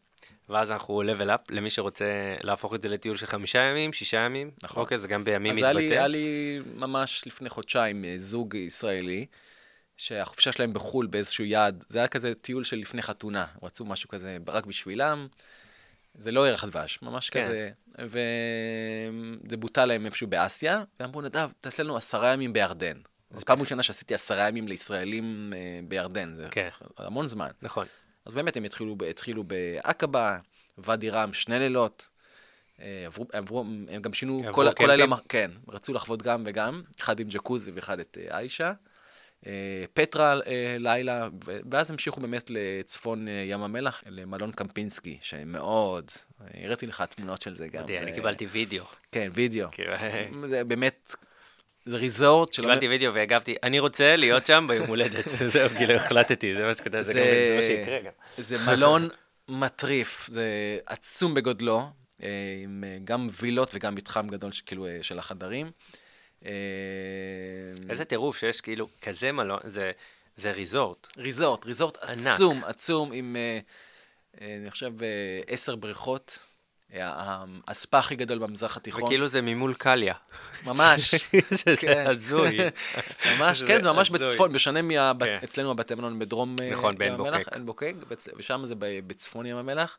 ואז 0.48 0.70
אנחנו 0.70 1.02
level 1.02 1.28
up 1.28 1.42
למי 1.50 1.70
שרוצה 1.70 2.04
להפוך 2.42 2.74
את 2.74 2.82
זה 2.82 2.88
לטיול 2.88 3.16
של 3.16 3.26
חמישה 3.26 3.58
ימים, 3.58 3.92
שישה 3.92 4.16
ימים. 4.16 4.50
נכון. 4.62 4.82
אוקיי, 4.82 4.98
זה 4.98 5.08
גם 5.08 5.24
בימים 5.24 5.52
אז 5.52 5.62
היה 5.62 5.72
לי, 5.72 5.84
מתבטא. 5.84 5.94
היה 5.94 6.06
לי 6.06 6.60
ממש 6.74 7.22
לפני 7.26 7.48
חודשיים 7.48 8.04
אה, 8.04 8.14
זוג 8.16 8.54
ישראלי, 8.54 9.26
שהחופשה 9.96 10.52
שלהם 10.52 10.72
בחו"ל 10.72 11.06
באיזשהו 11.06 11.44
יעד, 11.44 11.84
זה 11.88 11.98
היה 11.98 12.08
כזה 12.08 12.34
טיול 12.34 12.64
של 12.64 12.76
לפני 12.76 13.02
חתונה, 13.02 13.46
רצו 13.62 13.84
משהו 13.84 14.08
כזה 14.08 14.38
רק 14.48 14.66
בשבילם. 14.66 15.28
זה 16.14 16.30
לא 16.30 16.48
ירח 16.48 16.64
דבש, 16.64 16.98
ממש 17.02 17.30
כן. 17.30 17.44
כזה. 17.44 17.70
וזה 17.98 19.56
בוטל 19.56 19.84
להם 19.84 20.06
איפשהו 20.06 20.26
באסיה, 20.26 20.82
ואמרו, 21.00 21.22
נדב, 21.22 21.50
תעשה 21.60 21.82
לנו 21.82 21.96
עשרה 21.96 22.32
ימים 22.32 22.52
בירדן. 22.52 22.96
זו 23.30 23.44
פעם 23.46 23.60
ראשונה 23.60 23.82
שעשיתי 23.82 24.14
עשרה 24.14 24.48
ימים 24.48 24.68
לישראלים 24.68 25.52
אה, 25.56 25.80
בירדן, 25.88 26.34
זה 26.34 26.48
כן. 26.50 26.68
המון 26.98 27.26
זמן. 27.26 27.50
נכון. 27.62 27.86
אז 28.28 28.34
באמת 28.34 28.56
הם 28.56 28.64
התחילו, 28.64 28.96
התחילו 29.10 29.44
בעקבה, 29.44 30.38
ואדי 30.78 31.10
רם, 31.10 31.32
שני 31.32 31.58
לילות. 31.58 32.08
אה, 32.80 33.02
עברו, 33.06 33.26
עברו, 33.32 33.60
הם 33.88 34.02
גם 34.02 34.12
שינו 34.12 34.42
כל, 34.52 34.66
כל? 34.76 34.86
לילה, 34.86 35.06
כן, 35.28 35.50
רצו 35.68 35.92
לחוות 35.92 36.22
גם 36.22 36.42
וגם, 36.46 36.82
אחד 37.00 37.20
עם 37.20 37.28
ג'קוזי 37.28 37.70
ואחד 37.70 38.00
את 38.00 38.18
אה, 38.20 38.38
עיישה. 38.38 38.72
אה, 39.46 39.84
פטרה 39.94 40.40
אה, 40.46 40.76
לילה, 40.78 41.28
ואז 41.70 41.90
המשיכו 41.90 42.20
באמת 42.20 42.50
לצפון 42.50 43.28
אה, 43.28 43.44
ים 43.46 43.62
המלח, 43.62 44.02
למלון 44.06 44.52
קמפינסקי, 44.52 45.18
שמאוד, 45.22 46.10
אה, 46.40 46.64
הראיתי 46.64 46.86
לך 46.86 47.02
תמונות 47.02 47.42
של 47.42 47.56
זה 47.56 47.68
גם. 47.68 47.84
אני 47.88 48.10
אה, 48.10 48.14
קיבלתי 48.14 48.46
וידאו. 48.46 48.84
כן, 49.12 49.30
וידאו. 49.34 49.68
כאילו, 49.72 49.92
זה 50.48 50.64
באמת, 50.64 51.16
ריזורט 51.94 52.52
שלא... 52.52 52.64
קיבלתי 52.66 52.88
וידאו 52.88 53.14
והגבתי, 53.14 53.54
אני 53.62 53.78
רוצה 53.78 54.16
להיות 54.16 54.46
שם 54.46 54.64
ביום 54.68 54.86
הולדת. 54.86 55.24
זהו, 55.52 55.68
כאילו 55.70 55.94
החלטתי, 55.94 56.54
זה 56.56 56.66
מה 56.66 56.74
שכתב, 56.74 57.00
זה 57.02 57.12
זה- 57.12 57.12
זה 57.48 57.56
מה 57.56 57.62
שיקרה 57.62 57.98
גם. 58.00 58.12
זה 58.38 58.56
מלון 58.66 59.08
מטריף, 59.48 60.28
זה 60.32 60.44
עצום 60.86 61.34
בגודלו, 61.34 61.82
אה, 62.22 62.28
עם 62.62 62.84
אה, 62.86 62.98
גם 63.04 63.28
וילות 63.40 63.70
וגם 63.74 63.94
מתחם 63.94 64.28
גדול 64.28 64.50
כאילו 64.66 64.86
אה, 64.86 64.98
של 65.02 65.18
החדרים. 65.18 65.70
איזה 67.90 68.04
טירוף 68.04 68.38
שיש 68.38 68.60
כאילו 68.60 68.88
כזה 69.02 69.32
מלון, 69.32 69.58
זה- 69.64 69.92
זה 70.36 70.50
ריזורט. 70.52 71.08
ריזורט, 71.16 71.64
ריזורט. 71.66 71.96
עצום, 72.02 72.64
עצום, 72.64 73.12
עם, 73.12 73.36
אני 74.40 74.70
חושב, 74.70 74.90
עשר 75.46 75.76
בריכות. 75.76 76.38
ה- 76.94 77.44
הספא 77.68 77.96
הכי 77.96 78.16
גדול 78.16 78.38
במזרח 78.38 78.76
התיכון. 78.76 79.02
וכאילו 79.04 79.28
זה 79.28 79.42
ממול 79.42 79.74
קליה. 79.74 80.14
ממש, 80.66 81.14
שזה 81.58 81.76
כן. 81.80 82.04
הזוי. 82.06 82.58
ממש, 83.38 83.58
זה 83.58 83.66
כן, 83.66 83.82
זה 83.82 83.92
ממש. 83.92 84.10
בצפון, 84.10 84.52
בשונה 84.52 84.80
כן. 84.80 84.88
מאצלנו 84.88 85.70
הבתי 85.70 85.94
מלון 85.94 86.18
בדרום 86.18 86.56
אה, 86.62 86.70
נכון, 86.70 86.98
בעין 86.98 87.14
ים 87.14 87.20
המלח, 87.20 87.36
בוקק. 87.38 87.52
עין 87.52 87.66
בוקק, 87.66 87.94
ושם 88.36 88.62
זה 88.64 88.74
בצפון 88.78 89.46
ים 89.46 89.56
המלח. 89.56 89.98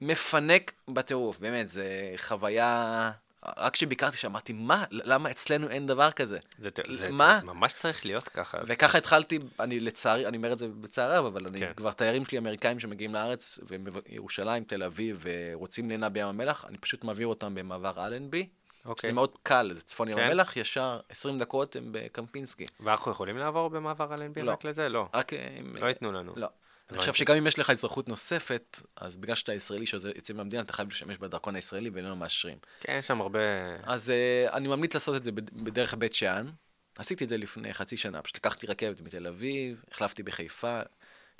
מפנק 0.00 0.72
בטירוף, 0.88 1.38
באמת, 1.38 1.68
זה 1.68 1.86
חוויה... 2.16 3.10
רק 3.56 3.72
כשביקרתי 3.72 4.16
שם, 4.16 4.28
אמרתי, 4.30 4.52
מה? 4.52 4.84
למה 4.90 5.30
אצלנו 5.30 5.68
אין 5.68 5.86
דבר 5.86 6.10
כזה? 6.10 6.38
זה 6.58 6.68
זה- 6.90 7.10
מה? 7.10 7.38
זה 7.40 7.46
ממש 7.46 7.72
צריך 7.72 8.06
להיות 8.06 8.28
ככה. 8.28 8.58
וככה 8.66 8.98
התחלתי, 8.98 9.38
אני 9.60 9.80
לצערי, 9.80 10.26
אני 10.26 10.36
אומר 10.36 10.52
את 10.52 10.58
זה 10.58 10.68
בצער 10.68 11.12
רב, 11.12 11.24
אבל 11.24 11.46
אני 11.46 11.58
כן. 11.60 11.72
כבר 11.76 11.92
תיירים 11.92 12.24
שלי 12.24 12.38
אמריקאים 12.38 12.80
שמגיעים 12.80 13.14
לארץ, 13.14 13.58
וירושלים, 13.66 14.64
תל 14.64 14.82
אביב, 14.82 15.24
ורוצים 15.24 15.88
לינה 15.88 16.08
בים 16.08 16.26
המלח, 16.26 16.64
אני 16.68 16.78
פשוט 16.78 17.04
מעביר 17.04 17.26
אותם 17.26 17.54
במעבר 17.54 18.06
אלנבי. 18.06 18.48
אוקיי. 18.84 19.08
זה 19.10 19.14
מאוד 19.14 19.30
קל, 19.42 19.70
זה 19.74 19.80
צפון 19.80 20.08
ים 20.08 20.16
כן. 20.16 20.22
המלח, 20.22 20.56
ישר 20.56 21.00
20 21.08 21.38
דקות 21.38 21.76
הם 21.76 21.88
בקמפינסקי. 21.92 22.64
ואנחנו 22.80 23.12
יכולים 23.12 23.38
לעבור 23.38 23.70
במעבר 23.70 24.14
אלנבי 24.14 24.42
לא. 24.42 24.50
רק 24.52 24.64
לזה? 24.64 24.88
לא. 24.88 25.08
רק 25.14 25.32
אם... 25.32 25.76
לא 25.76 25.86
ייתנו 25.86 26.12
לנו. 26.12 26.32
לא. 26.36 26.48
אני. 26.90 26.98
חושב 26.98 27.14
שגם 27.14 27.36
אם 27.36 27.46
יש 27.46 27.58
לך 27.58 27.70
אזרחות 27.70 28.08
נוספת, 28.08 28.80
אז 28.96 29.16
בגלל 29.16 29.34
שאתה 29.34 29.54
ישראלי 29.54 29.86
שיוצא 29.86 30.34
מהמדינה, 30.34 30.62
אתה 30.62 30.72
חייב 30.72 30.88
להשתמש 30.88 31.16
בדרכון 31.16 31.56
הישראלי 31.56 31.90
ואיננו 31.90 32.16
מאשרים. 32.16 32.58
כן, 32.80 32.96
יש 32.98 33.06
שם 33.06 33.20
הרבה... 33.20 33.40
אז 33.82 34.12
uh, 34.48 34.52
אני 34.52 34.68
ממליץ 34.68 34.94
לעשות 34.94 35.16
את 35.16 35.24
זה 35.24 35.32
בד- 35.32 35.64
בדרך 35.64 35.94
בית 35.94 36.14
שאן. 36.14 36.50
עשיתי 36.98 37.24
את 37.24 37.28
זה 37.28 37.36
לפני 37.36 37.74
חצי 37.74 37.96
שנה, 37.96 38.22
פשוט 38.22 38.36
לקחתי 38.36 38.66
רכבת 38.66 39.00
מתל 39.00 39.26
אביב, 39.26 39.84
החלפתי 39.90 40.22
בחיפה 40.22 40.80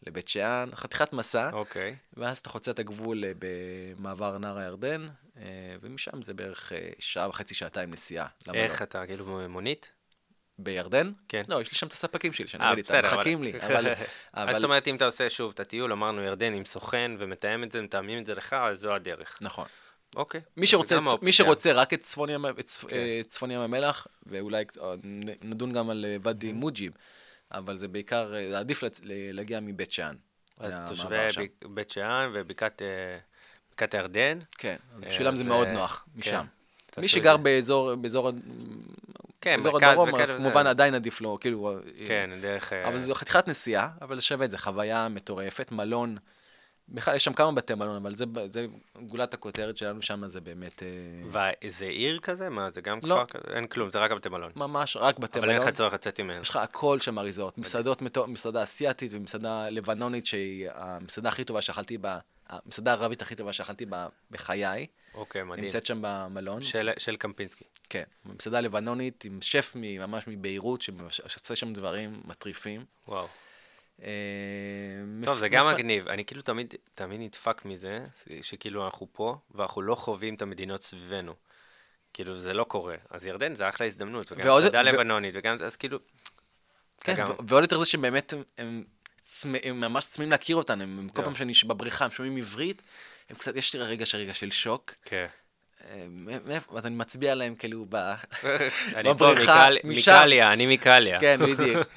לבית 0.06 0.28
שאן, 0.28 0.68
חתיכת 0.74 1.12
מסע, 1.12 1.50
אוקיי. 1.52 1.96
ואז 2.16 2.38
אתה 2.38 2.48
חוצה 2.50 2.70
את 2.70 2.78
הגבול 2.78 3.24
אה, 3.24 3.32
במעבר 3.38 4.38
נהר 4.38 4.58
הירדן, 4.58 5.08
אה, 5.36 5.42
ומשם 5.80 6.22
זה 6.22 6.34
בערך 6.34 6.72
אה, 6.72 6.88
שעה 6.98 7.28
וחצי, 7.28 7.54
שעתיים 7.54 7.90
נסיעה. 7.90 8.26
איך 8.54 8.82
אתה, 8.82 9.06
כאילו 9.06 9.48
מונית? 9.48 9.92
בירדן? 10.58 11.12
כן. 11.28 11.42
לא, 11.48 11.60
יש 11.60 11.72
לי 11.72 11.74
שם 11.78 11.86
את 11.86 11.92
הספקים 11.92 12.32
שלי, 12.32 12.46
שאני 12.46 12.64
אה, 12.64 12.70
עובד 12.70 12.78
איתם, 12.78 13.00
מחכים 13.04 13.42
לי. 13.42 13.52
אבל... 13.60 13.92
אז 14.32 14.56
זאת 14.56 14.64
אומרת, 14.64 14.88
אם 14.88 14.96
אתה 14.96 15.04
עושה 15.04 15.30
שוב 15.30 15.52
את 15.54 15.60
הטיול, 15.60 15.92
אמרנו 15.92 16.22
ירדן 16.22 16.54
עם 16.54 16.64
סוכן 16.64 17.12
ומתאם 17.18 17.64
את 17.64 17.72
זה, 17.72 17.82
מתאמים 17.82 18.18
את 18.18 18.26
זה 18.26 18.34
לך, 18.34 18.52
אז 18.52 18.80
זו 18.80 18.94
הדרך. 18.94 19.38
נכון. 19.40 19.66
אוקיי. 20.16 20.40
מי 20.56 20.66
שרוצה, 20.66 20.98
מי. 21.22 21.32
שרוצה 21.32 21.72
רק 21.72 21.94
את 21.94 22.00
צפון 22.00 22.30
ים, 22.30 22.46
את 22.46 22.68
צפ- 22.68 22.88
כן. 22.88 22.96
אה, 22.96 23.20
צפון 23.28 23.50
ים 23.50 23.60
המלח, 23.60 24.06
ואולי 24.26 24.64
אה, 24.82 24.94
נדון 25.42 25.72
גם 25.72 25.90
על 25.90 26.04
אה, 26.08 26.16
ואדי 26.22 26.52
מוג'יב, 26.52 26.92
אבל 27.52 27.76
זה 27.76 27.88
בעיקר, 27.88 28.34
אה, 28.34 28.58
עדיף 28.58 28.82
להגיע 29.02 29.60
מבית 29.60 29.92
שאן. 29.92 30.14
אז 30.58 30.74
תושבי 30.88 31.16
בית 31.64 31.90
שאן 31.90 32.30
ובקעת 32.34 32.82
אה, 32.82 33.18
בקעת 33.72 33.94
הירדן. 33.94 34.38
כן, 34.58 34.76
אה, 34.94 35.08
בשבילם 35.08 35.36
זה 35.36 35.44
מאוד 35.44 35.66
אה, 35.66 35.72
נוח, 35.72 36.04
כן. 36.14 36.18
משם. 36.20 36.44
מי 36.98 37.08
שגר. 37.08 37.36
באזור, 37.36 37.94
כן, 39.40 39.60
מרכז 39.64 39.88
הדרום, 39.88 40.14
אז. 40.14 40.34
כמובן 40.34 40.66
עדיין 40.66 40.94
עדיף 40.94 41.20
לו, 41.20 41.38
כאילו... 41.40 41.72
אה, 41.72 42.06
כן, 42.08 42.30
דרך... 42.42 42.72
אה, 42.72 42.88
אבל 42.88 43.00
זו 43.00 43.14
חתיכת 43.14 43.48
נסיעה, 43.48 43.88
אבל 44.02 44.16
זה 44.16 44.22
שווה 44.22 44.48
זה, 44.48 44.58
חוויה 44.58 45.08
מטורפת, 45.08 45.72
מלון. 45.72 46.16
בכלל, 46.88 47.16
יש 47.16 47.24
שם 47.24 47.32
כמה 47.32 47.52
בתי 47.52 47.74
מלון, 47.74 47.96
אבל 47.96 48.14
זה, 48.14 48.24
זה 48.50 48.66
גולת 49.06 49.34
הכותרת 49.34 49.76
שלנו 49.76 50.02
שם, 50.02 50.28
זה 50.28 50.40
באמת 50.40 50.82
אה, 50.82 50.88
וזה 51.64 51.84
עיר 51.84 52.18
כזה? 52.18 52.48
מה, 52.48 52.70
זה 52.70 52.80
גם 52.80 52.94
לא. 53.02 53.14
כפר 53.14 53.38
כזה? 53.40 53.54
אין 53.56 53.66
כלום, 53.66 53.90
זה 53.90 53.98
רק 53.98 54.10
בתי 54.10 54.28
מלון. 54.28 54.52
ממש 54.56 54.96
רק 54.96 55.18
בתי 55.18 55.38
אבל 55.38 55.48
אין 55.48 55.56
מלון. 55.56 55.68
לך 55.68 55.74
צורך 55.74 55.94
לצאת 55.94 56.20
ממנו. 56.20 56.40
יש 56.42 56.50
לך 56.50 56.56
הכל 56.56 56.98
שם 56.98 57.18
אריזות, 57.18 57.58
מסעדות, 57.58 58.02
מסעדה 58.28 58.62
אסיאתית 58.62 59.12
ומסעדה 59.14 59.68
לבנונית, 59.70 60.26
שהיא 60.26 60.68
המסעדה 60.74 61.28
הכי 61.28 61.44
טובה 61.44 61.62
שאכלתי 61.62 61.98
בה, 61.98 62.18
המסעדה 62.48 62.90
הערבית 62.90 63.22
הכי 63.22 63.34
טובה 63.34 63.52
שאכלתי 63.52 63.86
בה 63.86 64.06
בחיי, 64.30 64.86
אוקיי, 65.14 65.42
מדהים. 65.42 65.64
נמצאת 65.64 65.86
שם 65.86 65.98
במלון. 66.02 66.60
של- 66.60 66.90
של 66.98 67.16
קמפינסקי. 67.16 67.64
כן, 67.90 68.04
מסעדה 68.24 68.60
לבנונית 68.60 69.24
עם 69.24 69.38
שף 69.42 69.72
ממש 69.76 70.24
מביירות, 70.26 70.82
שעושה 70.82 71.56
שם 71.56 71.72
דברים 71.72 72.20
מטריפים. 72.24 72.84
וואו. 73.08 73.26
אה, 74.02 74.08
טוב, 75.24 75.38
זה 75.38 75.48
גם 75.48 75.74
מגניב. 75.74 76.08
אני 76.08 76.24
כאילו 76.24 76.42
תמיד, 76.42 76.74
תמיד 76.94 77.20
נדפק 77.20 77.64
מזה, 77.64 77.90
שכאילו 78.42 78.84
אנחנו 78.86 79.06
פה, 79.12 79.36
ואנחנו 79.50 79.82
לא 79.82 79.94
חווים 79.94 80.34
את 80.34 80.42
המדינות 80.42 80.82
סביבנו. 80.82 81.34
כאילו, 82.12 82.36
זה 82.36 82.52
לא 82.52 82.64
קורה. 82.64 82.96
אז 83.10 83.26
ירדן 83.26 83.54
זה 83.54 83.68
אחלה 83.68 83.86
הזדמנות, 83.86 84.32
וגם 84.32 84.58
מסעדה 84.58 84.82
לבנונית, 84.82 85.34
וגם 85.38 85.56
זה, 85.56 85.66
אז 85.66 85.76
כאילו... 85.76 85.98
כן, 87.00 87.24
ועוד 87.48 87.62
יותר 87.62 87.78
זה 87.78 87.86
שבאמת 87.86 88.34
הם, 88.58 88.84
ממש 89.74 90.06
צמאים 90.06 90.30
להכיר 90.30 90.56
אותנו, 90.56 90.82
הם, 90.82 91.08
כל 91.08 91.20
לא. 91.20 91.24
פעם 91.24 91.34
שאני 91.34 91.52
בבריכה, 91.66 92.04
הם 92.04 92.10
שומעים 92.10 92.36
עברית, 92.36 92.82
הם 93.30 93.36
קצת, 93.36 93.56
יש 93.56 93.74
לי 93.74 93.80
רגע 93.80 94.06
של 94.06 94.50
שוק, 94.50 94.94
כן. 95.04 95.26
אז 96.76 96.86
אני 96.86 96.94
מצביע 96.94 97.34
להם 97.34 97.54
כאילו. 97.54 97.86
אני 98.94 99.14
בבריכה, 99.14 99.68
משם. 99.84 100.12
מקליה, 100.12 100.52
אני 100.52 100.74
מקליה. 100.74 101.20
כן, 101.20 101.38
בדיוק. 101.46 101.88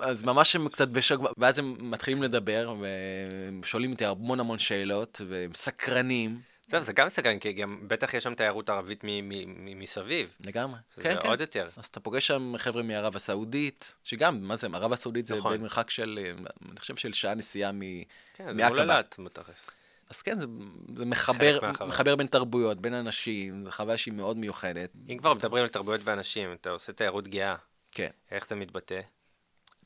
אז, 0.00 0.22
ממש 0.22 0.56
הם 0.56 0.68
קצת 0.68 0.88
בשוק, 0.88 1.22
ואז 1.38 1.58
הם 1.58 1.76
מתחילים 1.80 2.22
לדבר, 2.22 2.74
והם 2.80 3.60
שואלים 3.64 3.92
אותי 3.92 4.04
המון 4.06 4.40
המון 4.40 4.58
שאלות, 4.58 5.20
והם 5.28 5.50
סקרנים. 5.54 6.40
זהו, 6.68 6.82
זה 6.82 6.92
גם 6.92 7.08
סקרן, 7.08 7.38
כי 7.38 7.52
גם 7.52 7.78
בטח 7.82 8.14
יש 8.14 8.24
שם 8.24 8.34
תיירות 8.34 8.70
ערבית 8.70 9.00
מסביב. 9.56 10.36
לגמרי. 10.46 10.78
כן, 11.00 11.16
כן. 11.20 11.28
עוד 11.28 11.40
יותר. 11.40 11.68
אז 11.76 11.86
אתה 11.86 12.00
פוגש 12.00 12.26
שם 12.26 12.54
חבר'ה 12.58 12.82
מערב 12.82 13.16
הסעודית, 13.16 13.96
שגם, 14.04 14.40
מה 14.42 14.56
זה, 14.56 14.66
ערב 14.74 14.92
הסעודית 14.92 15.26
זה 15.26 15.36
נכון. 15.36 15.52
בין 15.52 15.62
מרחק 15.62 15.90
של, 15.90 16.18
אה, 16.22 16.32
אני 16.70 16.80
חושב 16.80 16.96
של 16.96 17.12
שעה 17.12 17.34
נסיעה 17.34 17.72
מ... 17.72 17.80
כן, 18.34 18.56
זה. 18.56 18.68
מול 18.68 18.80
אילת, 18.80 19.16
בתכלס. 19.24 19.70
אז 20.10 20.22
כן, 20.22 20.38
זה, 20.38 20.46
זה 20.96 21.04
מחבר. 21.04 21.58
מחבר 21.86 22.16
בין 22.16 22.26
תרבויות, 22.26 22.80
בין 22.80 22.94
אנשים, 22.94 23.64
זו 23.64 23.70
חוויה 23.70 23.96
שהיא 23.96 24.14
מאוד 24.14 24.36
מיוחדת. 24.36 24.90
אם 25.08 25.18
כבר 25.18 25.34
מדברים 25.34 25.62
על 25.62 25.68
תרבויות 25.68 26.00
ואנשים, 26.04 26.52
אתה 26.52 26.70
עושה 26.70 26.92
תיירות 26.92 27.28
גאה, 27.28 27.54
כן. 27.92 28.10
איך 28.30 28.48
זה 28.48 28.54
מתבטא? 28.56 29.00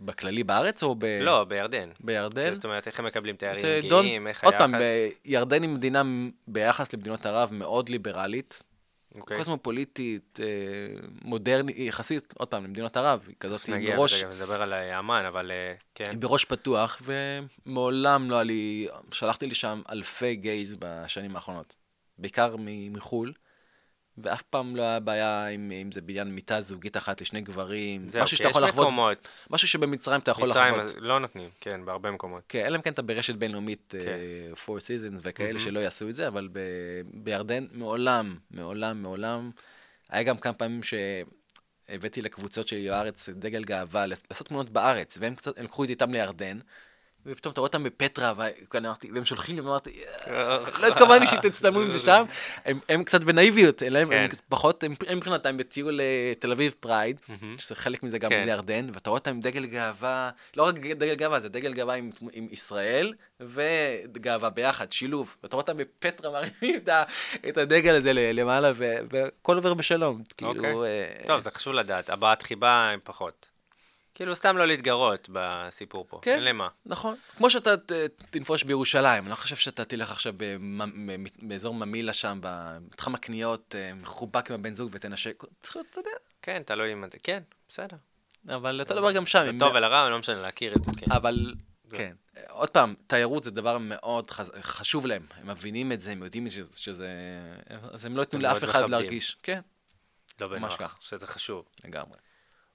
בכללי 0.01 0.45
בארץ 0.45 0.83
או 0.83 0.95
ב... 0.99 1.05
לא, 1.05 1.45
בירדן. 1.45 1.91
בירדן? 2.01 2.55
זאת 2.55 2.65
אומרת, 2.65 2.87
איך 2.87 2.99
הם 3.01 3.07
מקבלים 3.07 3.37
תיירים 3.37 3.61
זה 3.61 3.81
דון- 3.89 4.05
גאים, 4.07 4.27
איך 4.27 4.45
עוד 4.45 4.55
היחס... 4.55 4.63
פעם, 4.67 4.75
ב- 4.81 5.09
ירדן 5.25 5.63
היא 5.63 5.71
מדינה 5.71 6.03
ביחס 6.49 6.93
למדינות 6.95 7.27
ערב 7.27 7.49
מאוד 7.53 7.89
ליברלית, 7.89 8.63
אוקיי. 9.15 9.39
קוסמופוליטית, 9.39 10.41
אה, 10.43 10.47
מודרנית, 11.23 11.77
יחסית, 11.79 12.35
עוד 12.39 12.49
פעם, 12.49 12.65
למדינות 12.65 12.97
ערב, 12.97 13.25
היא 13.29 13.37
כזאת, 13.41 13.69
נגיע 13.69 13.97
בראש, 13.97 14.13
לזה 14.13 14.25
גם 14.25 14.31
נדבר 14.31 14.63
על 14.63 14.73
אה, 14.73 14.99
אמ"ן, 14.99 15.25
אבל 15.29 15.51
אה, 15.51 15.75
כן. 15.95 16.05
היא 16.11 16.19
בראש 16.19 16.45
פתוח, 16.45 17.03
ומעולם 17.03 18.31
לא 18.31 18.35
היה 18.35 18.45
לי, 18.45 18.89
שלחתי 19.13 19.47
לשם 19.47 19.83
אלפי 19.91 20.37
גייז 20.37 20.77
בשנים 20.79 21.37
האחרונות, 21.37 21.77
בעיקר 22.19 22.57
מחו"ל, 22.91 23.33
ואף 24.23 24.43
פעם 24.43 24.77
לא 24.77 24.83
היה 24.83 25.01
בעיה 25.01 25.47
עם, 25.47 25.73
אם 25.83 25.93
זה 25.93 26.01
בעניין 26.01 26.29
מיטה 26.29 26.61
זוגית 26.61 26.97
אחת 26.97 27.21
לשני 27.21 27.41
גברים, 27.41 28.09
זהו, 28.09 28.23
משהו 28.23 28.37
כי 28.37 28.37
שאתה 28.37 28.49
יכול 28.49 28.65
יש 28.65 28.69
לחוות, 28.69 28.87
מקומות, 28.87 29.47
משהו 29.51 29.69
שבמצרים 29.69 30.21
אתה 30.21 30.31
יכול 30.31 30.49
מצרים 30.49 30.75
לחוות. 30.75 30.87
אז 30.87 30.97
לא 30.99 31.21
נותנים, 31.21 31.49
כן, 31.61 31.85
בהרבה 31.85 32.11
מקומות. 32.11 32.43
כן, 32.49 32.65
אלא 32.67 32.77
אם 32.77 32.83
כן 32.83 32.93
אתה 32.93 33.03
ברשת 33.03 33.35
בינלאומית, 33.35 33.95
כן. 33.99 34.19
uh, 34.53 34.57
Four 34.67 34.81
Seasons 34.81 35.19
וכאלה 35.23 35.49
מהמם. 35.49 35.65
שלא 35.65 35.81
יעשו 35.81 36.09
את 36.09 36.15
זה, 36.15 36.29
אבל 36.29 36.49
ב- 36.53 36.61
בירדן 37.15 37.67
מעולם, 37.73 38.37
מעולם, 38.51 39.03
מעולם, 39.03 39.51
היה 40.09 40.23
גם 40.23 40.39
כמה 40.39 40.53
פעמים 40.53 40.81
שהבאתי 40.83 42.23
לקבוצות 42.23 42.69
שלי 42.69 42.89
בארץ 42.89 43.29
דגל 43.29 43.65
גאווה, 43.65 44.07
לעשות 44.07 44.49
תמונות 44.49 44.71
בארץ, 44.71 45.19
והם 45.21 45.35
קצת, 45.35 45.59
הם 45.59 45.65
לקחו 45.65 45.85
את 45.85 45.89
איתם 45.89 46.13
לירדן, 46.13 46.59
ופתאום 47.27 47.53
אתה 47.53 47.61
רואה 47.61 47.69
אותם 47.69 47.85
בפטרה, 47.85 48.33
אמרתי, 48.77 49.11
והם 49.15 49.25
שולחים 49.25 49.57
לי, 49.57 49.61
ואמרתי, 49.61 50.01
לא 50.81 50.87
התכוונתי 50.89 51.27
שתצטלמו 51.27 51.81
עם 51.81 51.89
זה 51.89 51.99
שם, 51.99 52.25
הם, 52.89 53.05
קצת 53.05 53.21
בנאיביות, 53.21 53.83
הם, 53.83 54.09
כן. 54.09 54.27
פחות, 54.49 54.85
הם, 54.85 54.95
מבחינתם 55.17 55.57
בטיול 55.57 56.01
אה, 56.01 56.33
תל 56.39 56.53
אביב 56.53 56.75
pride. 56.81 57.21
שזה 57.57 57.75
חלק 57.75 58.03
מזה 58.03 58.19
גם 58.19 58.31
כן. 58.31 58.45
לירדן, 58.45 58.91
ואתה 58.93 59.11
רואה 59.11 59.19
אותם 59.19 59.31
עם 59.31 59.41
דגל 59.41 59.67
גאווה, 59.67 60.31
לא 60.57 60.63
רק 60.63 60.75
דגל 60.75 61.15
גאווה, 61.15 61.41
זה 61.41 61.49
דגל 61.49 61.73
גאווה 61.73 61.95
עם, 61.95 62.11
ישראל 62.51 63.15
וגאווה 63.41 64.51
ביחד, 64.51 64.93
שילוב. 64.93 65.37
ואתה 65.43 65.57
רואה 65.57 65.63
אותם 65.63 65.77
בפטרה 65.77 66.31
מרימים 66.31 66.81
את, 67.49 67.57
הדגל 67.57 67.95
הזה 67.95 68.13
למעלה, 68.13 68.73
והכל 69.11 69.57
עובר 69.57 69.75
בשלום. 69.75 70.23
כאילו, 70.37 70.51
אוקיי. 70.51 70.75
אה, 70.75 71.27
טוב, 71.27 71.41
זה 71.41 71.51
חשוב 71.51 71.75
לדעת, 71.75 72.11
הבעת 72.11 72.43
חיבה 72.43 72.91
הם 72.91 73.01
פחות. 73.05 73.50
כאילו, 74.15 74.37
סתם 74.37 74.57
לא 74.57 74.67
להתגרות 74.67 75.29
בסיפור 75.33 76.07
פה. 76.09 76.19
כן. 76.23 76.31
אין 76.35 76.45
למה. 76.45 76.69
נכון. 76.87 77.17
כמו 77.37 77.51
שאתה 77.51 77.71
תנפוש 78.31 78.63
בירושלים, 78.63 79.23
אני 79.23 79.31
לא 79.31 79.35
חושב 79.35 79.57
שאתה 79.57 79.85
תלך 79.85 80.11
עכשיו 80.11 80.33
במ- 80.37 81.25
באזור 81.43 81.75
ממילא 81.75 82.13
שם, 82.13 82.39
במתחם 82.43 83.15
הקניות, 83.15 83.75
אה, 83.79 83.95
מחובק 83.95 84.51
עם 84.51 84.61
הבן 84.61 84.75
זוג 84.75 84.91
ותנשק. 84.93 85.43
צריך 85.63 85.77
להיות, 85.77 85.87
אתה 85.91 86.01
יודע. 86.01 86.11
כן, 86.43 86.63
תלוי 86.67 86.93
אם... 86.93 87.05
כן, 87.23 87.43
בסדר. 87.69 87.97
אבל 88.49 88.83
אתה 88.83 88.95
דבר 88.95 89.13
גם 89.13 89.27
שם. 89.27 89.45
לטוב 89.47 89.73
ולרע, 89.75 90.09
לא 90.09 90.19
משנה, 90.19 90.43
להכיר 90.43 90.75
את 90.77 90.85
זה, 90.85 90.91
כן. 90.97 91.13
אבל, 91.13 91.55
כן. 91.91 92.15
עוד 92.49 92.69
פעם, 92.71 92.95
תיירות 93.07 93.45
זה 93.45 93.51
דבר 93.51 93.79
מאוד 93.79 94.31
חשוב 94.61 95.07
להם. 95.07 95.27
הם 95.37 95.47
מבינים 95.51 95.93
את 95.93 96.01
זה, 96.01 96.13
הם 96.13 96.23
יודעים 96.23 96.47
שזה-. 96.77 97.09
אז 97.93 98.05
הם 98.05 98.17
לא 98.17 98.21
ייתנו 98.21 98.41
לאף 98.41 98.65
אחד. 98.65 98.91
להרגיש. 98.91 99.37
כן, 99.43 99.61
לא 100.41 100.49
ממש 100.49 100.59
בנוח, 100.59 100.77
כך. 100.79 100.97
שזה 101.01 101.27
חשוב. 101.27 101.65
לגמרי. 101.85 102.19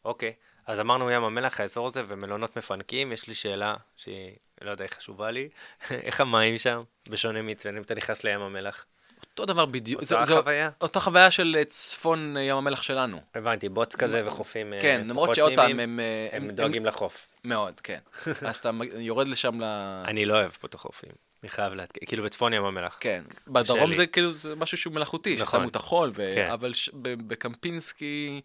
אוקיי, 0.06 0.34
אז 0.66 0.80
אמרנו 0.80 1.12
ים 1.12 1.24
המלח, 1.24 1.60
האזור 1.60 1.88
הזה, 1.88 2.04
ומלונות 2.08 2.58
מפנקים. 2.58 3.12
יש 3.12 3.28
לי 3.28 3.36
שאלה 3.36 3.76
שהיא, 3.96 4.28
לא 4.62 4.72
יודע, 4.72 4.84
היא 4.84 4.92
חשובה 4.92 5.32
לי. 5.32 5.50
איך 5.92 6.22
המים 6.22 6.58
שם, 6.58 6.84
בשונה 7.10 7.42
מאצלנו, 7.42 7.78
אם 7.78 7.82
אתה 7.84 7.96
נכנס 7.96 8.24
לים 8.24 8.42
המלח? 8.42 8.86
אותו 9.22 9.46
דבר 9.46 9.66
בדיוק. 9.66 10.02
אותה 10.02 10.16
זו- 10.16 10.26
זו 10.26 10.34
החוויה? 10.40 10.70
אותה 10.82 11.00
חוויה 11.00 11.32
של 11.32 11.56
אה, 11.60 11.66
צפון 11.66 12.38
אה, 12.38 12.42
ים 12.42 12.56
המלח 12.58 12.82
שלנו. 12.82 13.22
הבנתי, 13.36 13.70
בוץ 13.70 13.96
כזה 13.96 14.28
וחופים 14.28 14.74
אה, 14.74 14.82
כן, 14.82 15.06
למרות 15.08 15.36
שעוד 15.36 15.54
פעם, 15.56 15.80
הם... 15.80 16.00
אה, 16.00 16.38
הם 16.38 16.52
דואגים 16.52 16.86
לחוף. 16.86 17.28
מאוד, 17.44 17.80
כן. 17.80 18.00
אז 18.48 18.56
אתה 18.56 18.70
יורד 18.98 19.28
לשם 19.28 19.62
ל... 19.62 19.64
אני 20.06 20.26
לא 20.26 20.34
אוהב 20.34 20.52
פה 20.52 20.68
את 20.68 20.74
החופים, 20.74 21.10
אני 21.44 21.50
חייב 21.50 21.74
לעדכן, 21.74 22.06
כאילו 22.06 22.24
בצפון 22.24 22.54
ים 22.54 22.66
המלח. 22.66 22.98
כן, 23.00 23.24
בדרום. 23.48 23.94
זה 23.94 24.08
כאילו, 24.08 24.34
זה 24.34 24.56
משהו 24.56 24.78
שהוא 24.78 24.94
מלאכותי, 24.94 25.34
נכון. 25.34 25.60
ששמו 25.60 25.70
את 25.70 25.76
החול, 25.76 26.12
ו... 26.14 26.32
כן. 26.36 26.50
אבל 26.52 26.74
ש... 26.74 26.90
בקמפינסקי 26.94 28.42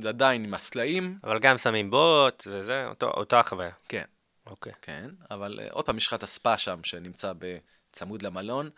זה 0.00 0.08
עדיין 0.08 0.44
עם 0.44 0.54
הסלעים, 0.54 1.18
אבל 1.24 1.38
גם 1.38 1.58
שמים 1.58 1.90
בוט, 1.90 2.46
וזה, 2.50 2.86
אותו- 2.86 3.10
אותה 3.10 3.40
החוויה. 3.40 3.70
כן, 3.88 4.04
אוקיי. 4.46 4.72
כן, 4.82 5.10
אבל 5.30 5.60
אה, 5.62 5.68
עוד 5.70 5.84
פעם, 5.86 5.96
יש 5.96 6.06
לך 6.06 6.14
את 6.14 6.22
הספא 6.22 6.56
שם, 6.56 6.80
שנמצא 6.84 7.32
בצמוד 7.38 8.22
למלון. 8.22 8.70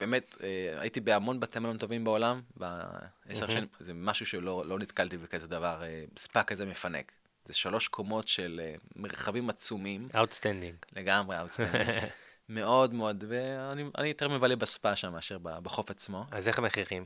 באמת, 0.00 0.36
אה, 0.42 0.80
הייתי 0.80 1.00
בהמון 1.00 1.40
בתי 1.40 1.58
מלון 1.58 1.78
טובים 1.78 2.04
בעולם, 2.04 2.40
בעשר 2.56 3.40
מהמם. 3.40 3.50
שנים, 3.52 3.66
זה 3.80 3.94
משהו 3.94 4.26
שלא 4.26 4.66
לא 4.66 4.78
נתקלתי 4.78 5.16
בכזה 5.16 5.46
דבר, 5.48 5.82
אה, 5.82 6.04
ספא 6.18 6.42
כזה 6.42 6.66
מפנק. 6.66 7.12
זה 7.46 7.54
שלוש 7.54 7.88
קומות 7.88 8.28
של 8.28 8.60
אה, 8.64 8.74
מרחבים 8.96 9.50
עצומים, 9.50 10.08
outstanding. 10.16 10.76
לגמרי 10.96 11.38
outstanding. 11.38 11.88
מאוד 12.48 12.94
מאוד, 12.94 13.24
ואני 13.28 13.84
אני 13.98 14.08
יותר 14.08 14.28
מבלה 14.28 14.56
בספא 14.56 14.94
שם 14.94 15.12
מאשר 15.12 15.38
בחוף 15.42 15.90
עצמו. 15.90 16.24
אז 16.30 16.48
איך 16.48 16.58
המחירים 16.58 17.04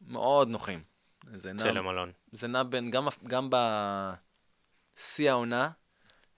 מאוד 0.00 0.48
נוחים. 0.48 0.82
זה 1.32 1.52
נע, 1.52 1.62
של 1.62 1.78
המלון? 1.78 2.12
זה 2.32 2.48
נע 2.48 2.62
בין, 2.62 2.90
גם, 2.90 3.08
גם 3.26 3.50
בשיא 3.50 5.30
העונה, 5.30 5.70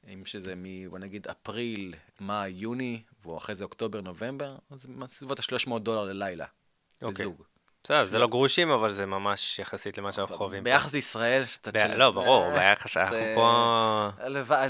אם 0.09 0.23
שזה 0.25 0.55
מ... 0.57 0.89
בוא 0.91 0.99
נגיד 0.99 1.27
אפריל, 1.29 1.95
מאי, 2.21 2.49
יוני, 2.49 3.03
ואחרי 3.27 3.55
זה 3.55 3.65
אוקטובר, 3.65 4.01
נובמבר, 4.01 4.57
אז 4.71 4.87
בסביבות 4.87 5.39
ה-300 5.39 5.79
דולר 5.79 6.05
ללילה, 6.05 6.47
אוקיי. 7.03 7.25
לזוג. 7.25 7.43
בסדר, 7.83 8.05
זה 8.05 8.19
לא 8.19 8.27
גרושים, 8.27 8.71
אבל 8.71 8.91
זה 8.91 9.07
ממש 9.07 9.59
יחסית 9.59 9.99
למה 9.99 10.13
שאנחנו 10.13 10.37
חווים. 10.37 10.65
ביחס 10.65 10.93
לישראל, 10.93 11.45
שאתה... 11.45 11.95
לא, 11.97 12.11
ברור, 12.11 12.45
אה, 12.45 12.59
ביחס, 12.59 12.97
אנחנו 12.97 13.17
פה... 13.35 14.11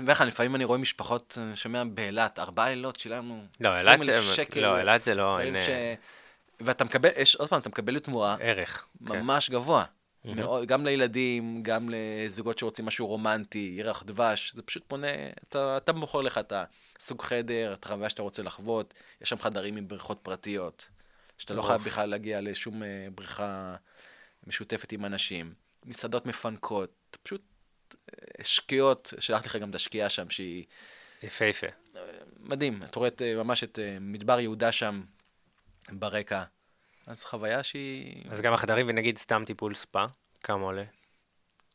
לך, 0.06 0.20
לפעמים 0.20 0.54
אני 0.54 0.64
רואה 0.64 0.78
משפחות, 0.78 1.38
אני 1.40 1.56
שומע 1.56 1.84
באילת, 1.84 2.38
ארבעה 2.38 2.68
לילות 2.68 2.96
שילמנו 2.96 3.44
לא, 3.60 3.68
20 3.68 4.02
אילת 4.02 4.08
אלף 4.08 4.24
זה... 4.24 4.34
שקל. 4.34 4.60
לא, 4.60 4.78
אילת 4.78 5.04
זה 5.04 5.14
לא... 5.14 5.40
אה, 5.40 5.94
ואתה 6.60 6.84
מקבל, 6.84 7.08
עוד 7.38 7.48
פעם, 7.48 7.60
אתה 7.60 7.68
מקבל 7.68 7.94
לתמורה 7.94 8.36
ערך. 8.40 8.86
כן. 9.08 9.22
ממש 9.22 9.50
גבוה. 9.50 9.84
מאוד, 10.24 10.68
גם 10.68 10.84
לילדים, 10.84 11.62
גם 11.62 11.88
לזוגות 11.92 12.58
שרוצים 12.58 12.84
משהו 12.86 13.06
רומנטי, 13.06 13.74
ירח 13.78 14.02
דבש, 14.02 14.52
זה 14.54 14.62
פשוט 14.62 14.84
פונה, 14.88 15.08
אתה, 15.48 15.76
אתה 15.76 15.92
בוחר 15.92 16.20
לך 16.20 16.38
את 16.38 16.52
הסוג 16.98 17.22
חדר, 17.22 17.72
את 17.72 17.84
החוויה 17.84 18.08
שאתה 18.08 18.22
רוצה 18.22 18.42
לחוות, 18.42 18.94
יש 19.20 19.28
שם 19.28 19.38
חדרים 19.38 19.76
עם 19.76 19.88
בריכות 19.88 20.18
פרטיות, 20.22 20.88
שאתה 21.38 21.54
לא. 21.54 21.62
חייב 21.62 21.82
בכלל 21.82 22.08
להגיע 22.08 22.40
לשום 22.40 22.82
אה, 22.82 23.08
בריכה 23.14 23.76
משותפת 24.46 24.92
עם 24.92 25.04
אנשים, 25.04 25.54
מסעדות 25.84 26.26
מפנקות, 26.26 27.16
פשוט 27.22 27.42
אה, 27.94 28.44
שקיעות, 28.44 29.14
שלחתי 29.18 29.48
לך 29.48 29.56
גם 29.56 29.70
את 29.70 29.74
השקיעה 29.74 30.08
שם, 30.08 30.30
שהיא 30.30 30.64
יפהפה. 31.22 31.66
מדהים, 32.38 32.82
אתה 32.82 32.98
רואה 32.98 33.10
אה, 33.20 33.34
ממש 33.34 33.64
את 33.64 33.78
אה, 33.78 33.96
מדבר 34.00 34.40
יהודה 34.40 34.72
שם 34.72 35.02
ברקע, 35.92 36.44
אז 37.06 37.24
חוויה 37.24 37.62
שהיא... 37.62 38.24
אז 38.30 38.40
גם 38.40 38.52
החדרים, 38.52 38.86
ונגיד 38.88 39.18
סתם 39.18 39.42
טיפול 39.46 39.74
ספא, 39.74 40.06
כמה 40.42 40.64
עולה? 40.64 40.84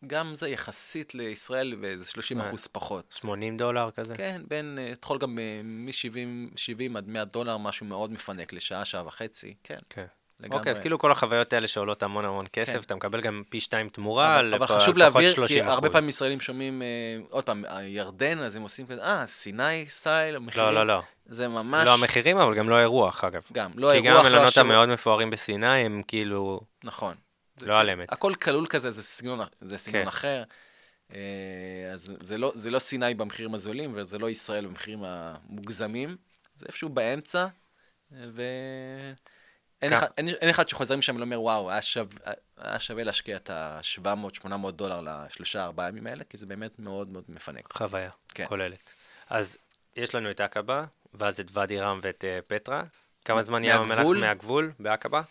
גם 0.07 0.35
זה 0.35 0.49
יחסית 0.49 1.15
לישראל 1.15 1.75
באיזה 1.75 2.05
30 2.05 2.37
מה? 2.37 2.47
אחוז 2.47 2.67
פחות. 2.67 3.15
80 3.19 3.57
דולר 3.57 3.91
כזה? 3.91 4.15
כן, 4.15 4.41
בין, 4.47 4.79
אה, 4.81 4.95
תיכול 4.95 5.17
גם 5.17 5.35
מ-70 5.63 6.97
עד 6.97 7.07
100 7.07 7.25
דולר, 7.25 7.57
משהו 7.57 7.85
מאוד 7.85 8.11
מפנק 8.11 8.53
לשעה, 8.53 8.85
שעה 8.85 9.07
וחצי, 9.07 9.53
כן, 9.63 9.77
כן. 9.89 10.05
לגמרי. 10.39 10.57
אוקיי, 10.59 10.71
אז 10.71 10.79
כאילו 10.79 10.99
כל 10.99 11.11
החוויות 11.11 11.53
האלה 11.53 11.67
שעולות 11.67 12.03
המון 12.03 12.25
המון 12.25 12.45
כן. 12.53 12.61
כסף, 12.61 12.85
אתה 12.85 12.95
מקבל 12.95 13.21
גם 13.21 13.43
פי 13.49 13.59
שתיים 13.59 13.89
תמורה, 13.89 14.39
אבל, 14.39 14.53
אבל 14.53 14.63
לפ- 14.65 14.71
חשוב 14.71 14.97
לפחות 14.97 14.97
להבהיר, 14.97 15.47
כי 15.47 15.61
30%. 15.61 15.65
הרבה 15.71 15.89
פעמים 15.89 16.09
ישראלים 16.09 16.39
שומעים, 16.39 16.81
אה, 16.81 16.87
עוד 17.29 17.43
פעם, 17.43 17.63
ירדן, 17.83 18.39
אז 18.39 18.55
הם 18.55 18.61
עושים 18.61 18.87
כזה, 18.87 19.03
אה, 19.03 19.25
סיני 19.25 19.85
סטייל, 19.89 20.35
המחירים. 20.35 20.67
לא, 20.67 20.73
לא, 20.73 20.87
לא. 20.87 21.01
זה 21.25 21.47
ממש, 21.47 21.85
לא 21.85 21.93
המחירים, 21.93 22.37
אבל 22.37 22.55
גם 22.55 22.69
לא 22.69 22.75
האירוח, 22.75 23.23
אגב. 23.23 23.41
גם, 23.53 23.71
לא 23.75 23.91
כי 23.93 23.99
גם 23.99 24.05
האירוח, 24.05 24.21
לא 24.23 24.27
המלונות 24.27 24.47
השירות. 24.47 24.69
המאוד 24.69 24.89
מפוארים 24.89 25.29
בסיני 25.29 25.67
הם 25.67 26.01
כאילו 26.07 26.61
נכון. 26.83 27.15
לא 27.55 27.59
כאילו- 27.59 27.75
על 27.77 27.89
אמת. 27.89 28.11
הכל 28.13 28.33
כלול 28.35 28.65
כזה, 28.67 28.91
זה 28.91 29.03
סגנון, 29.03 29.39
זה 29.61 29.77
סגנון 29.77 30.01
כן. 30.01 30.07
אחר. 30.07 30.43
אה, 31.13 31.19
אז 31.93 32.11
זה 32.19 32.37
לא, 32.37 32.51
זה 32.55 32.71
לא 32.71 32.79
סיני 32.79 33.13
במחירים 33.13 33.53
הזולים, 33.55 33.91
וזה 33.95 34.17
לא 34.19 34.29
ישראל 34.29 34.65
במחירים 34.65 34.99
המוגזמים. 35.03 36.17
זה 36.57 36.65
איפשהו 36.67 36.89
באמצע, 36.89 37.47
ואין 39.85 39.99
כ- 39.99 40.03
אחד, 40.03 40.07
אין, 40.17 40.27
אין 40.27 40.49
אחד 40.49 40.69
שחוזר 40.69 40.97
משם 40.97 41.15
ולא 41.15 41.23
אומר, 41.23 41.41
וואו, 41.41 41.71
היה, 41.71 41.81
שו... 41.81 42.01
היה 42.57 42.79
שווה 42.79 43.03
להשקיע 43.03 43.35
את 43.35 43.49
ה-700-800 43.49 44.71
דולר 44.71 45.01
לשלושה 45.01 45.63
ארבעה 45.63 45.87
ימים 45.87 46.07
האלה, 46.07 46.23
כי 46.29 46.37
זה 46.37 46.45
באמת 46.45 46.79
מאוד 46.79 47.09
מאוד 47.09 47.23
מפנק. 47.29 47.73
חוויה 47.73 48.09
כן. 48.33 48.45
כוללת. 48.47 48.89
אז 49.29 49.57
יש 49.95 50.15
לנו 50.15 50.31
את 50.31 50.39
עקבה, 50.39 50.85
ואז 51.13 51.39
את 51.39 51.45
ואדי 51.51 51.79
רם 51.79 51.99
ואת 52.03 52.25
אה, 52.25 52.39
פטרה. 52.47 52.83
כמה 53.25 53.43
זמן 53.43 53.63
ים 53.63 53.81
המלח 53.81 54.05
מהגבול? 54.19 54.71
בעקבה? 54.79 55.21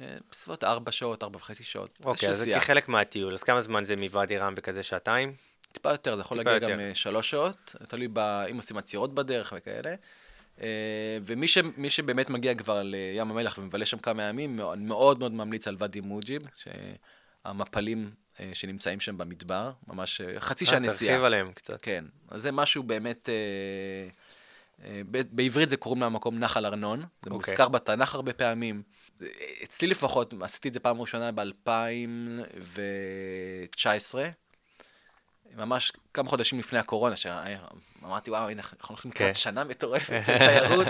אה, 0.00 0.16
בסביבות 0.30 0.64
4 0.64 0.92
שעות, 0.92 1.22
4 1.22 1.36
וחצי 1.36 1.64
שעות. 1.64 1.98
אוקיי, 2.04 2.28
אז 2.28 2.36
זה. 2.36 2.52
כחלק 2.54 2.88
מהטיול. 2.88 3.34
אז 3.34 3.42
כמה 3.42 3.62
זמן 3.62 3.84
זה 3.84 3.96
מוואדי 3.96 4.38
רם 4.38 4.54
וכזה 4.56 4.82
שעתיים? 4.82 5.34
טיפה 5.72 5.90
יותר, 5.90 6.16
זה 6.16 6.20
יכול 6.20 6.36
להגיע 6.36 6.52
יותר. 6.52 6.70
גם 6.70 6.80
אה, 6.80 6.94
שלוש 6.94 7.30
שעות, 7.30 7.74
תלוי 7.88 8.08
ב... 8.12 8.18
אם 8.18 8.56
עושים 8.56 8.76
עצירות 8.76 9.14
בדרך 9.14 9.52
וכאלה. 9.56 9.94
אה, 10.62 11.18
ומי 11.22 11.48
ש... 11.48 11.58
שבאמת 11.88 12.30
מגיע 12.30 12.54
כבר 12.54 12.82
לים 12.82 13.30
המלח 13.30 13.58
ומבלה 13.58 13.84
שם 13.84 13.98
כמה 13.98 14.22
ימים, 14.22 14.56
מאוד 14.56 15.18
מאוד, 15.18 15.34
ממליץ 15.34 15.68
על 15.68 15.76
ואדי 15.78 16.00
מוג'יב, 16.00 16.42
שהמפלים 17.44 18.10
אה, 18.40 18.50
שנמצאים 18.52 19.00
שם 19.00 19.18
במדבר, 19.18 19.72
ממש 19.86 20.20
אה, 20.20 20.40
חצי 20.40 20.66
שעה 20.66 20.78
נסיעה. 20.78 21.12
תרחיב 21.12 21.24
עליהם 21.24 21.52
קצת. 21.52 21.82
כן, 21.82 22.04
אז 22.28 22.42
זה 22.42 22.52
משהו 22.52 22.82
באמת, 22.82 23.28
בעברית 25.08 25.70
זה 25.70 25.76
קוראים 25.76 26.02
למקום 26.02 26.38
נחל 26.38 26.66
ארנון, 26.66 27.00
זה 27.00 27.30
אוקיי. 27.30 27.32
מוזכר 27.32 27.68
בתנ"ך 27.68 28.14
הרבה 28.14 28.32
פעמים. 28.32 28.82
אצלי 29.64 29.88
לפחות, 29.88 30.34
עשיתי 30.40 30.68
את 30.68 30.72
זה 30.72 30.80
פעם 30.80 31.00
ראשונה 31.00 31.32
ב-2019, 31.32 34.14
ממש 35.56 35.92
כמה 36.14 36.28
חודשים 36.28 36.58
לפני 36.58 36.78
הקורונה, 36.78 37.16
שאמרתי, 37.16 38.30
וואו, 38.30 38.48
הנה, 38.48 38.62
אנחנו 38.62 38.88
הולכים 38.88 39.10
לקראת 39.10 39.28
כן. 39.28 39.34
שנה 39.34 39.64
מטורפת 39.64 40.20
של 40.26 40.38
תיירות, 40.48 40.86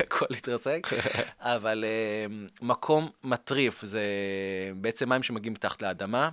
הכל 0.00 0.26
התרסק, 0.30 0.86
אבל 1.38 1.84
אה, 1.84 2.26
מקום 2.60 3.10
מטריף, 3.24 3.84
זה 3.84 4.02
בעצם 4.76 5.08
מים 5.08 5.22
שמגיעים 5.22 5.52
מתחת 5.52 5.82
לאדמה, 5.82 6.28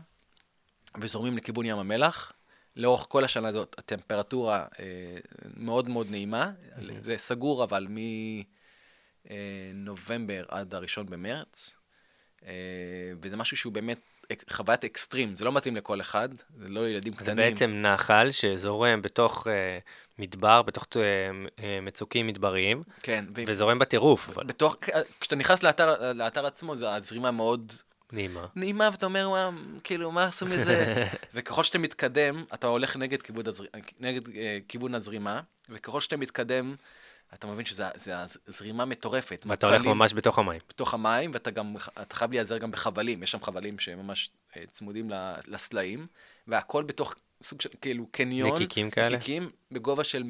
וזורמים 0.99 1.37
לכיוון 1.37 1.65
ים 1.65 1.77
המלח. 1.77 2.31
לאורך 2.75 3.05
כל 3.09 3.23
השנה 3.23 3.47
הזאת 3.47 3.75
הטמפרטורה 3.77 4.65
אה, 4.79 5.17
מאוד 5.57 5.89
מאוד 5.89 6.07
נעימה, 6.09 6.51
זה 6.99 7.17
סגור 7.17 7.63
אבל 7.63 7.87
מנובמבר 9.29 10.45
עד 10.47 10.75
הראשון 10.75 11.05
במרץ, 11.05 11.75
אה, 12.45 12.51
וזה 13.21 13.37
משהו 13.37 13.57
שהוא 13.57 13.73
באמת 13.73 13.99
חוויית 14.49 14.83
אקסטרים, 14.83 15.35
זה 15.35 15.45
לא 15.45 15.51
מתאים 15.51 15.75
לכל 15.75 16.01
אחד, 16.01 16.29
זה 16.59 16.67
לא 16.67 16.83
לילדים 16.83 17.13
זה 17.13 17.19
קטנים. 17.19 17.35
בעצם 17.35 17.71
נחל 17.71 18.31
שזורם 18.31 19.01
בתוך 19.01 19.47
אה, 19.47 19.77
מדבר, 20.19 20.61
בתוך 20.61 20.85
אה, 20.95 21.01
אה, 21.63 21.79
מצוקים 21.81 22.27
מדבריים, 22.27 22.83
כן, 23.03 23.25
ו- 23.35 23.43
וזורם 23.47 23.79
בטירוף, 23.79 24.29
אבל 24.29 24.43
בתוך, 24.43 24.77
כשאתה 25.19 25.35
נכנס 25.35 25.63
לאתר, 25.63 26.13
לאתר 26.13 26.45
עצמו, 26.45 26.75
זה 26.75 26.95
הזרימה 26.95 27.31
מאוד 27.31 27.73
נעימה. 28.11 28.45
נעימה, 28.55 28.89
ואתה 28.91 29.05
אומר, 29.05 29.27
וואו, 29.29 29.51
כאילו, 29.83 30.11
מה 30.11 30.23
עשו 30.23 30.45
מזה? 30.45 31.05
וככל 31.33 31.63
שאתה 31.63 31.77
מתקדם, 31.77 32.43
אתה 32.53 32.67
הולך 32.67 32.95
נגד 32.95 33.21
כיוון, 33.21 33.47
הזר... 33.47 33.63
נגד, 33.99 34.35
אה, 34.35 34.57
כיוון 34.67 34.95
הזרימה, 34.95 35.41
וככל 35.69 36.01
שאתה 36.01 36.17
מתקדם, 36.17 36.75
אתה 37.33 37.47
מבין 37.47 37.65
שזו 37.65 37.83
זרימה 38.45 38.85
מטורפת. 38.85 39.45
ואתה 39.49 39.67
הולך 39.67 39.81
ממש 39.81 40.13
בתוך 40.13 40.39
המים. 40.39 40.59
בתוך 40.69 40.93
המים, 40.93 41.31
ואתה 41.33 41.51
גם, 41.51 41.75
אתה 42.01 42.15
חייב 42.15 42.31
להיעזר 42.31 42.57
גם 42.57 42.71
בחבלים, 42.71 43.23
יש 43.23 43.31
שם 43.31 43.41
חבלים 43.41 43.79
שממש 43.79 44.31
אה, 44.57 44.63
צמודים 44.71 45.09
לסלעים, 45.47 46.07
והכל 46.47 46.83
בתוך 46.83 47.15
סוג 47.45 47.61
של 47.61 47.69
כאילו 47.81 48.05
קניון. 48.11 48.53
נקיקים 48.53 48.89
כאלה? 48.89 49.17
נקיקים, 49.17 49.49
בגובה 49.71 50.03
של 50.03 50.23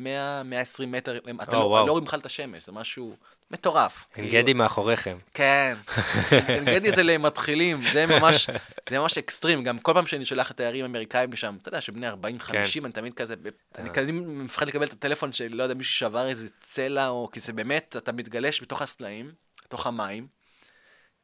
100-120 0.82 0.86
מטר. 0.86 1.18
אתה 1.43 1.57
או, 1.57 1.76
לא. 1.78 1.86
לא 1.88 1.91
רואים 1.91 2.05
בכלל 2.05 2.20
את 2.20 2.26
השמש, 2.26 2.66
זה 2.66 2.72
משהו 2.72 3.16
מטורף. 3.51 4.07
עין 4.16 4.30
כאילו. 4.30 4.43
גדי 4.43 4.53
מאחוריכם. 4.53 5.18
כן. 5.34 5.78
עין 6.47 6.66
גדי 6.66 6.91
זה 6.91 7.03
למתחילים, 7.03 7.82
זה 7.93 8.05
ממש, 8.05 8.49
זה 8.89 8.99
ממש 8.99 9.18
אקסטרים. 9.18 9.63
גם 9.63 9.78
כל 9.78 9.93
פעם 9.93 10.05
שאני 10.05 10.26
שולח 10.26 10.51
לתיירים 10.51 10.86
אמריקאים 10.86 11.34
לשם, 11.34 11.57
אתה 11.61 11.70
יודע 11.70 11.82
שבני 11.82 12.09
40-50, 12.11 12.16
כן. 12.51 12.84
אני 12.84 12.93
תמיד 12.93 13.13
כזה, 13.13 13.36
ב- 13.36 13.49
אני 13.78 13.89
אה. 13.89 13.93
כזה 13.93 14.11
מפחד 14.11 14.68
לקבל 14.68 14.86
את 14.86 14.93
הטלפון 14.93 15.32
של, 15.32 15.47
לא 15.55 15.63
יודע, 15.63 15.76
מישהו 15.76 15.93
שבר 15.93 16.28
איזה 16.28 16.47
צלע, 16.59 17.07
או 17.07 17.30
כי 17.32 17.39
זה 17.39 17.53
באמת, 17.53 17.95
אתה 17.97 18.11
מתגלש 18.11 18.61
בתוך 18.61 18.82
הסלעים, 18.82 19.32
בתוך 19.66 19.88
המים. 19.88 20.28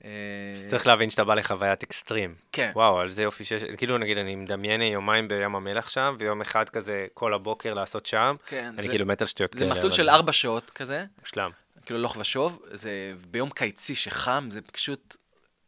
אה, 0.06 0.10
אז 0.52 0.66
צריך 0.68 0.88
להבין 0.88 1.10
שאתה 1.10 1.24
בא 1.24 1.36
לחוויית 1.36 1.84
אקסטרים. 1.84 2.36
כן. 2.52 2.72
וואו, 2.76 3.00
על 3.00 3.10
זה 3.10 3.24
יופי 3.24 3.44
שיש, 3.46 3.64
כאילו 3.78 3.98
נגיד 3.98 4.18
אני 4.18 4.36
מדמיין 4.36 4.82
יומיים 4.82 5.28
בים 5.28 5.56
המלח 5.56 5.90
שם, 5.90 6.16
ויום 6.20 6.42
אחד 6.42 6.70
כזה 6.70 7.08
כל 7.14 7.34
הבוקר 7.34 7.74
לעשות 7.74 8.06
שם, 8.06 8.36
כן, 8.46 8.72
אני 8.74 8.82
זה- 8.84 8.90
כאילו 8.90 9.06
מת 9.06 9.22
על 9.22 9.28
שטויות 9.28 9.54
זה 9.54 9.60
כאלה. 9.60 9.72
מסלול 9.72 9.92
אבל 9.92 9.98
של 9.98 10.10
ארבע 10.10 10.34
שעות 10.34 10.70
כזה, 10.70 11.06
מושלם. 11.20 11.52
כאילו 11.86 12.00
הלוך 12.00 12.18
ושוב, 12.20 12.62
זה 12.72 12.92
ביום 13.28 13.50
קיצי 13.50 13.96
שחם, 13.96 14.48
זה 14.52 14.62
פשוט 14.62 15.16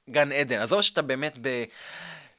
גן 0.09 0.31
עדן. 0.31 0.59
עזוב 0.59 0.81
שאתה 0.81 1.01
באמת 1.01 1.37
ב... 1.41 1.63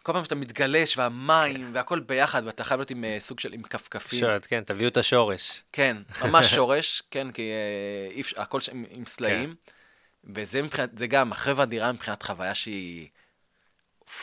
כל 0.02 0.12
פעם 0.12 0.24
שאתה 0.24 0.34
מתגלש, 0.34 0.98
והמים, 0.98 1.70
והכל 1.74 2.00
ביחד, 2.00 2.42
ואתה 2.46 2.64
חייב 2.64 2.80
להיות 2.80 2.90
עם 2.90 3.04
אה, 3.04 3.16
סוג 3.18 3.40
של, 3.40 3.52
עם 3.52 3.62
כפכפים. 3.62 4.20
שעות, 4.20 4.46
כן, 4.46 4.62
תביאו 4.64 4.88
את 4.88 4.96
השורש. 4.96 5.62
כן, 5.72 5.96
ממש 6.24 6.46
שורש, 6.54 7.02
כן, 7.10 7.30
כי 7.30 7.42
אה, 7.42 8.12
אי 8.14 8.20
אפשר, 8.20 8.40
הכל 8.40 8.60
שם 8.60 8.84
עם 8.96 9.06
סלעים. 9.06 9.54
וזה 10.26 10.62
מבחינת, 10.62 10.98
זה 10.98 11.06
גם, 11.06 11.32
אחרי 11.32 11.52
ואדי 11.52 11.80
רם 11.80 11.94
מבחינת 11.94 12.22
חוויה 12.22 12.54
שהיא 12.54 13.08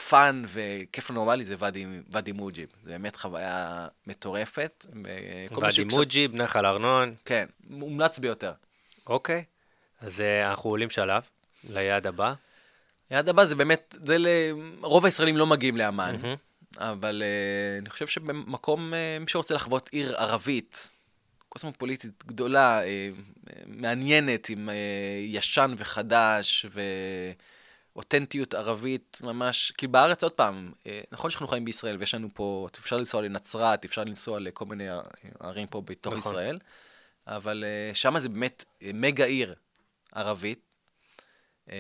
fun 0.09 0.43
וכיף 0.47 1.11
נורמלי, 1.11 1.45
זה 1.45 1.55
ואדי, 1.59 1.85
ואדי 2.09 2.31
מוג'יב. 2.31 2.69
זה 2.83 2.89
באמת 2.91 3.15
חוויה 3.15 3.87
מטורפת. 4.07 4.85
ואדי 5.03 5.71
שקצת- 5.71 5.97
מוג'יב, 5.97 6.35
נחל 6.35 6.65
ארנון. 6.65 7.15
כן, 7.25 7.45
מומלץ 7.69 8.19
ביותר. 8.19 8.53
אוקיי, 9.07 9.43
אז 9.99 10.21
אה, 10.21 10.49
אנחנו 10.49 10.69
עולים 10.69 10.89
שלב 10.89 11.23
ליעד 11.63 12.07
הבא. 12.07 12.33
היעד 13.09 13.29
הבא 13.29 13.45
זה 13.45 13.55
באמת, 13.55 13.95
זה 14.03 14.17
ל... 14.17 14.27
רוב 14.81 15.05
הישראלים 15.05 15.37
לא 15.37 15.47
מגיעים 15.47 15.77
לאמן, 15.77 16.15
מהמם. 16.21 16.35
אבל 16.77 17.23
uh, 17.23 17.81
אני 17.81 17.89
חושב 17.89 18.07
שבמקום, 18.07 18.93
uh, 18.93 19.23
מי 19.23 19.27
שרוצה 19.27 19.53
לחוות 19.55 19.89
עיר 19.91 20.17
ערבית, 20.17 20.95
קוסמופוליטית 21.51 22.23
גדולה, 22.25 22.81
uh, 22.81 22.85
מעניינת, 23.67 24.49
עם 24.49 24.69
uh, 24.69 24.71
ישן 25.25 25.73
וחדש, 25.77 26.65
ואותנטיות 27.95 28.53
ערבית 28.53 29.17
ממש, 29.23 29.71
כאילו 29.77 29.91
בארץ 29.91 30.23
עוד 30.23 30.31
פעם, 30.31 30.71
uh, 30.83 30.87
נכון 31.11 31.31
שאנחנו 31.31 31.47
חיים 31.47 31.65
בישראל 31.65 31.97
ויש 31.99 32.15
לנו 32.15 32.29
פה, 32.33 32.67
אפשר 32.79 32.97
לנסוע 32.97 33.21
לנצרת, 33.21 33.85
אפשר 33.85 34.03
לנסוע 34.03 34.39
לכל 34.39 34.65
מיני 34.65 34.87
ערים 35.39 35.67
פה 35.67 35.81
בתוך 35.81 36.13
נכון. 36.13 36.31
ישראל, 36.31 36.59
אבל 37.27 37.63
שם 37.93 38.19
זה 38.19 38.29
באמת 38.29 38.65
מגה 38.93 39.25
עיר 39.25 39.55
ערבית. 40.11 40.71
אה, 41.69 41.77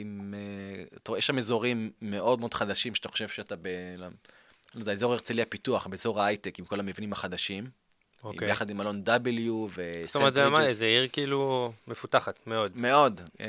עם, 0.00 0.34
אה, 0.36 0.84
אתה 0.96 1.10
רואה, 1.10 1.20
שם 1.20 1.38
אזורים 1.38 1.90
מאוד 2.02 2.40
מאוד 2.40 2.54
חדשים, 2.54 2.94
שאתה 2.94 3.08
חושב 3.08 3.28
שאתה 3.28 3.56
ב... 3.56 3.68
לא 4.74 4.80
יודע, 4.80 4.92
אזור 4.92 5.12
הרצליה 5.12 5.46
פיתוח, 5.46 5.86
באזור 5.86 6.20
ההייטק, 6.20 6.58
עם 6.58 6.64
כל 6.64 6.80
המבנים 6.80 7.12
החדשים. 7.12 7.70
אוקיי. 8.24 8.48
ביחד 8.48 8.70
עם 8.70 8.80
אלון 8.80 9.02
W 9.06 9.50
וסנט 9.74 10.06
זאת 10.06 10.16
אומרת, 10.16 10.34
זה 10.34 10.48
ממש. 10.48 10.70
זה 10.70 10.86
עיר 10.86 11.08
כאילו 11.12 11.72
מפותחת 11.88 12.40
מאוד. 12.46 12.70
מאוד. 12.74 13.20
אה, 13.40 13.46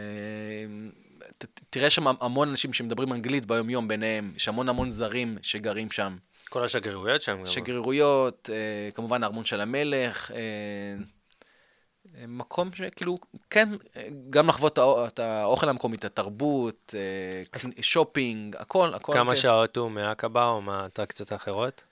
ת- 1.37 1.45
תראה 1.69 1.89
שם 1.89 2.07
המון 2.07 2.49
אנשים 2.49 2.73
שמדברים 2.73 3.13
אנגלית 3.13 3.45
ביום-יום 3.45 3.87
ביניהם, 3.87 4.31
יש 4.35 4.47
המון 4.47 4.69
המון 4.69 4.91
זרים 4.91 5.37
שגרים 5.41 5.91
שם. 5.91 6.15
כל 6.49 6.65
השגרירויות 6.65 7.21
שם. 7.21 7.45
שגרירויות, 7.45 8.49
אה, 8.53 8.91
כמובן 8.91 9.23
הארמון 9.23 9.45
של 9.45 9.61
המלך, 9.61 10.31
אה, 10.31 10.37
אה, 12.17 12.25
מקום 12.27 12.69
שכאילו, 12.73 13.17
כן, 13.49 13.69
אה, 13.97 14.07
גם 14.29 14.47
לחוות 14.47 14.73
את 14.73 14.77
האו- 14.77 15.07
את 15.07 15.19
האוכל 15.19 15.69
המקומי, 15.69 15.97
את 15.97 16.05
התרבות, 16.05 16.95
אה, 16.97 17.59
שופינג, 17.81 18.55
הכל, 18.59 18.93
הכל. 18.93 19.13
כמה 19.13 19.31
כן. 19.31 19.41
שעות 19.41 19.77
הוא 19.77 19.91
מעקבה 19.91 20.45
או 20.45 20.61
מהאטרקציות 20.61 21.31
האחרות? 21.31 21.83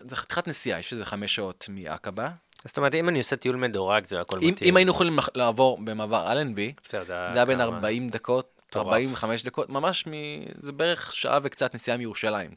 זה 0.00 0.16
חתיכת 0.16 0.48
נסיעה, 0.48 0.78
יש 0.78 0.92
איזה 0.92 1.04
חמש 1.04 1.34
שעות 1.34 1.66
מעקבה. 1.68 2.28
זאת 2.64 2.76
אומרת, 2.76 2.94
אם 2.94 3.08
אני 3.08 3.18
עושה 3.18 3.36
טיול 3.36 3.56
מדורג, 3.56 4.06
זה 4.06 4.20
הכל 4.20 4.38
מתאים. 4.38 4.54
אם 4.62 4.76
היינו 4.76 4.92
יכולים 4.92 5.18
לעבור 5.34 5.78
במעבר 5.84 6.32
אלנבי, 6.32 6.72
זה 6.88 7.02
היה 7.34 7.44
בין 7.44 7.58
כמה- 7.58 7.64
40 7.64 8.08
דקות, 8.08 8.58
מטורף. 8.70 8.86
45 8.86 9.42
דקות, 9.42 9.68
ממש 9.68 10.06
מ... 10.06 10.12
זה 10.60 10.72
בערך 10.72 11.12
שעה 11.12 11.38
וקצת 11.42 11.74
נסיעה 11.74 11.96
מירושלים, 11.96 12.50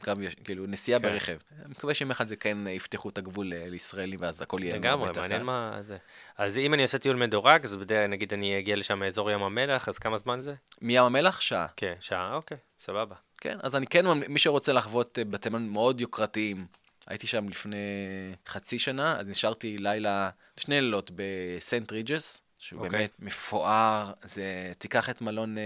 כאילו 0.44 0.66
נסיעה 0.66 1.00
כן. 1.00 1.08
ברכב. 1.08 1.36
אני 1.64 1.70
מקווה 1.70 1.94
שיום 1.94 2.10
אחד 2.10 2.26
זה 2.26 2.36
כן 2.36 2.66
יפתחו 2.66 3.08
את 3.08 3.18
הגבול 3.18 3.52
אה, 3.52 3.64
לישראלים, 3.68 4.20
ואז 4.22 4.42
הכל 4.42 4.58
יהיה... 4.62 4.74
לגמרי, 4.76 5.10
מעניין. 5.16 5.42
מה 5.42 5.78
זה. 5.82 5.96
אז 6.38 6.58
אם 6.58 6.74
אני 6.74 6.82
עושה 6.82 6.98
טיול 6.98 7.16
מדורג, 7.16 7.64
אז 7.64 7.76
נגיד 8.08 8.32
אני 8.32 8.58
אגיע 8.58 8.76
לשם 8.76 8.98
מאזור 8.98 9.30
ים 9.30 9.42
המלח, 9.42 9.88
אז 9.88 9.98
כמה 9.98 10.18
זמן 10.18 10.40
זה? 10.40 10.54
מים 10.80 11.02
המלח, 11.02 11.40
שעה. 11.40 11.66
כן, 11.76 11.94
שעה, 12.00 12.34
אוקיי, 12.34 12.56
סבבה. 12.78 13.14
כן, 13.40 13.58
אז 13.62 13.76
אני 13.76 13.86
כן, 13.86 14.06
מי 14.06 14.38
שרוצה 14.38 14.72
לחוות 14.72 15.18
אה, 15.18 15.24
בתי 15.24 15.48
מלון 15.48 15.68
מאוד 15.68 16.00
יוקרתיים, 16.00 16.66
הייתי 17.06 17.26
שם 17.26 17.48
לפני 17.48 17.76
חצי 18.48 18.78
שנה, 18.78 19.18
אז 19.18 19.28
נשארתי 19.28 19.78
לילה, 19.78 20.30
שני 20.56 20.80
לילות 20.80 21.10
בסנט 21.14 21.92
ריג'ס, 21.92 22.40
שהוא 22.58 22.84
אוקיי. 22.84 22.98
באמת 22.98 23.12
מפואר, 23.18 24.12
זה, 24.24 24.72
תיקח 24.78 25.10
את 25.10 25.20
מלון 25.20 25.58
אה, 25.58 25.62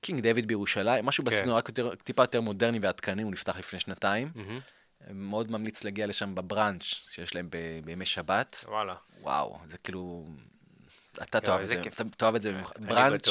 קינג 0.00 0.20
דיוויד 0.20 0.46
בירושלים, 0.46 1.06
משהו 1.06 1.24
כן. 1.24 1.30
בסגנון, 1.30 1.56
רק 1.56 1.68
יותר, 1.68 1.94
טיפה 1.94 2.22
יותר 2.22 2.40
מודרני 2.40 2.78
ועדכני, 2.82 3.22
הוא 3.22 3.32
נפתח 3.32 3.56
לפני 3.56 3.80
שנתיים. 3.80 4.30
מהמם. 4.34 4.60
מאוד 5.10 5.50
ממליץ 5.50 5.84
להגיע 5.84 6.06
לשם 6.06 6.34
בבראנץ' 6.34 6.82
שיש 6.82 7.34
להם 7.34 7.48
ב- 7.50 7.80
בימי 7.84 8.06
שבת. 8.06 8.64
וואלה. 8.68 8.94
וואו, 9.20 9.58
זה 9.66 9.78
כאילו... 9.78 10.26
אתה 11.22 11.40
תאהב 11.40 11.60
את 11.60 11.68
זה. 11.68 11.80
אתה 11.80 12.04
תאהב 12.16 12.34
את 12.34 12.42
זה 12.42 12.60
בראנץ'. 12.78 13.28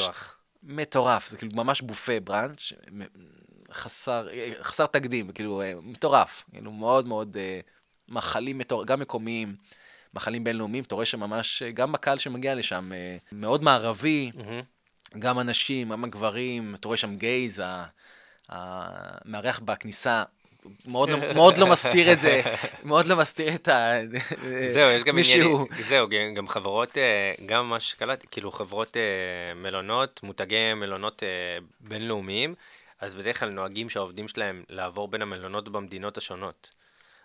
מטורף, 0.62 1.28
זה 1.28 1.38
כאילו 1.38 1.52
ממש 1.56 1.82
בופה 1.82 2.20
בראנץ', 2.20 2.72
חסר, 3.72 4.28
חסר 4.62 4.86
תקדים, 4.86 5.32
כאילו 5.32 5.62
אה, 5.62 5.72
מטורף, 5.82 6.44
כאילו 6.52 6.72
מאוד 6.72 7.06
מאוד 7.06 7.36
אה, 7.40 7.60
מאכלים 8.08 8.58
מטורף, 8.58 8.86
גם 8.86 9.00
מקומיים, 9.00 9.54
מאכלים 10.14 10.44
בינלאומיים, 10.44 10.84
אתה 10.84 10.94
רואה 10.94 11.06
שממש, 11.06 11.62
אה, 11.62 11.70
גם 11.70 11.92
בקהל 11.92 12.18
שמגיע 12.18 12.54
לשם, 12.54 12.92
אה, 12.92 13.16
מאוד 13.32 13.62
מערבי, 13.62 14.30
מהמם. 14.34 14.60
גם 15.18 15.40
אנשים, 15.40 15.88
גם 15.92 16.04
הגברים, 16.04 16.74
אתה 16.74 16.88
רואה 16.88 16.96
שם 16.96 17.16
גייז, 17.16 17.62
המארח 18.48 19.58
בכניסה. 19.64 20.22
מאוד 20.86 21.10
לא, 21.10 21.16
מאוד 21.36 21.58
לא 21.58 21.66
מסתיר 21.66 22.12
את 22.12 22.20
זה, 22.20 22.42
מאוד 22.84 23.06
לא 23.06 23.16
מסתיר 23.16 23.54
את 23.54 23.68
ה... 23.68 23.92
זהו, 24.72 24.90
יש 24.90 25.04
גם 25.04 25.16
מישהו- 25.16 25.66
זהו, 25.88 26.06
גם- 26.36 26.48
חברות, 26.48 26.98
אה, 26.98 27.32
גם 27.46 27.70
מה 27.70 27.80
שקלטתי, 27.80 28.26
כאילו 28.30 28.52
חברות 28.52 28.96
אה, 28.96 29.02
מלונות, 29.54 30.20
מותגי 30.22 30.74
מלונות 30.74 31.22
אה, 31.22 31.28
בינלאומיים, 31.80 32.54
אז 33.00 33.14
בדרך 33.14 33.40
כלל 33.40 33.50
נוהגים 33.50 33.90
שהעובדים 33.90 34.28
שלהם 34.28 34.64
לעבור 34.68 35.08
בין 35.08 35.22
המלונות 35.22 35.68
במדינות 35.68 36.16
השונות. 36.16 36.70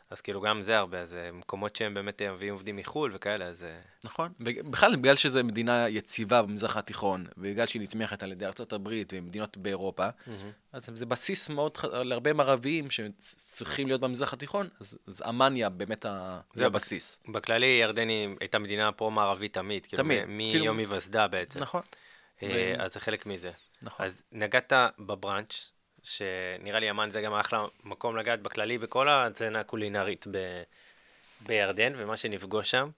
אז 0.09 0.21
כאילו 0.21 0.41
גם 0.41 0.61
זה 0.61 0.77
הרבה, 0.77 0.99
אז 1.01 1.13
אה, 1.13 1.31
מקומות 1.31 1.75
שהם 1.75 1.93
באמת 1.93 2.21
אה, 2.21 2.31
מביאים 2.31 2.53
עובדים 2.53 2.75
מחו"ל 2.75 3.11
וכאלה, 3.15 3.45
אז... 3.45 3.63
אה, 3.63 3.79
נכון, 4.03 4.31
ובכלל 4.39 4.95
בגלל 4.95 5.15
שזו 5.15 5.43
מדינה 5.43 5.89
יציבה 5.89 6.41
במזרח 6.41 6.77
התיכון, 6.77 7.25
ובגלל 7.37 7.65
שהיא 7.65 7.81
נתמכת 7.81 8.23
על 8.23 8.31
ידי 8.31 8.45
ארצות 8.45 8.73
הברית 8.73 9.13
ומדינות 9.15 9.57
באירופה, 9.57 10.07
אז 10.71 10.89
זה 10.93 11.05
בסיס 11.05 11.49
מאוד, 11.49 11.77
ח- 11.77 11.85
להרבה 11.85 12.33
מערביים 12.33 12.87
שצריכים 12.91 13.87
להיות 13.87 14.01
במזרח 14.01 14.33
התיכון, 14.33 14.69
אז, 14.79 14.97
אז 15.07 15.21
אמניה 15.29 15.69
באמת 15.69 16.05
ה... 16.05 16.39
זה 16.53 16.59
זהו, 16.59 16.67
הבסיס. 16.67 17.19
בכללי 17.29 17.65
ירדן 17.81 18.07
הייתה 18.39 18.59
מדינה 18.59 18.91
פרו-מערבית 18.91 19.53
תמיד, 19.53 19.85
כאילו 19.85 20.03
תמיד, 20.03 20.19
כאילו- 20.19 20.63
מיום 20.63 20.77
היווסדה 20.77 21.27
בעצם. 21.27 21.59
נכון, 21.59 21.81
אה, 22.43 22.73
ו- 22.79 22.83
אז 22.83 22.93
זה 22.93 22.99
חלק 22.99 23.25
מזה. 23.25 23.51
נכון. 23.85 24.05
אז 24.05 24.23
נגעת 24.31 24.73
בבראנץ', 24.99 25.71
שנראה 26.03 26.79
לי 26.79 26.89
אמן 26.89 27.09
זה 27.09 27.21
גם 27.21 27.33
אחלה 27.33 27.65
מקום 27.83 28.17
לגעת 28.17 28.41
בכללי 28.41 28.77
בכל 28.77 29.09
הצצנה 29.09 29.59
הקולינרית 29.59 30.25
ב... 30.31 30.63
בירדן 31.41 31.93
ומה 31.95 32.17
שנפגוש 32.17 32.71
שם. 32.71 32.89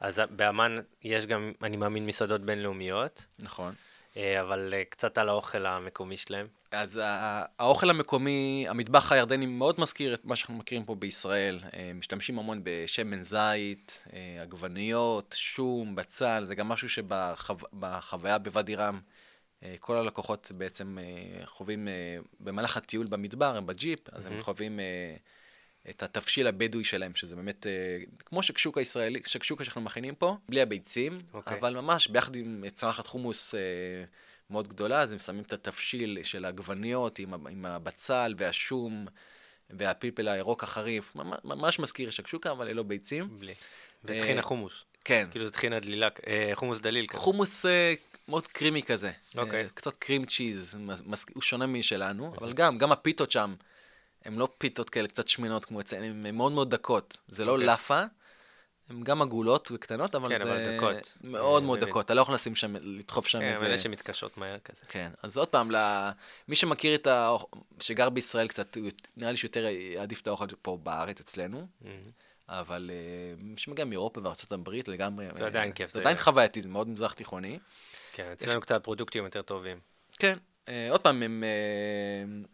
אז 0.00 0.22
באמן 0.30 0.76
יש 1.04 1.26
גם, 1.26 1.52
אני 1.62 1.76
מאמין, 1.76 2.06
מסעדות 2.06 2.40
בינלאומיות, 2.40 3.26
נכון. 3.38 3.74
אה, 4.16 4.40
אבל 4.40 4.74
אה, 4.76 4.84
קצת 4.84 5.18
על 5.18 5.28
האוכל 5.28 5.66
המקומי 5.66 6.16
שלהם. 6.16 6.46
אז 6.70 7.00
האוכל 7.58 7.90
המקומי, 7.90 8.66
המטבח 8.68 9.12
הירדני 9.12 9.46
מאוד 9.46 9.80
מזכיר 9.80 10.14
את 10.14 10.24
מה 10.24 10.36
שאנחנו 10.36 10.54
מכירים 10.54 10.84
פה 10.84 10.94
בישראל. 10.94 11.58
אה, 11.74 11.92
משתמשים 11.94 12.38
המון 12.38 12.60
בשמן 12.62 13.22
זית, 13.22 14.04
עגבניות, 14.42 15.34
שום, 15.38 15.94
בצל, 15.94 16.44
זה 16.44 16.54
גם 16.54 16.68
משהו 16.68 16.88
שבחוויה 16.88 18.38
בוואדי 18.38 18.74
רם, 18.74 19.00
כל 19.80 19.96
הלקוחות 19.96 20.52
בעצם 20.56 20.98
אה, 21.00 21.46
חווים, 21.46 21.88
אה, 21.88 21.92
במהלך 22.40 22.76
הטיול 22.76 23.06
במדבר, 23.06 23.56
הם 23.56 23.66
בג'יפ, 23.66 23.98
אז 24.12 24.26
הם 24.26 24.32
מהמם. 24.32 24.44
חווים 24.44 24.80
אה, 24.80 25.16
את 25.90 26.02
התבשיל 26.02 26.46
הבדואי 26.46 26.84
שלהם, 26.84 27.14
שזה 27.14 27.36
באמת 27.36 27.66
אה, 27.66 27.72
כמו 28.24 28.42
שקשוקה 28.42 28.80
ישראלי, 28.80 29.20
שקשוקה 29.26 29.64
שאנחנו 29.64 29.80
מכינים 29.80 30.14
פה, 30.14 30.36
בלי 30.48 30.62
הביצים, 30.62 31.12
אוקיי. 31.34 31.58
אבל 31.58 31.74
ממש 31.74 32.08
ביחד 32.08 32.36
עם 32.36 32.64
צלחת 32.72 33.06
חומוס 33.06 33.54
אה, 33.54 33.60
מאוד 34.50 34.68
גדולה, 34.68 35.00
אז 35.00 35.12
הם 35.12 35.18
שמים 35.18 35.42
את 35.42 35.52
התבשיל 35.52 36.18
של 36.22 36.44
העגבניות 36.44 37.18
עם, 37.18 37.46
עם 37.46 37.66
הבצל 37.66 38.34
והשום, 38.38 39.06
והפלפל 39.70 40.28
הירוק 40.28 40.64
החריף, 40.64 41.16
ממש- 41.44 41.78
מזכיר 41.78 42.10
שקשוקה, 42.10 42.50
אבל 42.50 42.68
ללא 42.68 42.82
ביצים. 42.82 43.38
בלי. 43.38 43.52
וטחינה 44.04 44.36
אה, 44.36 44.42
חומוס. 44.42 44.84
כן. 45.04 45.28
כאילו 45.30 45.46
זה 45.46 45.52
טחינה 45.52 45.80
דלילה, 45.80 46.08
אה, 46.26 46.50
חומוס 46.54 46.80
דליל. 46.80 47.06
חומוס 47.12 47.66
אה, 47.66 47.94
מאוד 48.28 48.48
קרימי 48.48 48.82
כזה. 48.82 49.10
אוקיי. 49.36 49.64
אה, 49.64 49.68
קצת 49.74 49.96
קרים 49.96 50.24
צ'יז, 50.24 50.78
הוא 51.34 51.42
שונה 51.42 51.66
משלנו, 51.66 52.34
אבל 52.40 52.52
גם, 52.52 52.78
גם 52.78 52.92
הפיתות 52.92 53.30
שם, 53.30 53.54
הן 54.24 54.34
לא 54.34 54.48
פיתות 54.58 54.90
כאלה 54.90 55.08
קצת 55.08 55.28
שמנות 55.28 55.64
כמו 55.64 55.80
אצלנו, 55.80 56.04
הן 56.04 56.36
מאוד 56.36 56.52
מאוד 56.52 56.70
דקות. 56.70 57.16
זה 57.28 57.44
לא 57.44 57.52
אוקיי. 57.52 57.66
לאפה, 57.66 58.02
הן 58.88 59.02
גם 59.02 59.22
עגולות 59.22 59.68
וקטנות, 59.74 60.14
אבל 60.14 60.28
כן, 60.28 60.38
זה 60.38 60.44
אבל 60.44 60.76
דקות. 60.76 61.18
מאוד 61.24 61.62
אה, 61.62 61.66
מאוד. 61.66 61.80
דקות. 61.84 62.04
אתה 62.04 62.14
לא 62.14 62.20
יכול 62.20 62.34
לשים 62.34 62.54
שם, 62.54 62.76
לדחוף 62.80 63.26
שם 63.26 63.38
כן, 63.38 63.52
איזה... 63.52 63.66
אלה 63.66 63.78
שמתקשות 63.78 64.38
מהר 64.38 64.58
כזה. 64.58 64.80
כן, 64.88 65.10
אז 65.22 65.36
עוד 65.36 65.48
פעם, 65.48 65.70
למי 65.70 66.56
שמכיר 66.56 66.94
את 66.94 67.06
ה... 67.06 67.36
שגר 67.80 68.10
בישראל 68.10 68.48
קצת, 68.48 68.76
נראה 69.16 69.30
לי 69.30 69.36
שיותר 69.36 69.64
יעדיף 69.64 70.20
את 70.20 70.26
האוכל 70.26 70.46
פה 70.62 70.78
בארץ 70.82 71.20
אצלנו, 71.20 71.66
אבל 72.48 72.90
אה, 72.92 73.34
מי 73.38 73.56
שמגיע 73.56 73.84
מאירופה 73.84 74.20
וארצות 74.24 74.52
הברית 74.52 74.88
לגמרי... 74.88 75.26
זה 75.34 75.46
עדיין 75.46 75.72
כיף, 75.72 75.92
זה- 75.92 76.00
עדיין 76.00 76.16
חווייתי, 76.16 76.62
זה 76.62 76.68
מאוד 76.68 76.88
מזרח 76.88 77.12
תיכוני. 77.12 77.58
כן, 78.18 78.32
אצלנו 78.32 78.60
קצת 78.60 78.84
פרודוקטים 78.84 79.24
יותר 79.24 79.42
טובים. 79.42 79.80
כן, 80.18 80.38
אה, 80.68 80.88
עוד 80.90 81.00
פעם, 81.00 81.22
הם... 81.22 81.44
אה, 81.44 82.48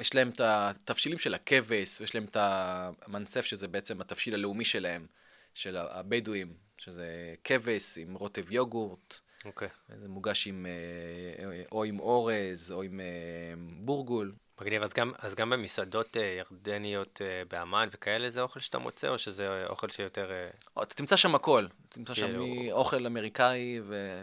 יש 0.00 0.14
להם 0.14 0.30
את 0.30 0.40
התבשילים 0.40 1.18
של 1.18 1.34
הכבש, 1.34 2.00
ויש 2.00 2.14
להם 2.14 2.24
את 2.24 2.36
המנסף, 2.40 3.44
שזה 3.44 3.68
בעצם 3.68 4.00
התבשיל 4.00 4.34
הלאומי 4.34 4.64
שלהם, 4.64 5.06
של 5.54 5.76
הבדואים, 5.76 6.54
שזה 6.78 7.34
כבש 7.44 7.98
עם 7.98 8.14
רוטב 8.14 8.52
יוגורט, 8.52 9.14
אוקיי. 9.44 9.68
זה 10.00 10.08
מוגש 10.08 10.46
עם, 10.46 10.66
אה, 10.66 11.62
או 11.72 11.84
עם 11.84 12.00
אורז, 12.00 12.72
או 12.72 12.82
עם 12.82 13.00
בורגול. 13.80 14.34
מגניב, 14.60 14.82
אז 14.82 14.90
גם, 14.92 15.12
אז 15.18 15.34
גם 15.34 15.50
במסעדות 15.50 16.16
אה, 16.16 16.22
ירדניות 16.22 17.20
אה, 17.24 17.42
באמן 17.50 17.88
וכאלה 17.92 18.30
זה 18.30 18.40
אוכל 18.42 18.60
שאתה 18.60 18.78
מוצא, 18.78 19.08
או 19.08 19.18
שזה 19.18 19.66
אוכל 19.66 19.88
שיותר... 19.90 20.32
אה, 20.32 20.48
או, 20.76 20.82
אתה 20.82 20.94
תמצא 20.94 21.16
שם 21.16 21.34
הכל, 21.34 21.66
תמצא 21.88 22.14
שם 22.14 22.26
כאילו- 22.26 22.72
אוכל 22.72 23.06
אמריקאי, 23.06 23.80
ו... 23.84 24.20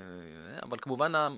אבל 0.64 0.78
כמובן 0.82 1.16
ה- 1.16 1.30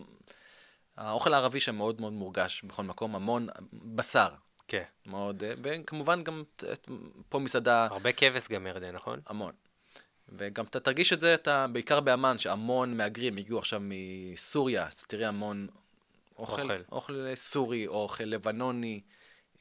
האוכל 0.98 1.34
הערבי 1.34 1.60
שם 1.60 1.76
מאוד 1.76 2.02
מאוד 2.02 2.14
מורגש 2.14 2.64
בכל 2.64 2.84
מקום, 2.84 3.16
המון 3.16 3.48
בשר, 3.74 4.30
כן. 4.68 4.84
מאוד, 5.06 5.44
וכמובן 5.64 6.24
גם 6.24 6.44
פה 7.30 7.40
מסעדה 7.40 7.86
הרבה 7.86 8.12
כבש 8.12 8.48
גם 8.48 8.68
ירדן, 8.68 8.92
נכון? 8.96 9.20
המון. 9.28 9.52
וגם 10.30 10.66
אתה 10.66 10.80
תרגיש 10.80 11.14
את 11.14 11.22
זה, 11.22 11.34
אתה, 11.34 11.66
בעיקר 11.68 12.00
באמ"ן, 12.00 12.38
שהמון 12.38 12.98
מהגרים 12.98 13.38
הגיעו 13.38 13.60
עכשיו 13.60 13.82
מסוריה, 13.84 14.88
אז 14.88 15.04
תראה 15.04 15.28
המון 15.28 15.68
אוכל, 16.38 16.62
אוכל. 16.62 16.82
אוכל, 16.92 17.36
סורי, 17.36 17.88
אוכל 17.88 18.24
לבנוני, 18.24 19.02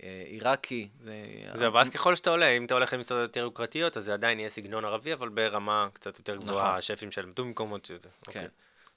אה, 0.02 0.22
עיראקי. 0.26 0.88
זה... 1.04 1.14
זהו, 1.54 1.72
ואז 1.72 1.90
ככל 1.90 2.14
שאתה 2.14 2.30
עולה, 2.30 2.48
אם 2.48 2.64
אתה 2.64 2.74
הולך 2.74 2.92
למסעדות 2.92 3.22
יותר 3.22 3.40
יוקרתיות, 3.40 3.96
אז 3.96 4.04
זה 4.04 4.14
עדיין 4.14 4.38
יהיה 4.38 4.50
סגנון 4.50 4.84
ערבי, 4.84 5.12
אבל 5.12 5.28
ברמה 5.28 5.88
קצת 5.92 6.18
יותר 6.18 6.36
גבוהה, 6.36 6.64
נכון. 6.66 6.78
השפים 6.78 7.10
שלמדו 7.12 7.44
במקומות 7.44 7.84
שזה. 7.84 8.08
אוקיי. 8.26 8.42
כן. 8.42 8.48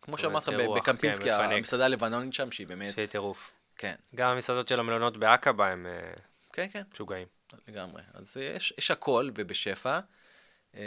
כמו 0.02 0.18
זאת 0.18 0.22
שאמרת 0.22 0.50
בקמפינסקי, 0.78 1.26
כן. 1.30 1.52
המסעדה 1.52 1.86
הלבנונית 1.86 2.34
שם, 2.34 2.52
שהיא 2.52 2.68
באמת... 2.68 2.94
שיהיה 2.94 3.08
טירוף. 3.08 3.54
כן, 3.78 3.96
גם 4.16 4.30
המסעדות 4.30 4.68
של 4.68 4.80
המלונות 4.80 5.18
בעקבה 5.18 5.68
הם 5.72 5.86
אה, 5.86 6.14
כן, 6.54 6.68
כן, 6.74 6.82
משוגעים. 6.94 7.28
לגמרי. 7.68 8.02
אז 8.14 8.38
יש, 8.38 8.74
יש 8.78 8.92
הכל 8.92 9.30
ובשפע, 9.36 10.00
אה, 10.76 10.82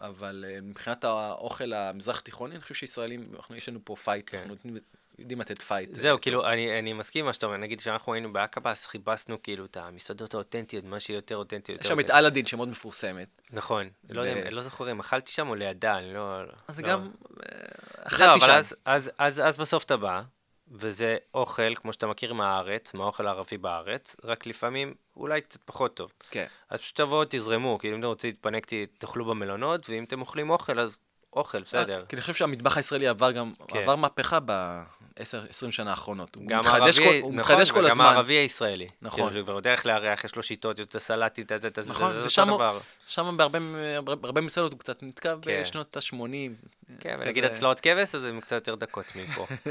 אבל 0.00 0.44
מבחינת 0.62 1.04
האוכל 1.04 1.72
המזרח 1.72 2.20
תיכוני, 2.20 2.54
אני 2.54 2.62
חושב 2.62 2.74
שישראלים, 2.74 3.32
אנחנו, 3.36 3.56
יש 3.56 3.68
לנו 3.68 3.80
פה 3.84 3.96
fight, 3.96 4.30
כן. 4.30 4.38
אנחנו 4.38 4.54
נותנים- 4.54 4.78
יודעים 5.20 5.40
לתת 5.40 5.62
fight. 5.62 5.94
זהו, 5.94 6.16
אה, 6.16 6.20
כאילו, 6.20 6.46
אני, 6.46 6.78
אני 6.78 6.92
מסכים 6.92 7.20
עם 7.20 7.26
מה 7.26 7.32
שאתה 7.32 7.46
אומר, 7.46 7.56
נגיד 7.56 7.80
כשאנחנו 7.80 8.14
היינו 8.14 8.32
בעקבה, 8.32 8.70
אז 8.70 8.86
חיפשנו 8.86 9.42
כאילו 9.42 9.64
את 9.64 9.76
המסעדות 9.76 10.34
האותנטיות, 10.34 10.84
מה 10.84 11.00
שיותר 11.00 11.36
אותנטי, 11.36 11.72
יש 11.72 11.86
שם 11.86 12.00
את. 12.00 12.10
אלאדין 12.10 12.46
שמאוד 12.46 12.68
מפורסמת. 12.68 13.28
נכון, 13.50 13.90
לא 14.10 14.20
יודע, 14.20 14.32
ו- 14.40 14.42
אני 14.42 14.50
לא 14.50 14.62
זוכר 14.62 14.90
אם 14.90 15.00
אכלתי 15.00 15.32
שם 15.32 15.48
או 15.48 15.54
לידה, 15.54 15.98
אני 15.98 16.14
לא... 16.14 16.40
אז 16.68 16.80
לא- 16.80 16.88
גם... 16.88 17.10
אה, 17.42 17.58
זהו, 17.96 18.06
אכלתי 18.06 18.40
שם. 18.40 18.50
אז, 18.50 18.76
אז, 18.84 19.10
אז, 19.18 19.40
אז 19.40 19.58
בסוף 19.58 19.84
אתה 19.84 19.96
בא, 19.96 20.22
וזה 20.70 21.16
אוכל, 21.34 21.74
כמו 21.74 21.92
שאתה 21.92 22.06
מכיר 22.06 22.32
מהארץ, 22.32 22.94
מהאוכל 22.94 23.26
הערבי 23.26 23.58
בארץ, 23.58 24.16
רק 24.24 24.46
לפעמים 24.46 24.94
אולי 25.16 25.40
קצת 25.40 25.60
פחות 25.64 25.94
טוב. 25.94 26.12
כן. 26.30 26.46
אז 26.70 26.80
פשוט 26.80 26.96
תבואו, 26.96 27.24
תזרמו, 27.28 27.78
כאילו 27.78 27.94
אם 27.94 28.00
אתם 28.00 28.08
רוצים 28.08 28.30
להתפנק, 28.30 28.66
תאכלו 28.98 29.24
במלונות, 29.24 29.90
ואם 29.90 30.04
אתם 30.04 30.20
אוכלים 30.20 30.50
אוכל, 30.50 30.80
אז 30.80 30.98
אוכל, 31.32 31.62
בסדר. 31.62 32.04
כי 32.08 32.16
אני 32.16 32.20
חושב 32.20 32.34
שהמטבח 32.34 32.76
הישראלי 32.76 33.08
עבר 33.08 33.30
גם, 33.30 33.52
כן. 33.68 33.78
עבר 33.78 33.96
מהפכה 33.96 34.38
ב-10-20 35.20 35.70
שנה 35.70 35.90
האחרונות. 35.90 36.34
הוא 36.34 36.44
גם 36.46 36.58
מתחדש 36.60 36.98
הערבי, 36.98 37.20
כל- 37.20 37.22
הוא 37.22 37.34
נכון, 37.34 37.36
מתחדש 37.36 37.70
כל 37.70 37.86
הזמן. 37.86 38.04
הערבי 38.04 38.34
הישראלי. 38.34 38.86
נכון. 39.02 39.28
כאילו, 39.28 39.42
שכבר 39.42 39.56
יודע 39.56 39.72
איך 39.72 39.86
לארח, 39.86 40.24
יש 40.24 40.36
לו 40.36 40.42
שיטות, 40.42 40.78
יוצא 40.78 40.98
סלטים, 40.98 41.44
את 41.52 41.60
זה, 41.60 41.68
את 41.68 41.78
זה, 41.82 41.92
נכון, 41.92 42.12
ושם 42.24 42.48
הוא- 42.48 42.58
בהרבה 44.20 44.40
מסעדות 44.40 44.72
הוא 44.72 44.78
קצת 44.80 45.02
נתקע 45.02 45.34
כן. 45.42 45.60
בשנות 45.62 45.96
ה-80. 45.96 46.16
כן, 47.00 47.16
ונגיד 47.20 47.44
הצלעות 47.44 47.80
כבש, 47.80 48.14
אז 48.14 48.24
הם 48.24 48.40
קצת 48.40 48.52
יותר 48.52 48.74
דקות 48.74 49.12
מפה. 49.16 49.46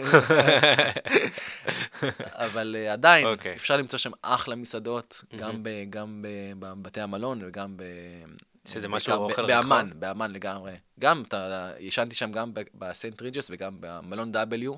אבל 2.45 2.76
אה, 2.80 2.93
עדיין, 2.93 3.26
אוקיי. 3.26 3.56
אפשר 3.56 3.76
למצוא 3.76 4.00
שם 4.00 4.12
אחלה 4.22 4.56
מסעדות, 4.56 5.24
גם 5.36 5.64
ב- 5.64 5.70
גם 5.89 6.22
ב- 6.22 6.28
בבתי 6.60 7.02
המלון 7.02 7.41
וגם 7.47 7.78
ב... 7.78 7.84
שזה 8.66 8.88
משהו 8.88 9.14
אוכל 9.14 9.47
באמן, 9.47 9.86
רחוב? 9.88 10.00
באמן 10.00 10.32
לגמרי. 10.32 10.72
גם, 11.00 11.24
אתה, 11.28 11.72
ישנתי 11.80 12.16
שם 12.16 12.32
גם 12.32 12.52
בסנט 12.74 13.22
ריג'ס 13.22 13.47
וגם 13.52 13.78
במלון 13.80 14.32
W, 14.36 14.78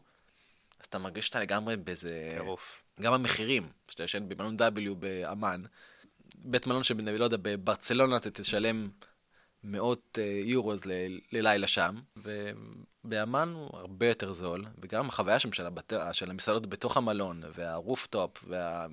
אז 0.81 0.85
אתה 0.85 0.99
מרגיש 0.99 1.25
שאתה 1.25 1.39
לגמרי 1.39 1.77
באיזה... 1.77 2.29
טירוף. 2.31 2.83
גם 3.01 3.13
המחירים, 3.13 3.69
שאתה 3.87 4.03
ישן 4.03 4.29
במלון 4.29 4.57
W 4.57 4.93
באמן, 4.99 5.61
בית 6.35 6.67
מלון 6.67 6.83
שב... 6.83 6.99
לא 6.99 7.23
יודע, 7.23 7.37
בברצלונה 7.41 8.17
אתה 8.17 8.31
תשלם 8.31 8.89
מאות 9.63 10.19
אה, 10.21 10.41
יורוז 10.43 10.85
ל... 10.85 10.91
ללילה 11.31 11.67
שם, 11.67 11.95
ובאמן 12.17 13.53
הוא 13.55 13.69
הרבה 13.73 14.07
יותר 14.07 14.31
זול, 14.31 14.65
וגם 14.81 15.09
החוויה 15.09 15.39
שם 15.39 15.51
של, 15.51 15.65
הבת... 15.65 15.93
של 16.11 16.29
המסעדות 16.29 16.67
בתוך 16.67 16.97
המלון, 16.97 17.41
והרופטופ, 17.55 18.43
וה... 18.47 18.87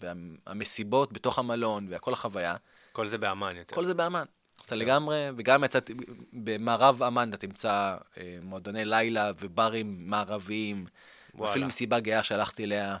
והמסיבות 0.00 1.12
בתוך 1.12 1.38
המלון, 1.38 1.86
וכל 1.90 2.12
החוויה, 2.12 2.56
כל 2.92 3.08
זה 3.08 3.18
באמן 3.18 3.56
יותר. 3.56 3.74
כל 3.74 3.84
זה 3.84 3.94
באמן. 3.94 4.24
אתה. 4.66 4.74
לגמרי, 4.74 5.28
וגם 5.36 5.64
יצאתי, 5.64 5.94
במערב 6.32 7.02
אמן 7.02 7.28
אתה 7.28 7.36
תמצא 7.36 7.96
אה, 8.18 8.38
מועדוני 8.42 8.84
לילה 8.84 9.30
וברים 9.40 10.10
מערביים, 10.10 10.86
וואלה. 11.40 11.50
אפילו 11.52 11.66
מסיבה 11.66 12.00
גאה 12.00 12.22
שהלכתי 12.22 12.64
אליה 12.64 12.96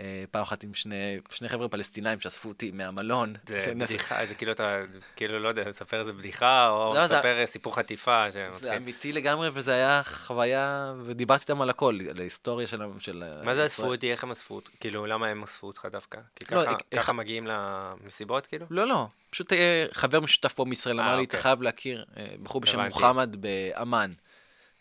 אה, 0.00 0.24
פעם 0.30 0.42
אחת 0.42 0.64
עם 0.64 0.74
שני, 0.74 0.94
שני 1.30 1.48
חבר'ה 1.48 1.68
פלסטינאים 1.68 2.20
שאספו 2.20 2.48
אותי 2.48 2.70
מהמלון. 2.70 3.32
זה 3.46 3.62
כן, 3.66 3.78
בדיחה, 3.78 4.26
זה 4.26 4.34
כאילו 4.34 4.52
אתה, 4.52 4.80
כאילו, 5.16 5.38
לא 5.38 5.48
יודע, 5.48 5.68
מספר 5.68 6.00
איזה 6.00 6.12
בדיחה, 6.12 6.68
או 6.68 6.94
לא, 6.94 7.06
זה- 7.06 7.16
מספר 7.16 7.42
סיפור 7.46 7.76
חטיפה. 7.76 8.24
זה 8.30 8.76
אמיתי 8.76 9.12
לגמרי, 9.12 9.48
וזה 9.52 9.72
היה 9.72 10.00
חוויה, 10.04 10.94
ודיברתי 11.04 11.42
איתם 11.42 11.62
על 11.62 11.70
הכל, 11.70 11.98
על 12.10 12.18
ההיסטוריה 12.20 12.66
של... 12.66 12.82
של 12.98 13.24
מה 13.44 13.54
זה. 13.54 13.66
אספו 13.66 13.86
אותי? 13.86 14.10
איך 14.12 14.24
הם 14.24 14.30
אספו 14.30 14.54
אותי? 14.54 14.70
כאילו, 14.80 15.06
למה 15.06 15.26
הם 15.28 15.42
אספו 15.42 15.66
אותך 15.66 15.86
דווקא? 15.92 16.18
כי 16.36 16.54
לא, 16.54 16.60
ככה- 16.62 16.70
איך- 16.70 16.78
ככה 17.02 17.12
מגיעים 17.12 17.46
למסיבות, 17.46 18.46
כאילו? 18.46 18.66
לא, 18.70 18.86
לא, 18.88 19.06
פשוט 19.30 19.52
אה, 19.52 19.86
חבר 19.92 20.20
משותף 20.20 20.52
פה 20.52 20.64
מישראל 20.64 21.00
אה, 21.00 21.04
אמר 21.04 21.16
לי, 21.16 21.22
אתה 21.24 21.28
אוקיי. 21.30 21.42
חייב 21.42 21.62
להכיר 21.62 22.04
אה, 22.16 22.26
בחור 22.42 22.60
בשם. 22.60 22.80
מוחמד 22.80 23.36
באמן. 23.40 24.12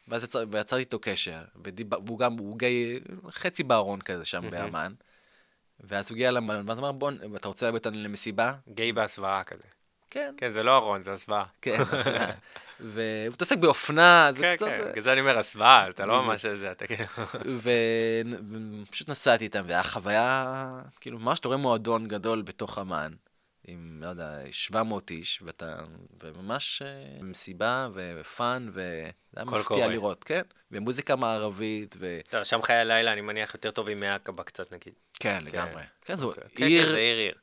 ואז 0.07 0.23
יצר, 0.23 0.43
ויצרתי 0.51 0.79
איתו 0.79 0.99
קשר, 0.99 1.41
ודיבר, 1.63 1.97
והוא 2.05 2.19
גם, 2.19 2.37
הוא 2.37 2.57
גיי, 2.57 2.99
חצי 3.29 3.63
בארון 3.63 4.01
כזה 4.01 4.25
שם. 4.25 4.49
באמן. 4.49 4.93
ואז 5.79 6.09
הוא 6.09 6.15
הגיע 6.15 6.31
למלון, 6.31 6.69
ואז 6.69 6.79
אמר, 6.79 6.91
בוא, 6.91 7.11
אתה 7.35 7.47
רוצה 7.47 7.65
להביא 7.65 7.77
אותנו 7.79 7.97
למסיבה? 8.03 8.53
גיי 8.69 8.93
בהסוואה 8.93 9.43
כזה. 9.43 9.63
כן, 10.09 10.33
כן, 10.37 10.51
זה 10.51 10.63
לא 10.63 10.77
ארון, 10.77 11.03
זה 11.03 11.13
הסוואה. 11.13 11.43
כן, 11.61 11.81
אז, 11.81 12.07
אה, 12.07 12.31
והוא 12.79 13.33
מתעסק 13.33 13.57
באופנה, 13.57 14.29
זה 14.31 14.41
כן, 14.41 14.51
קצת... 14.55 14.67
כן, 14.67 14.91
בגלל 14.91 15.03
זה 15.03 15.11
אני 15.11 15.21
אומר 15.21 15.37
הסוואה, 15.37 15.89
אתה 15.89 16.05
לא. 16.05 16.23
ממש 16.23 16.45
זה, 16.45 16.71
אתה 16.71 16.87
כאילו... 16.87 17.05
ופשוט 18.87 19.09
נסעתי 19.09 19.43
איתם, 19.43 19.63
והיה 19.67 19.83
חוויה, 19.83 20.81
כאילו, 21.01 21.19
ממש 21.19 21.39
אתה 21.39 21.47
רואה 21.47 21.57
מועדון 21.57 22.07
גדול 22.07 22.41
בתוך 22.41 22.79
אמן, 22.79 23.13
עם, 23.71 23.97
לא 24.01 24.07
יודע, 24.07 24.39
700 24.51 25.11
איש, 25.11 25.41
ואתה, 25.45 25.75
וממש 26.23 26.81
אה, 26.81 27.23
מסיבה 27.23 27.89
ופאן, 27.93 28.69
וזה 28.69 29.11
היה 29.35 29.45
מפתיע. 29.45 29.87
לראות, 29.87 30.23
כן? 30.23 30.41
ומוזיקה 30.71 31.15
מערבית, 31.15 31.95
ו... 31.99 32.19
טוב, 32.29 32.43
שם 32.43 32.61
חיי 32.61 32.75
הלילה, 32.75 33.13
אני 33.13 33.21
מניח, 33.21 33.53
יותר 33.53 33.71
טובים 33.71 33.99
מעקבה 33.99 34.43
קצת, 34.43 34.73
נגיד. 34.73 34.93
כן, 35.19 35.43
לגמרי. 35.43 35.83
כן, 36.01 36.15
זו 36.15 36.33
כן, 36.35 36.41
כן, 36.55 36.65
עיר, 36.65 36.91
זה 36.91 36.97
עיר 36.97 37.17
עיר. 37.17 37.35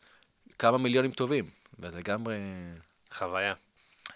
כמה 0.58 0.78
מיליונים 0.78 1.12
טובים, 1.12 1.50
ולגמרי... 1.78 2.36
חוויה. 3.14 3.54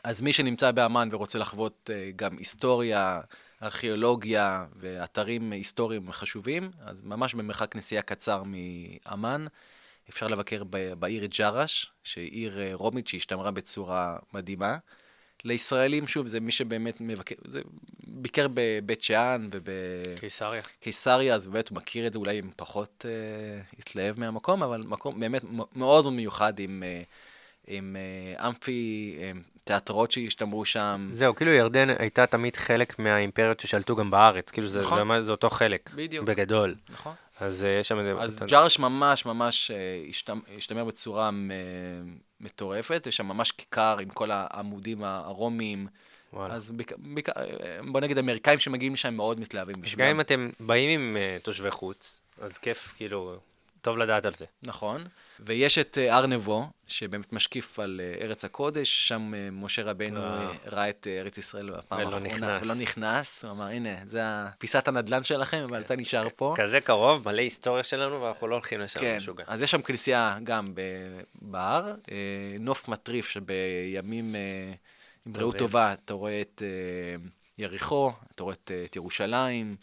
אז 0.05 0.21
מי 0.21 0.33
שנמצא 0.33 0.71
באמן 0.71 1.09
ורוצה 1.13 1.39
לחוות 1.39 1.91
אה, 1.93 2.11
גם 2.17 2.39
היסטוריה, 2.39 3.21
ארכיאולוגיה 3.63 4.67
ואתרים 4.77 5.53
היסטוריים 5.53 6.13
חשובים, 6.13 6.71
אז 6.81 7.03
ממש 7.03 7.35
במרחק 7.35 7.77
נסיעה 7.77 8.03
קצר 8.03 8.43
מאמן, 8.43 9.47
אפשר 10.13 10.27
לבקר 10.27 10.63
בעיר 10.99 11.27
ג'רש, 11.39 11.93
שהיא 12.05 12.31
עיר 12.31 12.61
אה, 12.61 12.71
רומית 12.73 13.09
שהשתמרה 13.09 13.51
בצורה 13.51 14.17
מדהימה. 14.35 14.77
לישראלים, 15.45 16.07
שוב, 16.07 16.27
זה 16.27 16.41
מי 16.41 16.53
שבאמת 16.53 17.01
מבקר, 17.01 17.35
זה 17.45 17.61
ביקר 18.07 18.47
בבית 18.55 19.03
שאן 19.03 19.49
קיסריה. 20.21 20.61
ובקיסריה, 20.61 21.35
אז 21.35 21.47
באמת 21.47 21.69
הוא 21.69 21.77
מכיר 21.77 22.07
את 22.07 22.13
זה, 22.13 22.19
אולי 22.19 22.43
פחות 22.57 23.05
אה, 23.09 23.61
התלהב 23.79 24.21
מהמקום, 24.21 24.63
אבל 24.63 24.81
מקום 24.87 25.21
באמת 25.21 25.43
מאוד 25.77 26.13
מיוחד 26.13 26.59
עם, 26.59 26.83
אה, 26.87 27.03
עם 27.67 27.97
אה, 27.97 28.49
אמפי, 28.49 29.15
אה, 29.21 29.33
תיאטרות 29.65 30.11
שהשתמרו 30.11 30.65
שם. 30.65 31.09
זהו, 31.13 31.35
כאילו 31.35 31.51
ירדן 31.51 31.89
הייתה 31.99 32.27
תמיד 32.27 32.57
חלק 32.57 32.99
מהאימפריות 32.99 33.61
ששלטו 33.61 33.97
גם 33.97 34.11
בארץ, 34.11 34.51
כאילו 34.51 34.69
זה, 34.69 34.81
נכון. 34.81 35.19
זה, 35.19 35.23
זה 35.23 35.33
אותו 35.33 35.51
חלק, 35.51 35.91
בדיוק. 35.95 36.27
בגדול. 36.27 36.75
נכון. 36.89 37.13
אז 37.43 37.65
אה, 37.65 37.69
יש 37.81 37.89
שם. 37.89 37.99
אז 38.21 38.37
אתה- 38.37 38.47
ג'רש 38.47 38.79
ממש 38.79 39.27
ממש 39.27 39.71
אה, 39.71 39.77
השתמ- 40.11 40.57
השתמר 40.57 40.85
בצורה 40.85 41.31
מטורפת, 42.41 43.05
יש 43.07 43.17
שם 43.17 43.27
ממש 43.27 43.51
כיכר 43.51 43.99
עם 43.99 44.09
כל 44.09 44.31
העמודים 44.33 45.05
הרומיים, 45.05 45.87
וואלה. 46.33 46.55
אז 46.55 46.71
בעיקר- 46.71 46.97
בעיקר, 46.99 47.33
אה, 47.37 47.47
בוא 47.93 48.01
נגיד, 48.01 48.19
אמריקאים 48.19 48.59
שמגיעים 48.59 48.93
לשם 48.93 49.15
מאוד 49.15 49.41
מתלהבים 49.41 49.75
בשבילם. 49.81 50.09
גם 50.09 50.15
אם 50.15 50.21
אתם 50.21 50.51
באים 50.61 51.01
עם 51.01 51.17
אה, 51.17 51.37
תושבי 51.43 51.71
חוץ, 51.71 52.23
אז 52.41 52.59
כיף, 52.59 52.95
כאילו, 52.97 53.37
טוב 53.83 53.99
לדעת 53.99 54.27
על 54.27 54.35
זה. 54.35 54.45
נכון. 54.63 55.05
ויש 55.41 55.79
את 55.79 55.99
אה, 55.99 56.17
הר 56.17 56.27
נבו, 56.27 56.67
שבאמת 56.87 57.33
משקיף 57.33 57.79
על 57.79 58.01
אה, 58.05 58.25
ארץ 58.25 58.45
הקודש, 58.45 59.09
שם 59.09 59.35
אה, 59.35 59.49
משה 59.53 59.83
רבנו 59.83 60.21
אה. 60.21 60.25
אה, 60.25 60.51
ראה 60.67 60.91
את 60.91 61.07
ארץ 61.11 61.39
ישראל 61.39 61.71
בפעם 61.71 61.99
ולא 61.99 62.07
האחרונה. 62.07 62.29
נכנס. 62.29 62.63
ולא 62.63 62.75
נכנס. 62.75 63.45
הוא 63.45 63.51
אמר, 63.51 63.67
הנה, 63.67 63.91
זה 64.07 64.23
פיסת 64.59 64.89
הנדל"ן 64.89 65.23
שלכם, 65.23 65.63
אבל 65.69 65.81
אתה 65.81 65.97
נשאר 65.97 66.29
פה. 66.37 66.55
כזה 66.57 66.81
קרוב, 66.81 67.29
מלא 67.29 67.41
היסטוריה 67.41 67.85
שלנו, 67.85 68.23
ואנחנו 68.23 68.49
לא 68.49 68.55
הולכים 68.55 68.81
לשם, 68.81 69.01
כן, 69.01 69.17
משוגע. 69.17 69.45
אז 69.47 69.63
יש 69.63 69.71
שם 69.71 69.83
כנסייה 69.83 70.39
גם 70.43 70.67
בהר, 71.43 71.95
נוף 72.61 72.89
מטריף 72.89 73.29
שבימים, 73.29 74.35
עם 75.27 75.33
ראות. 75.37 75.57
טובה, 75.57 75.93
אתה 75.93 76.15
רואה 76.15 76.41
את 76.41 76.63
יריחו, 77.59 78.13
אתה 78.35 78.43
רואה 78.43 78.55
אה, 78.71 78.85
את 78.85 78.97
ירושלים, 78.97 79.77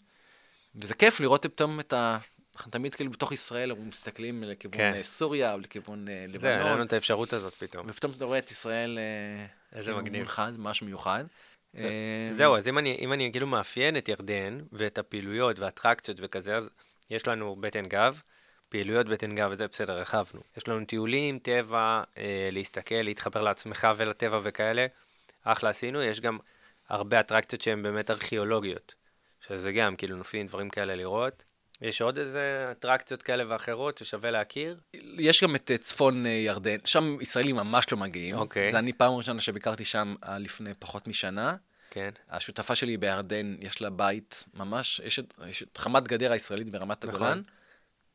וזה 0.74 0.94
כיף 0.94 1.20
לראות 1.20 1.46
פתאום 1.46 1.80
את 1.80 1.92
ה... 1.92 2.18
אנחנו 2.56 2.70
תמיד 2.70 2.94
כאילו 2.94 3.10
בתוך 3.10 3.32
ישראל, 3.32 3.70
אנחנו 3.70 3.84
מסתכלים 3.84 4.42
לכיוון 4.42 4.76
כן. 4.76 4.92
אה, 4.94 5.02
סוריה, 5.02 5.54
או 5.54 5.58
לכיוון 5.58 6.08
אה, 6.08 6.26
זה, 6.38 6.48
אין 6.48 6.58
לנו 6.58 6.70
לבנון, 6.70 6.86
את 6.86 6.92
האפשרות 6.92 7.32
הזאת 7.32 7.54
פתאום. 7.54 7.86
ופתאום 7.88 8.12
אתה 8.16 8.24
רואה 8.24 8.38
את 8.38 8.50
ישראל 8.50 8.98
אה, 8.98 9.46
איזה 9.78 9.86
כאילו 9.86 10.02
מגניב. 10.02 10.22
מולך, 10.22 10.42
זה 10.52 10.58
משהו 10.58 10.86
מיוחד. 10.86 11.24
זהו, 12.30 12.56
אז 12.56 12.68
אם 12.68 12.78
אני, 12.78 12.96
אם 13.00 13.12
אני 13.12 13.30
כאילו 13.32 13.46
מאפיין 13.46 13.96
את 13.96 14.08
ירדן, 14.08 14.60
ואת 14.72 14.98
הפעילויות 14.98 15.58
והאטרקציות 15.58 16.18
וכזה, 16.20 16.56
אז 16.56 16.70
יש 17.10 17.28
לנו 17.28 17.56
בטן 17.60 17.86
גב, 17.86 18.20
פעילויות 18.68 19.06
בטן 19.06 19.34
גב, 19.34 19.50
וזה 19.52 19.66
בסדר, 19.68 19.92
הרחבנו. 19.92 20.40
יש 20.56 20.68
לנו 20.68 20.84
טיולים, 20.84 21.38
טבע, 21.38 22.02
אה, 22.18 22.48
להסתכל, 22.52 22.94
להתחבר 22.94 23.42
לעצמך 23.42 23.88
ולטבע 23.96 24.40
וכאלה, 24.44 24.86
אחלה 25.44 25.70
עשינו, 25.70 26.02
יש 26.02 26.20
גם 26.20 26.38
הרבה 26.88 27.20
אטרקציות 27.20 27.62
שהן 27.62 27.82
באמת 27.82 28.10
ארכיאולוגיות, 28.10 28.94
שזה 29.48 29.72
גם, 29.72 29.96
כאילו 29.96 30.16
נופים, 30.16 30.46
דברים 30.46 30.70
כאלה 30.70 30.94
לראות. 30.94 31.44
יש 31.82 32.02
עוד 32.02 32.18
איזה 32.18 32.68
אטרקציות 32.70 33.22
כאלה 33.22 33.44
ואחרות 33.48 33.98
ששווה 33.98 34.30
להכיר? 34.30 34.80
יש 35.18 35.42
גם 35.44 35.54
את 35.54 35.70
אה, 35.70 35.78
צפון 35.78 36.26
אה, 36.26 36.30
ירדן, 36.30 36.76
שם 36.84 37.16
ישראלים 37.20 37.56
ממש 37.56 37.86
לא 37.92 37.98
מגיעים. 37.98 38.36
אוקיי. 38.36 38.70
זה 38.70 38.78
אני 38.78 38.92
פעם 38.92 39.14
ראשונה 39.14 39.40
שביקרתי 39.40 39.84
שם 39.84 40.14
אה, 40.24 40.38
לפני 40.38 40.74
פחות 40.78 41.08
משנה. 41.08 41.56
כן. 41.90 42.10
השותפה 42.30 42.74
שלי 42.74 42.96
בירדן, 42.96 43.56
יש 43.60 43.82
לה 43.82 43.90
בית 43.90 44.44
ממש, 44.54 45.00
יש 45.04 45.18
את, 45.18 45.34
יש 45.48 45.62
את 45.62 45.76
חמת 45.76 46.08
גדר 46.08 46.32
הישראלית 46.32 46.70
ברמת 46.70 47.04
נכון. 47.04 47.22
הגולן. 47.22 47.42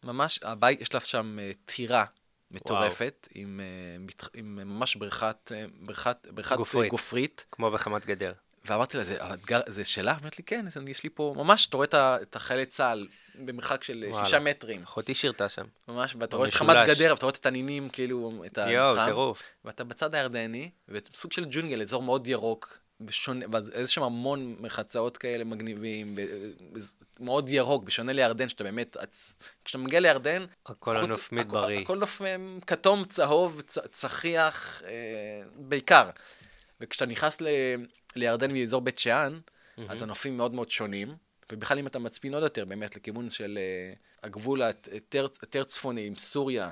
ממש, 0.03 0.39
הבית, 0.43 0.81
יש 0.81 0.93
לה 0.93 0.99
שם 0.99 1.37
טירה 1.65 2.05
מטורפת, 2.51 3.27
עם, 3.35 3.59
אה, 3.59 3.99
מת- 3.99 4.29
עם 4.33 4.55
ממש 4.55 4.95
בריכת, 4.95 5.51
בריכת, 5.79 6.27
בריכת 6.31 6.55
גופרית. 6.57 6.91
גופרית. 6.91 7.45
כמו 7.51 7.71
בחמת 7.71 8.05
גדר. 8.05 8.33
ואמרתי 8.65 8.97
לה, 8.97 9.03
זה, 9.03 9.17
זה 9.67 9.85
שלה? 9.85 10.11
אמרתי 10.21 10.35
לי, 10.39 10.43
כן, 10.43 10.65
יש 10.87 11.03
לי 11.03 11.09
פה, 11.09 11.33
ממש, 11.37 11.67
אתה 11.67 11.77
רואה 11.77 11.87
את 12.21 12.35
החיילי 12.35 12.65
צה"ל 12.65 13.07
במרחק 13.39 13.83
של 13.83 14.03
אה, 14.03 14.09
וואלה. 14.11 14.25
שישה 14.25 14.39
מטרים. 14.39 14.83
אחותי 14.83 15.13
שירתה 15.13 15.49
שם. 15.49 15.65
ממש, 15.87 16.15
ואתה 16.19 16.37
רואה 16.37 16.49
את 16.49 16.53
חמת. 16.53 16.87
גדר, 16.87 17.11
ואתה 17.11 17.25
רואה 17.25 17.35
את 17.39 17.45
הנינים, 17.45 17.89
כאילו, 17.89 18.29
את 18.45 18.57
יואו, 18.57 18.89
המתחם. 18.89 19.05
טירוף. 19.05 19.43
ואתה 19.65 19.83
בצד 19.83 20.15
הירדני, 20.15 20.69
וסוג 20.89 21.31
של 21.31 21.45
ג'ונגל, 21.49 21.81
אזור 21.81 22.03
מאוד 22.03 22.27
ירוק, 22.27 22.77
ושונה, 23.07 23.45
יש 23.83 23.93
שם 23.93 24.03
המון 24.03 24.55
מחצאות 24.59 25.17
כאלה 25.17 25.43
מגניבים, 25.43 26.15
ו- 26.17 26.81
מאוד 27.19 27.49
ירוק, 27.49 27.83
בשונה 27.83 28.13
לירדן, 28.13 28.49
שאתה 28.49 28.63
באמת, 28.63 28.97
כשאתה 29.65 29.77
מגיע 29.83 29.99
לירדן, 29.99 30.45
הכל 30.65 30.95
חוץ- 30.95 31.05
הנוף 31.05 31.31
מדברי. 31.31 31.81
הכל 31.81 31.97
נוף 31.97 32.21
אה, 32.21 32.35
כתום, 32.67 33.03
צהוב, 33.05 33.61
צ- 33.61 33.77
צחיח, 33.91 34.81
אה, 34.85 34.91
בעיקר. 35.55 36.09
וכשאתה 36.81 37.05
נכנס 37.05 37.41
ל- 37.41 37.47
לירדן 38.15 38.51
מאזור 38.53 38.81
בית 38.81 38.99
שאן, 38.99 39.39
אז 39.89 40.01
הנופים 40.01 40.37
מאוד 40.37 40.53
מאוד 40.53 40.69
שונים. 40.71 41.15
ובכלל 41.51 41.79
אם 41.79 41.87
אתה 41.87 41.99
מצפין 41.99 42.33
עוד 42.33 42.43
יותר 42.43 42.65
באמת 42.65 42.95
לכיוון 42.95 43.29
של 43.29 43.57
אה, 43.61 43.93
הגבול 44.23 44.61
היותר 44.61 45.25
יותר 45.41 45.63
צפוני 45.63 46.07
עם 46.07 46.15
סוריה 46.15 46.69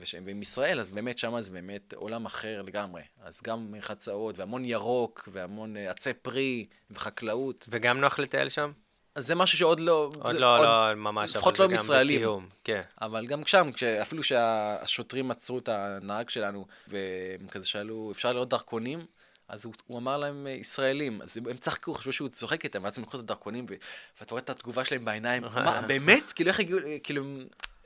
וש- 0.00 0.14
ועם 0.26 0.42
ישראל, 0.42 0.80
אז 0.80 0.90
באמת 0.90 1.18
שם 1.18 1.40
זה 1.40 1.50
באמת 1.50 1.94
עולם 1.94 2.26
אחר 2.26 2.62
לגמרי. 2.62 3.02
אז 3.22 3.40
גם 3.44 3.74
חצאות 3.80 4.38
והמון 4.38 4.64
ירוק 4.64 5.28
והמון 5.32 5.76
אה, 5.76 5.90
עצי 5.90 6.12
פרי 6.12 6.66
וחקלאות. 6.90 7.66
וגם 7.68 8.00
נוח 8.00 8.18
לטייל 8.18 8.48
שם? 8.48 8.72
אז 9.14 9.26
זה 9.26 9.34
משהו 9.34 9.58
שעוד 9.58 9.80
לא... 9.80 10.10
עוד 10.18 10.32
זה 10.32 10.38
לא, 10.38 10.58
לא 10.58 10.94
ממש, 10.94 11.30
אבל 11.30 11.38
לפחות 11.38 11.56
זה 11.56 11.62
לא 11.62 11.68
גם 11.68 11.74
ישראלים. 11.74 12.16
בתיאום. 12.16 12.48
כן. 12.64 12.80
אבל 13.00 13.26
גם 13.26 13.46
שם, 13.46 13.70
אפילו 14.02 14.22
שהשוטרים 14.22 15.30
עצרו 15.30 15.58
את 15.58 15.68
הנהג 15.68 16.30
שלנו, 16.30 16.66
והם 16.88 17.48
כזה 17.50 17.66
שאלו, 17.66 18.10
אפשר 18.12 18.32
לראות 18.32 18.48
דרכונים? 18.48 19.06
אז 19.54 19.64
הוא, 19.64 19.74
הוא 19.86 19.98
אמר 19.98 20.16
להם, 20.16 20.46
"אה, 20.46 20.52
ישראלים. 20.52 21.22
אז 21.22 21.36
הם 21.36 21.56
צחקו, 21.56 21.94
חשבו 21.94 22.12
שהוא 22.12 22.28
צוחק 22.28 22.64
איתם, 22.64 22.84
ואז 22.84 22.98
הם 22.98 23.04
לקחו 23.04 23.16
את 23.16 23.22
הדרכונים, 23.22 23.66
ו- 23.70 23.74
ואתה 24.20 24.30
רואה 24.34 24.42
את 24.42 24.50
התגובה 24.50 24.84
שלהם 24.84 25.04
בעיניים, 25.04 25.42
מה, 25.64 25.80
באמת? 25.82 26.32
כאילו, 26.32 26.48
איך 26.50 26.60
הגיעו, 26.60 26.78
כאילו, 27.02 27.24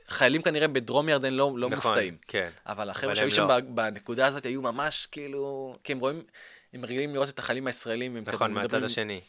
חיילים 0.07 0.41
כנראה 0.41 0.67
בדרום 0.67 1.09
ירדן 1.09 1.33
לא, 1.33 1.53
לא 1.57 1.69
נכון, 1.69 1.91
מופתעים. 1.91 2.17
כן. 2.27 2.49
אבל 2.65 2.89
החבר'ה 2.89 3.15
שהיו 3.15 3.31
שם 3.31 3.47
לא. 3.47 3.59
בנקודה 3.59 4.27
הזאת 4.27 4.45
היו 4.45 4.61
ממש 4.61 5.07
כאילו, 5.11 5.75
כי 5.83 5.91
הם 5.93 5.99
רואים, 5.99 6.21
הם 6.73 6.85
רגילים 6.85 7.13
לראות 7.13 7.29
את 7.29 7.39
החיילים 7.39 7.67
הישראלים, 7.67 8.17
נכון, 8.25 8.53
מהצד 8.53 8.65
מדברים- 8.67 8.85
השני. 8.85 9.21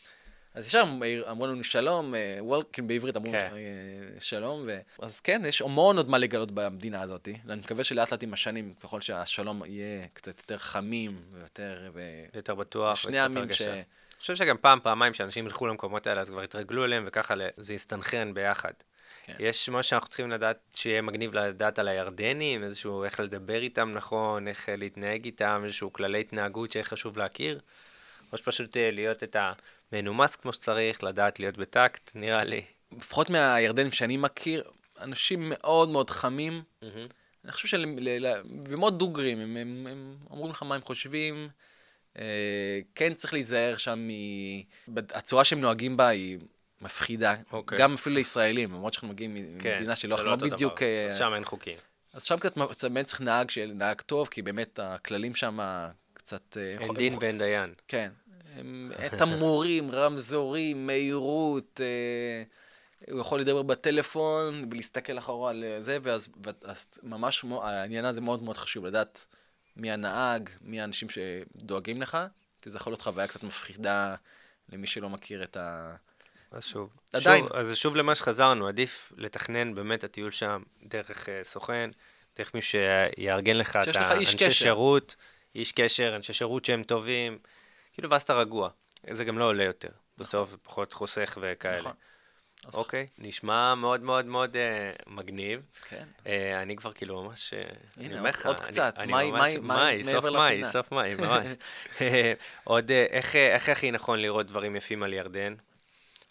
אז 0.54 0.66
ישר 0.66 0.84
אמרו 1.30 1.46
לנו 1.46 1.64
שלום, 1.64 2.14
וולקין 2.40 2.86
בעברית 2.86 3.16
אמרו 3.16 3.32
כן. 3.32 3.48
אה, 3.52 4.20
שלום, 4.20 4.64
ו... 4.66 4.78
אז 5.02 5.20
כן, 5.20 5.42
יש 5.44 5.62
המון 5.62 5.96
עוד 5.96 6.08
מה 6.08 6.18
לגלות 6.18 6.50
במדינה 6.50 7.02
הזאת, 7.02 7.28
ואני 7.46 7.60
מקווה 7.60 7.84
שלאט 7.84 8.12
לאט 8.12 8.22
עם 8.22 8.32
השנים, 8.32 8.74
ככל 8.80 9.00
שהשלום 9.00 9.62
יהיה 9.66 10.06
קצת 10.12 10.38
יותר 10.38 10.58
חמים, 10.58 11.22
ויותר... 11.32 11.90
ו... 11.94 12.08
יותר 12.34 12.54
בטוח. 12.54 12.94
שני 12.94 13.20
עמים. 13.20 13.52
ש... 13.52 13.62
אני 13.62 14.22
חושב 14.22 14.36
שגם 14.36 14.56
פעם, 14.60 14.78
פעמיים, 14.82 15.14
שאנשים 15.14 15.46
ילכו 15.46 15.66
למקומות 15.66 16.06
האלה, 16.06 16.20
אז 16.20 16.30
כבר 16.30 16.44
יתרגלו 16.44 16.84
אליהם, 16.84 17.04
וככה 17.06 17.34
זה 17.56 17.74
יסתנכרן 17.74 18.34
ביחד. 18.34 18.72
כן. 19.24 19.34
יש 19.38 19.68
משהו 19.68 19.90
שאנחנו 19.90 20.08
צריכים 20.08 20.30
לדעת, 20.30 20.58
שיהיה 20.74 21.02
מגניב 21.02 21.34
לדעת 21.34 21.78
על 21.78 21.88
הירדנים, 21.88 22.64
איזשהו 22.64 23.04
איך 23.04 23.20
לדבר 23.20 23.62
איתם 23.62 23.90
נכון, 23.90 24.48
איך 24.48 24.68
אה, 24.68 24.76
להתנהג 24.76 25.24
איתם, 25.24 25.62
איזשהו 25.64 25.92
כללי 25.92 26.20
התנהגות 26.20 26.72
שיהיה 26.72 26.84
חשוב 26.84 27.18
להכיר, 27.18 27.60
או 28.32 28.38
שפשוט 28.38 28.76
אה, 28.76 28.90
להיות 28.90 29.22
את 29.22 29.36
המנומס 29.92 30.36
כמו 30.36 30.52
שצריך, 30.52 31.04
לדעת 31.04 31.40
להיות 31.40 31.56
בטקט, 31.58 32.10
נראה 32.14 32.44
לי. 32.44 32.62
לפחות 32.98 33.30
מהירדנים 33.30 33.92
שאני 33.92 34.16
מכיר, 34.16 34.70
אנשים 35.00 35.52
מאוד 35.54 35.88
מאוד 35.88 36.10
חמים, 36.10 36.62
אני 37.44 37.52
חושב 37.52 37.76
ל- 37.76 38.42
ומאוד 38.68 38.98
דוגרים, 38.98 39.40
הם, 39.40 39.56
הם, 39.56 39.86
הם 39.90 40.16
אומרים 40.30 40.50
לך 40.50 40.62
מה 40.62 40.74
הם 40.74 40.80
חושבים. 40.80 41.48
אה, 42.18 42.80
כן 42.94 43.14
צריך 43.14 43.32
להיזהר 43.32 43.76
שם 43.76 43.98
מ... 43.98 44.10
הצורה 45.14 45.44
שהם 45.44 45.60
נוהגים 45.60 45.96
בה 45.96 46.08
היא 46.08 46.38
מפחידה. 46.80 47.34
אוקיי. 47.52 47.78
גם 47.78 47.94
אפילו 47.94 48.14
לישראלים, 48.14 48.72
למרות 48.72 48.92
שאנחנו 48.92 49.08
מגיעים 49.08 49.34
ממדינה 49.34 49.96
שלא 49.96 50.16
זה 50.16 50.22
לא 50.22 50.30
אותו 50.30 50.46
בדיוק... 50.46 50.82
דבר. 50.82 50.86
אה, 50.86 51.06
אז 51.12 51.18
שם 51.18 51.32
אין 51.34 51.44
חוקים. 51.44 51.76
אז 52.12 52.24
שם 52.24 52.38
קצת, 52.38 52.56
באמת 52.84 53.06
צריך 53.06 53.20
נהג, 53.20 53.50
נהג 53.74 54.00
טוב, 54.00 54.28
כי 54.28 54.42
באמת 54.42 54.78
הכללים 54.82 55.34
שם 55.34 55.58
קצת... 56.12 56.56
אה, 56.60 56.76
אין 56.80 56.94
דין 56.94 57.16
ואין 57.20 57.38
דיין. 57.38 57.72
כן. 57.88 58.10
תמרורים, 59.18 59.90
רמזורים, 59.94 60.86
מהירות, 60.86 61.80
אה, 61.80 62.42
הוא 63.10 63.20
יכול 63.20 63.40
לדבר 63.40 63.62
בטלפון 63.62 64.68
ולהסתכל 64.70 65.18
אחורה 65.18 65.50
על 65.50 65.64
זה, 65.78 65.98
ואז 66.02 66.28
ואז 66.42 66.88
ממש 67.02 67.44
העניין 67.62 68.04
הזה 68.04 68.20
מאוד 68.20 68.42
מאוד 68.42 68.56
חשוב, 68.56 68.86
לדעת 68.86 69.26
מי 69.76 69.90
הנהג, 69.90 70.50
מי 70.60 70.80
האנשים 70.80 71.08
שדואגים 71.08 72.02
לך, 72.02 72.18
כי 72.62 72.70
זה 72.70 72.76
יכול 72.76 72.90
להיות 72.90 73.02
חוויה 73.02 73.26
קצת 73.26 73.42
מפחידה 73.42 74.14
למי 74.72 74.86
שלא 74.86 75.08
מכיר 75.08 75.42
את 75.42 75.56
ה... 75.56 75.94
אז 76.50 76.64
שוב. 76.64 76.90
עדיין. 77.12 77.44
שוב, 77.44 77.52
אז 77.52 77.76
שוב 77.76 77.96
למה 77.96 78.14
שחזרנו, 78.14 78.68
עדיף 78.68 79.12
לתכנן 79.16 79.74
באמת 79.74 80.04
הטיול 80.04 80.30
שם 80.30 80.62
דרך 80.82 81.28
אה, 81.28 81.40
סוכן, 81.44 81.90
דרך 82.38 82.54
מישהו 82.54 82.78
שיארגן 83.18 83.56
לך 83.56 83.76
את 83.76 83.96
האנשי. 83.96 84.50
שירות, 84.50 85.16
איש 85.54 85.72
קשר, 85.72 86.16
אנשי 86.16 86.32
שירות 86.32 86.64
שהם 86.64 86.82
טובים, 86.82 87.38
כאילו 88.00 88.10
ואז 88.10 88.22
אתה 88.22 88.34
רגוע. 88.34 88.68
זה 89.10 89.24
גם 89.24 89.38
לא 89.38 89.44
עולה 89.44 89.64
יותר, 89.64 89.88
בסוף 90.18 90.56
פחות 90.62 90.92
חוסך 90.92 91.38
וכאלה. 91.40 91.78
נכון. 91.78 91.92
אוקיי, 92.74 93.06
נשמע 93.18 93.74
מאוד 93.74 94.00
מאוד 94.02 94.24
מאוד 94.26 94.56
אה, 94.56 94.92
מגניב. 95.06 95.60
כן. 95.88 96.04
אה, 96.26 96.62
אני 96.62 96.76
כבר 96.76 96.92
כאילו 96.92 97.22
ממש, 97.22 97.54
אה, 97.54 97.62
אני 97.96 98.06
הנה, 98.06 98.18
אומר 98.18 98.28
עוד- 98.30 98.34
לך, 98.34 98.46
עוד 98.46 98.56
אני- 98.60 98.66
קצת, 98.72 98.94
אני 98.98 99.12
מאי- 99.12 99.30
מאי- 99.30 99.56
מאי 99.58 100.04
סוף 100.12 100.24
מאי. 100.24 100.62
סוף 100.72 100.92
מאי, 100.92 101.14
ממש. 101.14 101.46
עוד, 102.64 102.90
איך 102.90 103.36
איך 103.36 103.68
הכי 103.68 103.90
נכון 103.90 104.18
לראות 104.18 104.46
דברים 104.46 104.76
יפים 104.76 105.02
על 105.02 105.12
ירדן? 105.12 105.54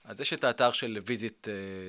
אז 0.09 0.21
יש 0.21 0.33
את 0.33 0.43
האתר 0.43 0.71
של 0.71 0.97
ויזיט 1.05 1.47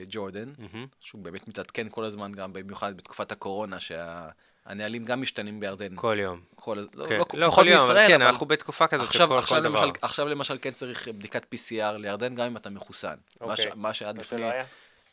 ג'ורדן, 0.08 0.52
מהמם. 0.58 0.86
שהוא 1.00 1.22
באמת 1.22 1.48
מתעדכן 1.48 1.86
כל 1.90 2.04
הזמן, 2.04 2.32
גם 2.32 2.52
במיוחד 2.52 2.96
בתקופת 2.96 3.32
הקורונה, 3.32 3.76
שהנהלים 3.80 5.04
גם 5.04 5.22
משתנים 5.22 5.60
בירדן. 5.60 5.96
כל 5.96 6.16
יום. 6.20 6.40
כל, 6.54 6.86
לא, 6.94 7.06
כן. 7.06 7.14
לא, 7.14 7.20
לא, 7.32 7.48
פחות 7.48 7.64
כל 7.64 7.68
יום, 7.68 7.78
אבל 7.78 7.88
בישראל, 7.94 8.08
כן, 8.08 8.22
אבל 8.22 8.30
אנחנו 8.30 8.46
בתקופה 8.46 8.86
כזאת 8.86 9.06
עכשיו, 9.06 9.26
שכל 9.26 9.38
עכשיו, 9.38 9.58
כל 9.58 9.64
דבר. 9.64 9.80
למשל, 9.80 9.98
עכשיו 10.02 10.28
למשל 10.28 10.58
כן 10.62 10.72
צריך 10.72 11.08
בדיקת 11.08 11.54
PCR 11.54 11.96
לירדן, 11.96 12.34
גם 12.34 12.46
אם 12.46 12.56
אתה 12.56 12.70
מחוסן. 12.70 13.16
מה, 13.40 13.56
ש, 13.56 13.60
אוקיי. 13.60 13.72
מה 13.76 13.94
שעד 13.94 14.18
לפני, 14.18 14.40
לא 14.40 14.44
היה? 14.44 14.64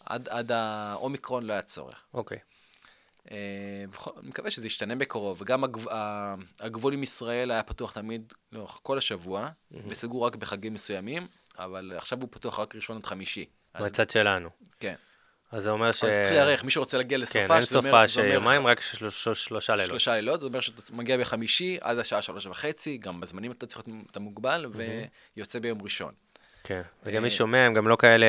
עד, 0.05 0.29
עד 0.29 0.51
האומיקרון 0.51 1.43
לא 1.43 1.53
היה 1.53 1.61
צורך. 1.61 2.03
אוקיי. 2.13 2.37
אה, 3.31 3.37
אני 4.17 4.29
מקווה 4.29 4.51
שזה 4.51 4.67
ישתנה 4.67 4.95
בקרוב, 4.95 5.41
וגם 5.41 5.63
הגב, 5.63 5.85
הגבול 6.59 6.93
עם 6.93 7.03
ישראל 7.03 7.51
היה 7.51 7.63
פתוח 7.63 7.91
תמיד 7.91 8.33
לאורך 8.51 8.79
כל 8.83 8.97
השבוע, 8.97 9.49
וסגור 9.71 10.25
רק 10.25 10.35
בחגים 10.35 10.73
מסוימים, 10.73 11.27
אבל 11.59 11.93
עכשיו 11.97 12.19
הוא 12.21 12.29
פתוח 12.31 12.59
רק 12.59 12.75
ראשון 12.75 12.97
עד 12.97 13.05
חמישי. 13.05 13.45
אז, 13.73 13.85
בצד 13.85 14.09
שלנו. 14.09 14.49
כן. 14.79 14.93
אז 15.51 15.63
זה 15.63 15.69
אומר 15.69 15.91
ש... 15.91 16.03
אז 16.03 16.15
צריך 16.15 16.31
להיערך, 16.31 16.63
מי 16.63 16.71
שרוצה 16.71 16.97
להגיע 16.97 17.17
כן, 17.17 17.21
לסופה, 17.21 17.55
אין 17.55 17.61
שזה 17.61 17.77
אומר- 17.77 17.89
סופה 17.89 18.07
שיומיים, 18.07 18.67
רק 18.67 18.81
שלוש- 18.81 19.27
שלושה 19.33 19.75
לילות. 19.75 19.89
שלושה 19.89 20.13
לילות, 20.15 20.39
זה 20.39 20.45
אומר 20.45 20.59
שאתה 20.59 20.81
מגיע 20.93 21.17
בחמישי 21.17 21.77
עד 21.81 21.97
השעה 21.97 22.21
שלוש 22.21 22.45
וחצי, 22.45 22.97
גם 22.97 23.19
בזמנים 23.19 23.51
אתה 23.51 23.65
צריך 23.65 23.81
להיות 23.87 24.07
אתה 24.11 24.19
מוגבל, 24.19 24.65
ויוצא 25.35 25.59
ביום 25.59 25.81
ראשון. 25.81 26.13
כן, 26.63 26.81
וגם 27.03 27.21
מי 27.23 27.29
אה, 27.29 27.33
שומע, 27.33 27.57
הם 27.57 27.73
גם 27.73 27.87
לא 27.87 27.95
כאלה 27.99 28.25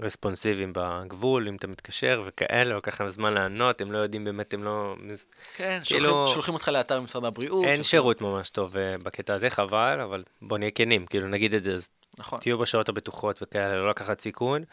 רספונסיביים 0.00 0.72
בגבול, 0.76 1.48
אם 1.48 1.56
אתה 1.56 1.66
מתקשר 1.66 2.22
וכאלה, 2.26 2.74
לוקח 2.74 3.00
להם 3.00 3.10
זמן 3.10 3.34
לענות, 3.34 3.80
הם 3.80 3.92
לא 3.92 3.98
יודעים 3.98 4.24
באמת, 4.24 4.54
הם 4.54 4.64
לא... 4.64 4.96
כן, 5.56 5.80
כאילו- 5.84 6.08
שולחים, 6.08 6.34
שולחים 6.34 6.54
אותך 6.54 6.68
לאתר 6.68 7.00
משרד 7.00 7.24
הבריאות. 7.24 7.64
אין 7.64 7.74
שולחים- 7.74 7.84
שירות 7.84 8.20
ממש 8.20 8.50
טוב 8.50 8.76
אה, 8.76 8.94
בקטע 9.02 9.34
הזה, 9.34 9.50
חבל, 9.50 10.00
אבל 10.04 10.24
בוא 10.42 10.58
נהיה 10.58 10.70
כנים, 10.70 11.06
כאילו 11.06 11.28
נגיד 11.28 11.54
את 11.54 11.64
זה, 11.64 11.74
אז 11.74 11.88
נכון. 12.18 12.40
תהיו 12.40 12.58
בשעות 12.58 12.88
הבטוחות 12.88 13.42
וכאלה, 13.42 13.76
לא 13.76 13.90
לקחת 13.90 14.20
סיכון. 14.20 14.64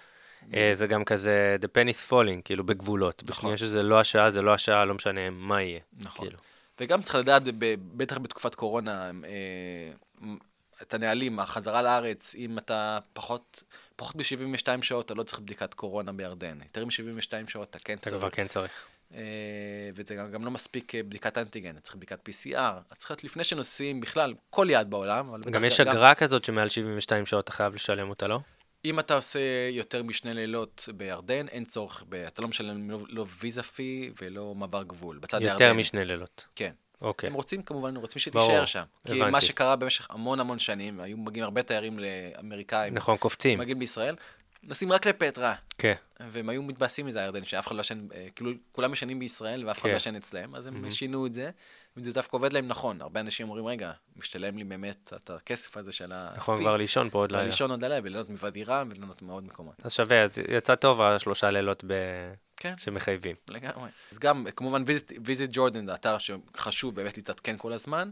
אה, 0.53 0.71
זה 0.75 0.87
גם 0.87 1.03
כזה, 1.03 1.57
the 1.61 1.65
pen 1.65 1.89
is 1.89 2.11
falling, 2.11 2.41
כאילו 2.45 2.65
בגבולות. 2.65 3.23
נכון. 3.23 3.35
בשנייה 3.35 3.57
שזה 3.57 3.83
לא 3.83 3.99
השעה, 3.99 4.31
זה 4.31 4.41
לא 4.41 4.53
השעה, 4.53 4.85
לא 4.85 4.93
משנה 4.93 5.29
מה 5.29 5.61
יהיה. 5.61 5.79
נכון. 5.99 6.25
כאילו. 6.25 6.39
וגם 6.79 7.01
צריך 7.01 7.15
לדעת, 7.15 7.41
בטח 7.97 8.17
בתקופת 8.17 8.55
קורונה, 8.55 9.11
אה, 9.25 10.31
את 10.81 10.93
הנהלים, 10.93 11.39
החזרה 11.39 11.81
לארץ, 11.81 12.35
אם 12.35 12.57
אתה 12.57 12.99
פחות, 13.13 13.63
פחות 13.95 14.15
מ-72 14.15 14.81
שעות, 14.81 15.05
אתה 15.05 15.13
לא 15.13 15.23
צריך 15.23 15.39
בדיקת 15.39 15.73
קורונה 15.73 16.11
בירדן. 16.11 16.59
יותר 16.63 16.85
מ-72 16.85 17.49
שעות 17.49 17.69
אתה 17.69 17.79
כן 17.79 17.93
אתה 17.93 18.09
צריך. 18.09 18.21
כבר 18.21 18.29
כן 18.29 18.47
צריך. 18.47 18.71
אה, 19.13 19.21
וזה 19.95 20.15
גם, 20.15 20.45
לא 20.45 20.51
מספיק 20.51 20.95
אה, 20.95 21.03
בדיקת 21.03 21.37
אנטיגן, 21.37 21.79
צריך 21.79 21.95
בדיקת 21.95 22.29
PCR. 22.29 22.95
צריך 22.97 23.11
להיות 23.11 23.23
לפני 23.23 23.43
שנוסעים 23.43 24.01
בכלל, 24.01 24.33
כל 24.49 24.67
יעד 24.69 24.89
בעולם. 24.89 25.41
גם 25.51 25.65
יש 25.65 25.79
אגרה 25.79 26.15
כזאת 26.15 26.45
שמעל 26.45 26.69
72 26.69 27.25
שעות 27.25 27.43
אתה 27.43 27.51
חייב 27.51 27.73
לשלם 27.73 28.09
אותה, 28.09 28.27
לא? 28.27 28.39
אם 28.85 28.99
אתה 28.99 29.15
עושה 29.15 29.39
יותר 29.71 30.03
משני 30.03 30.33
לילות 30.33 30.89
בירדן, 30.97 31.47
אין 31.47 31.65
צורך, 31.65 32.03
ב, 32.09 32.15
אתה 32.15 32.41
לא 32.41 32.47
משלם 32.47 32.91
לא, 32.91 32.99
לא 33.09 33.25
ויזה 33.39 33.63
פי 33.63 34.11
ולא 34.21 34.55
מעבר 34.55 34.83
גבול, 34.83 35.17
בצד 35.17 35.41
הירדני. 35.41 35.65
יותר 35.65 35.73
משני 35.77 36.05
לילות. 36.05 36.45
כן. 36.55 36.71
אוקיי. 37.01 37.27
הם 37.27 37.33
רוצים 37.33 37.63
כמובן, 37.63 37.95
רוצים 37.95 38.21
ברור, 38.33 38.45
שתישאר 38.45 38.65
שם. 38.65 38.83
כי 39.05 39.15
הבנתי. 39.15 39.31
מה 39.31 39.41
שקרה 39.41 39.75
במשך 39.75 40.07
המון 40.09 40.39
המון 40.39 40.59
שנים, 40.59 40.99
היו 40.99 41.17
מגיעים 41.17 41.43
הרבה 41.43 41.63
תיירים 41.63 41.99
לאמריקאים, 41.99 42.93
נכון, 42.93 43.17
קופצים. 43.17 43.59
מגיעים 43.59 43.79
בישראל, 43.79 44.15
נוסעים 44.63 44.91
רק 44.91 45.05
לפטרה, 45.05 45.55
כן. 45.77 45.93
והם 46.19 46.49
היו 46.49 46.63
מתבאסים 46.63 47.05
מזה, 47.05 47.19
הירדן, 47.19 47.43
שאף 47.43 47.67
אחד 47.67 47.75
לא 47.75 47.81
ישן, 47.81 48.07
אה, 48.13 48.27
כאילו, 48.35 48.51
כולם 48.71 48.93
ישנים 48.93 49.19
בישראל 49.19 49.67
ואף 49.67 49.77
אחד 49.77 49.83
כן. 49.83 49.91
לא 49.91 49.97
ישן 49.97 50.15
אצלם, 50.15 50.55
אז 50.55 50.65
הם 50.65 50.91
שינו 50.91 51.25
את 51.25 51.33
זה, 51.33 51.49
וזה 51.97 52.11
דווקא 52.11 52.37
עובד 52.37 52.53
להם 52.53 52.67
נכון. 52.67 53.01
הרבה 53.01 53.19
אנשים 53.19 53.49
אומרים, 53.49 53.65
רגע, 53.65 53.91
משתלם 54.15 54.57
לי 54.57 54.63
באמת 54.63 55.13
את 55.15 55.29
הכסף 55.29 55.77
הזה 55.77 55.91
של 55.91 56.11
ה... 56.11 56.29
נכון, 56.35 56.59
כבר 56.59 56.77
לישון 56.77 57.09
פה 57.09 57.17
עוד 57.17 57.31
לילה. 57.31 57.43
לישון 57.43 57.71
עוד 57.71 57.81
לילה, 57.83 57.99
וליהנות 58.03 58.29
מוואדי 58.29 58.63
וליהנות 58.67 59.21
מעוד 59.21 59.43
מקומות. 59.43 59.75
אז 59.83 59.93
שווה, 59.93 60.23
אז 60.23 60.37
יצא 60.49 60.75
טוב 60.75 61.01
השלושה 61.01 61.49
לילות 61.49 61.83
ב... 61.87 61.93
כן. 62.57 62.73
שמחייבים. 62.77 63.35
לגמרי. 63.49 63.89
אז 64.11 64.19
גם, 64.19 64.45
כמובן, 64.55 64.83
ויזיט 65.25 65.49
ג'ורדן 65.53 65.85
זה 65.85 65.93
אתר 65.93 66.17
שחשוב 66.17 66.95
באמת 66.95 67.17
להתעדכן 67.17 67.55
כל 67.57 67.73
הזמן, 67.73 68.11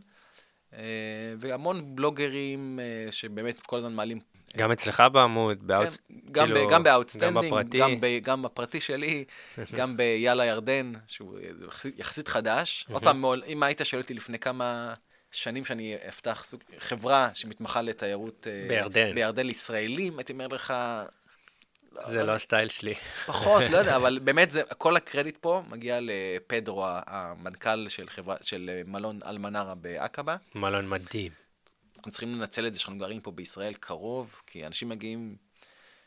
והמון 1.39 1.95
בלוגרים 1.95 2.79
אה, 2.79 3.11
שבאמת 3.11 3.59
כל 3.61 3.77
הזמן 3.77 3.93
מעלים. 3.93 4.19
גם 4.57 4.71
אצלך 4.71 5.03
בעמוד, 5.13 5.57
כן, 5.61 5.67
ב 5.67 5.72
out... 5.72 5.97
גם 6.31 6.45
כאילו, 6.53 6.69
גם 6.69 6.83
ב 6.83 6.87
Outstanding, 6.87 7.35
גם 7.35 7.59
בפרטי. 7.59 7.79
גם 7.79 8.01
ב- 8.01 8.19
גם 8.21 8.41
בפרטי 8.41 8.81
שלי, 8.81 9.23
גם 9.77 9.97
ביאללה 9.97 10.45
ירדן, 10.45 10.93
שהוא 11.07 11.39
יחסית- 11.97 12.27
חדש. 12.27 12.85
עוד 12.91 13.03
פעם, 13.03 13.25
אם 13.47 13.63
היית 13.63 13.81
שואל 13.83 14.01
אותי 14.01 14.13
לפני 14.13 14.39
כמה 14.39 14.93
שנים 15.31 15.65
שאני 15.65 15.95
אפתח 16.09 16.43
סוג, 16.45 16.61
חברה 16.77 17.29
שמתמחה 17.33 17.81
לתיירות 17.81 18.47
אה, 18.49 18.65
בירדן. 18.69 19.15
בירדן 19.15 19.45
לישראלים, 19.45 20.17
הייתי 20.19 20.33
אומר 20.33 20.47
לך, 20.47 20.73
זה 22.05 22.23
לא 22.23 22.31
ה 22.31 22.38
style 22.38 22.69
שלי. 22.69 22.93
פחות, 23.25 23.63
לא 23.69 23.77
יודע, 23.77 23.95
אבל 23.99 24.19
באמת 24.23 24.51
זה, 24.51 24.61
כל 24.77 24.95
הקרדיט 24.95 25.37
פה 25.37 25.63
מגיע 25.69 25.99
לפדרו, 26.01 26.85
המנכ"ל 26.87 27.89
של 27.89 28.09
חברה, 28.09 28.35
של 28.41 28.69
אה, 28.73 28.81
מלון 28.85 29.19
אלמנרה 29.25 29.75
בעקבה. 29.75 30.35
מלון 30.55 30.89
מדהים. 30.89 31.31
אנחנו 31.97 32.11
צריכים 32.11 32.35
לנצל 32.35 32.67
את 32.67 32.73
זה 32.73 32.79
שאנחנו 32.79 32.99
גרים 32.99 33.21
פה 33.21 33.31
בישראל 33.31 33.73
קרוב, 33.73 34.41
כי 34.45 34.65
אנשים 34.65 34.89
מגיעים 34.89 35.35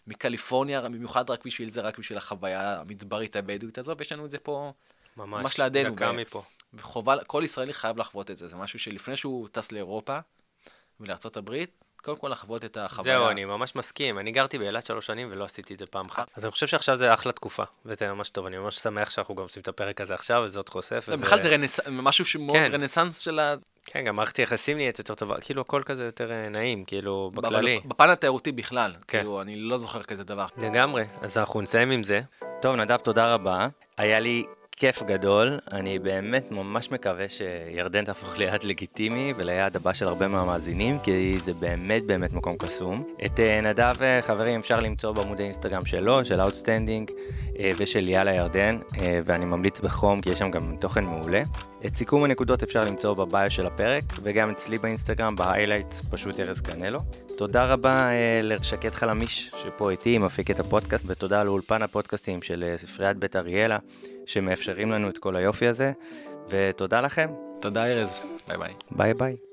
מקליפורניה, 0.07 0.81
במיוחד 0.81 1.31
רק 1.31 1.45
בשביל 1.45 1.69
זה, 1.69 1.81
רק 1.81 1.99
בשביל 1.99 2.19
החוויה 2.19 2.81
המדברית 2.81 3.37
הבדואית 3.37 3.79
הזו, 3.79 3.95
ויש 3.99 4.13
לנו 4.13 4.27
את 4.27 4.31
זה 4.31 4.39
פה, 4.39 4.73
ממש. 5.17 5.43
ממש 5.43 5.61
לידינו, 5.61 5.95
דקה 5.95 6.13
ב- 6.13 6.17
מפה. 6.17 6.43
וחובה, 6.75 7.25
כל 7.25 7.43
ישראלי 7.45 7.73
חייב 7.73 7.99
לחוות 7.99 8.31
את 8.31 8.37
זה, 8.37 8.47
זה 8.47 8.57
משהו 8.57 8.79
שלפני 8.79 9.17
שהוא 9.17 9.49
טס 9.53 9.73
לאירופה 9.73 10.19
ולארצות 11.01 11.37
הברית, 11.37 11.80
קודם 12.05 12.17
כל 12.17 12.29
לחוות 12.29 12.65
את 12.65 12.77
החוויה. 12.77 13.19
זהו, 13.19 13.29
אני 13.31 13.45
ממש 13.45 13.77
מסכים. 13.77 14.19
אני 14.19 14.33
גרתי 14.33 14.59
באילת 14.59 14.87
שלוש 14.87 15.07
שנים 15.07 15.29
ולא 15.33 15.45
עשיתי 15.45 15.75
את 15.75 15.79
זה 15.79 15.87
פעם 15.87 16.07
אחת. 16.07 16.29
אז 16.37 16.45
אני 16.45 16.51
חושב 16.53 16.67
שעכשיו 16.67 16.97
זה 16.97 17.15
אחלה 17.15 17.33
תקופה, 17.33 17.63
וזה 17.87 18.13
ממש 18.13 18.31
טוב. 18.31 18.47
אני 18.47 18.59
ממש 18.59 18.77
שמח 18.79 19.11
שאנחנו 19.11 19.35
גם 19.35 19.43
עושים 19.43 19.61
את 19.63 19.69
הפרק 19.69 20.01
הזה 20.01 20.15
עכשיו, 20.15 20.43
וזה 20.45 20.59
עוד 20.59 20.69
חושף. 20.69 21.05
זה 21.07 21.15
וזה- 21.15 21.23
בכלל 21.23 21.43
זה 21.43 21.49
רנס... 21.49 21.81
משהו 21.91 22.25
שמאוד 22.25 22.57
כן. 22.57 22.71
רנסאנס 22.73 23.19
של 23.19 23.39
ה... 23.39 23.55
כן, 23.85 24.05
גם 24.05 24.15
מערכת 24.17 24.39
יחסים 24.39 24.77
נהיית 24.77 24.99
יותר 24.99 25.15
טובה, 25.15 25.41
כאילו 25.41 25.61
הכל 25.63 25.83
כזה 25.87 26.05
יותר 26.05 26.31
אה, 26.33 26.49
נעים, 26.49 26.85
כאילו, 26.85 27.31
בכללי. 27.35 27.81
בפן 27.85 28.11
התיירותי 28.11 28.53
בכלל, 28.53 28.93
כן. 29.09 29.19
כאילו, 29.19 29.41
אני 29.41 29.57
לא 29.57 29.77
זוכר 29.79 30.03
כזה 30.03 30.25
דבר. 30.25 30.47
לגמרי, 30.57 31.05
אז 31.21 31.39
אנחנו 31.39 31.61
נסיים 31.61 31.91
עם 31.91 32.05
זה. 32.05 32.21
טוב, 32.63 32.77
נדב, 32.77 32.97
תודה 32.97 33.35
רבה. 33.35 33.69
היה 33.99 34.21
לי 34.21 34.45
כיף 34.81 35.03
גדול. 35.03 35.59
אני 35.73 35.99
באמת 35.99 36.51
ממש 36.51 36.91
מקווה 36.91 37.27
שירדן 37.29 38.05
תהפוך 38.05 38.39
ליעד 38.39 38.63
לגיטימי 38.63 39.33
וליעד 39.37 39.77
הבא 39.77 39.93
של 39.93 40.09
הרבה 40.09 40.29
מהמאזינים, 40.29 40.99
כי 40.99 41.39
זה 41.41 41.55
באמת 41.55 42.07
באמת 42.07 42.33
מקום 42.33 42.57
קסום. 42.57 43.05
את 43.25 43.41
אה, 43.41 43.61
נדב, 43.61 43.97
אה, 44.03 44.23
חברים, 44.23 44.61
אפשר 44.61 44.81
למצוא 44.81 45.13
בעמוד 45.13 45.41
האינסטגרם 45.41 45.85
שלו, 45.85 46.25
של 46.25 46.41
Outstanding 46.41 47.13
אה, 47.59 47.71
ושל 47.79 48.09
יאללה 48.09 48.35
ירדן, 48.35 48.79
ואני 49.25 49.45
ממליץ 49.45 49.81
בחום, 49.81 50.21
כי 50.21 50.31
יש 50.31 50.39
שם 50.39 50.51
גם 50.51 50.77
תוכן 50.81 51.05
מעולה. 51.05 51.43
את 51.87 51.97
סיכום 51.97 52.25
הנקודות 52.25 52.63
אפשר 52.63 52.85
למצוא 52.85 53.15
בביו 53.15 53.51
של 53.51 53.67
הפרק, 53.67 54.03
וגם 54.23 54.51
אצלי 54.51 54.79
באינסטגרם, 54.79 55.37
ב 55.37 55.42
highlights, 55.42 56.01
פשוט 56.11 56.41
ארז 56.41 56.61
קנלו. 56.61 57.01
תודה 57.37 57.65
רבה 57.65 58.11
לשקד 58.43 58.91
חלמיש, 58.91 59.51
שפה 59.63 59.91
איתי, 59.91 60.19
מפיק 60.19 60.51
את 60.51 60.61
הפודקאסט, 60.61 61.05
ותודה 61.09 61.45
לאולפן 61.45 61.83
הפודקאסטים 61.83 62.43
של 62.43 62.75
ספריית 62.77 63.17
בית 63.17 63.37
אריאלה, 63.37 63.79
שמאפשרים 64.31 64.91
לנו 64.91 65.09
את 65.09 65.19
כל 65.19 65.37
היופי 65.37 65.67
הזה, 65.67 65.93
ותודה 66.49 67.01
לכם, 67.01 67.31
תודה, 67.61 67.87
ארז. 67.87 68.23
ביי 68.49 68.59
ביי. 68.59 68.75
ביי 68.91 69.15
ביי. 69.15 69.50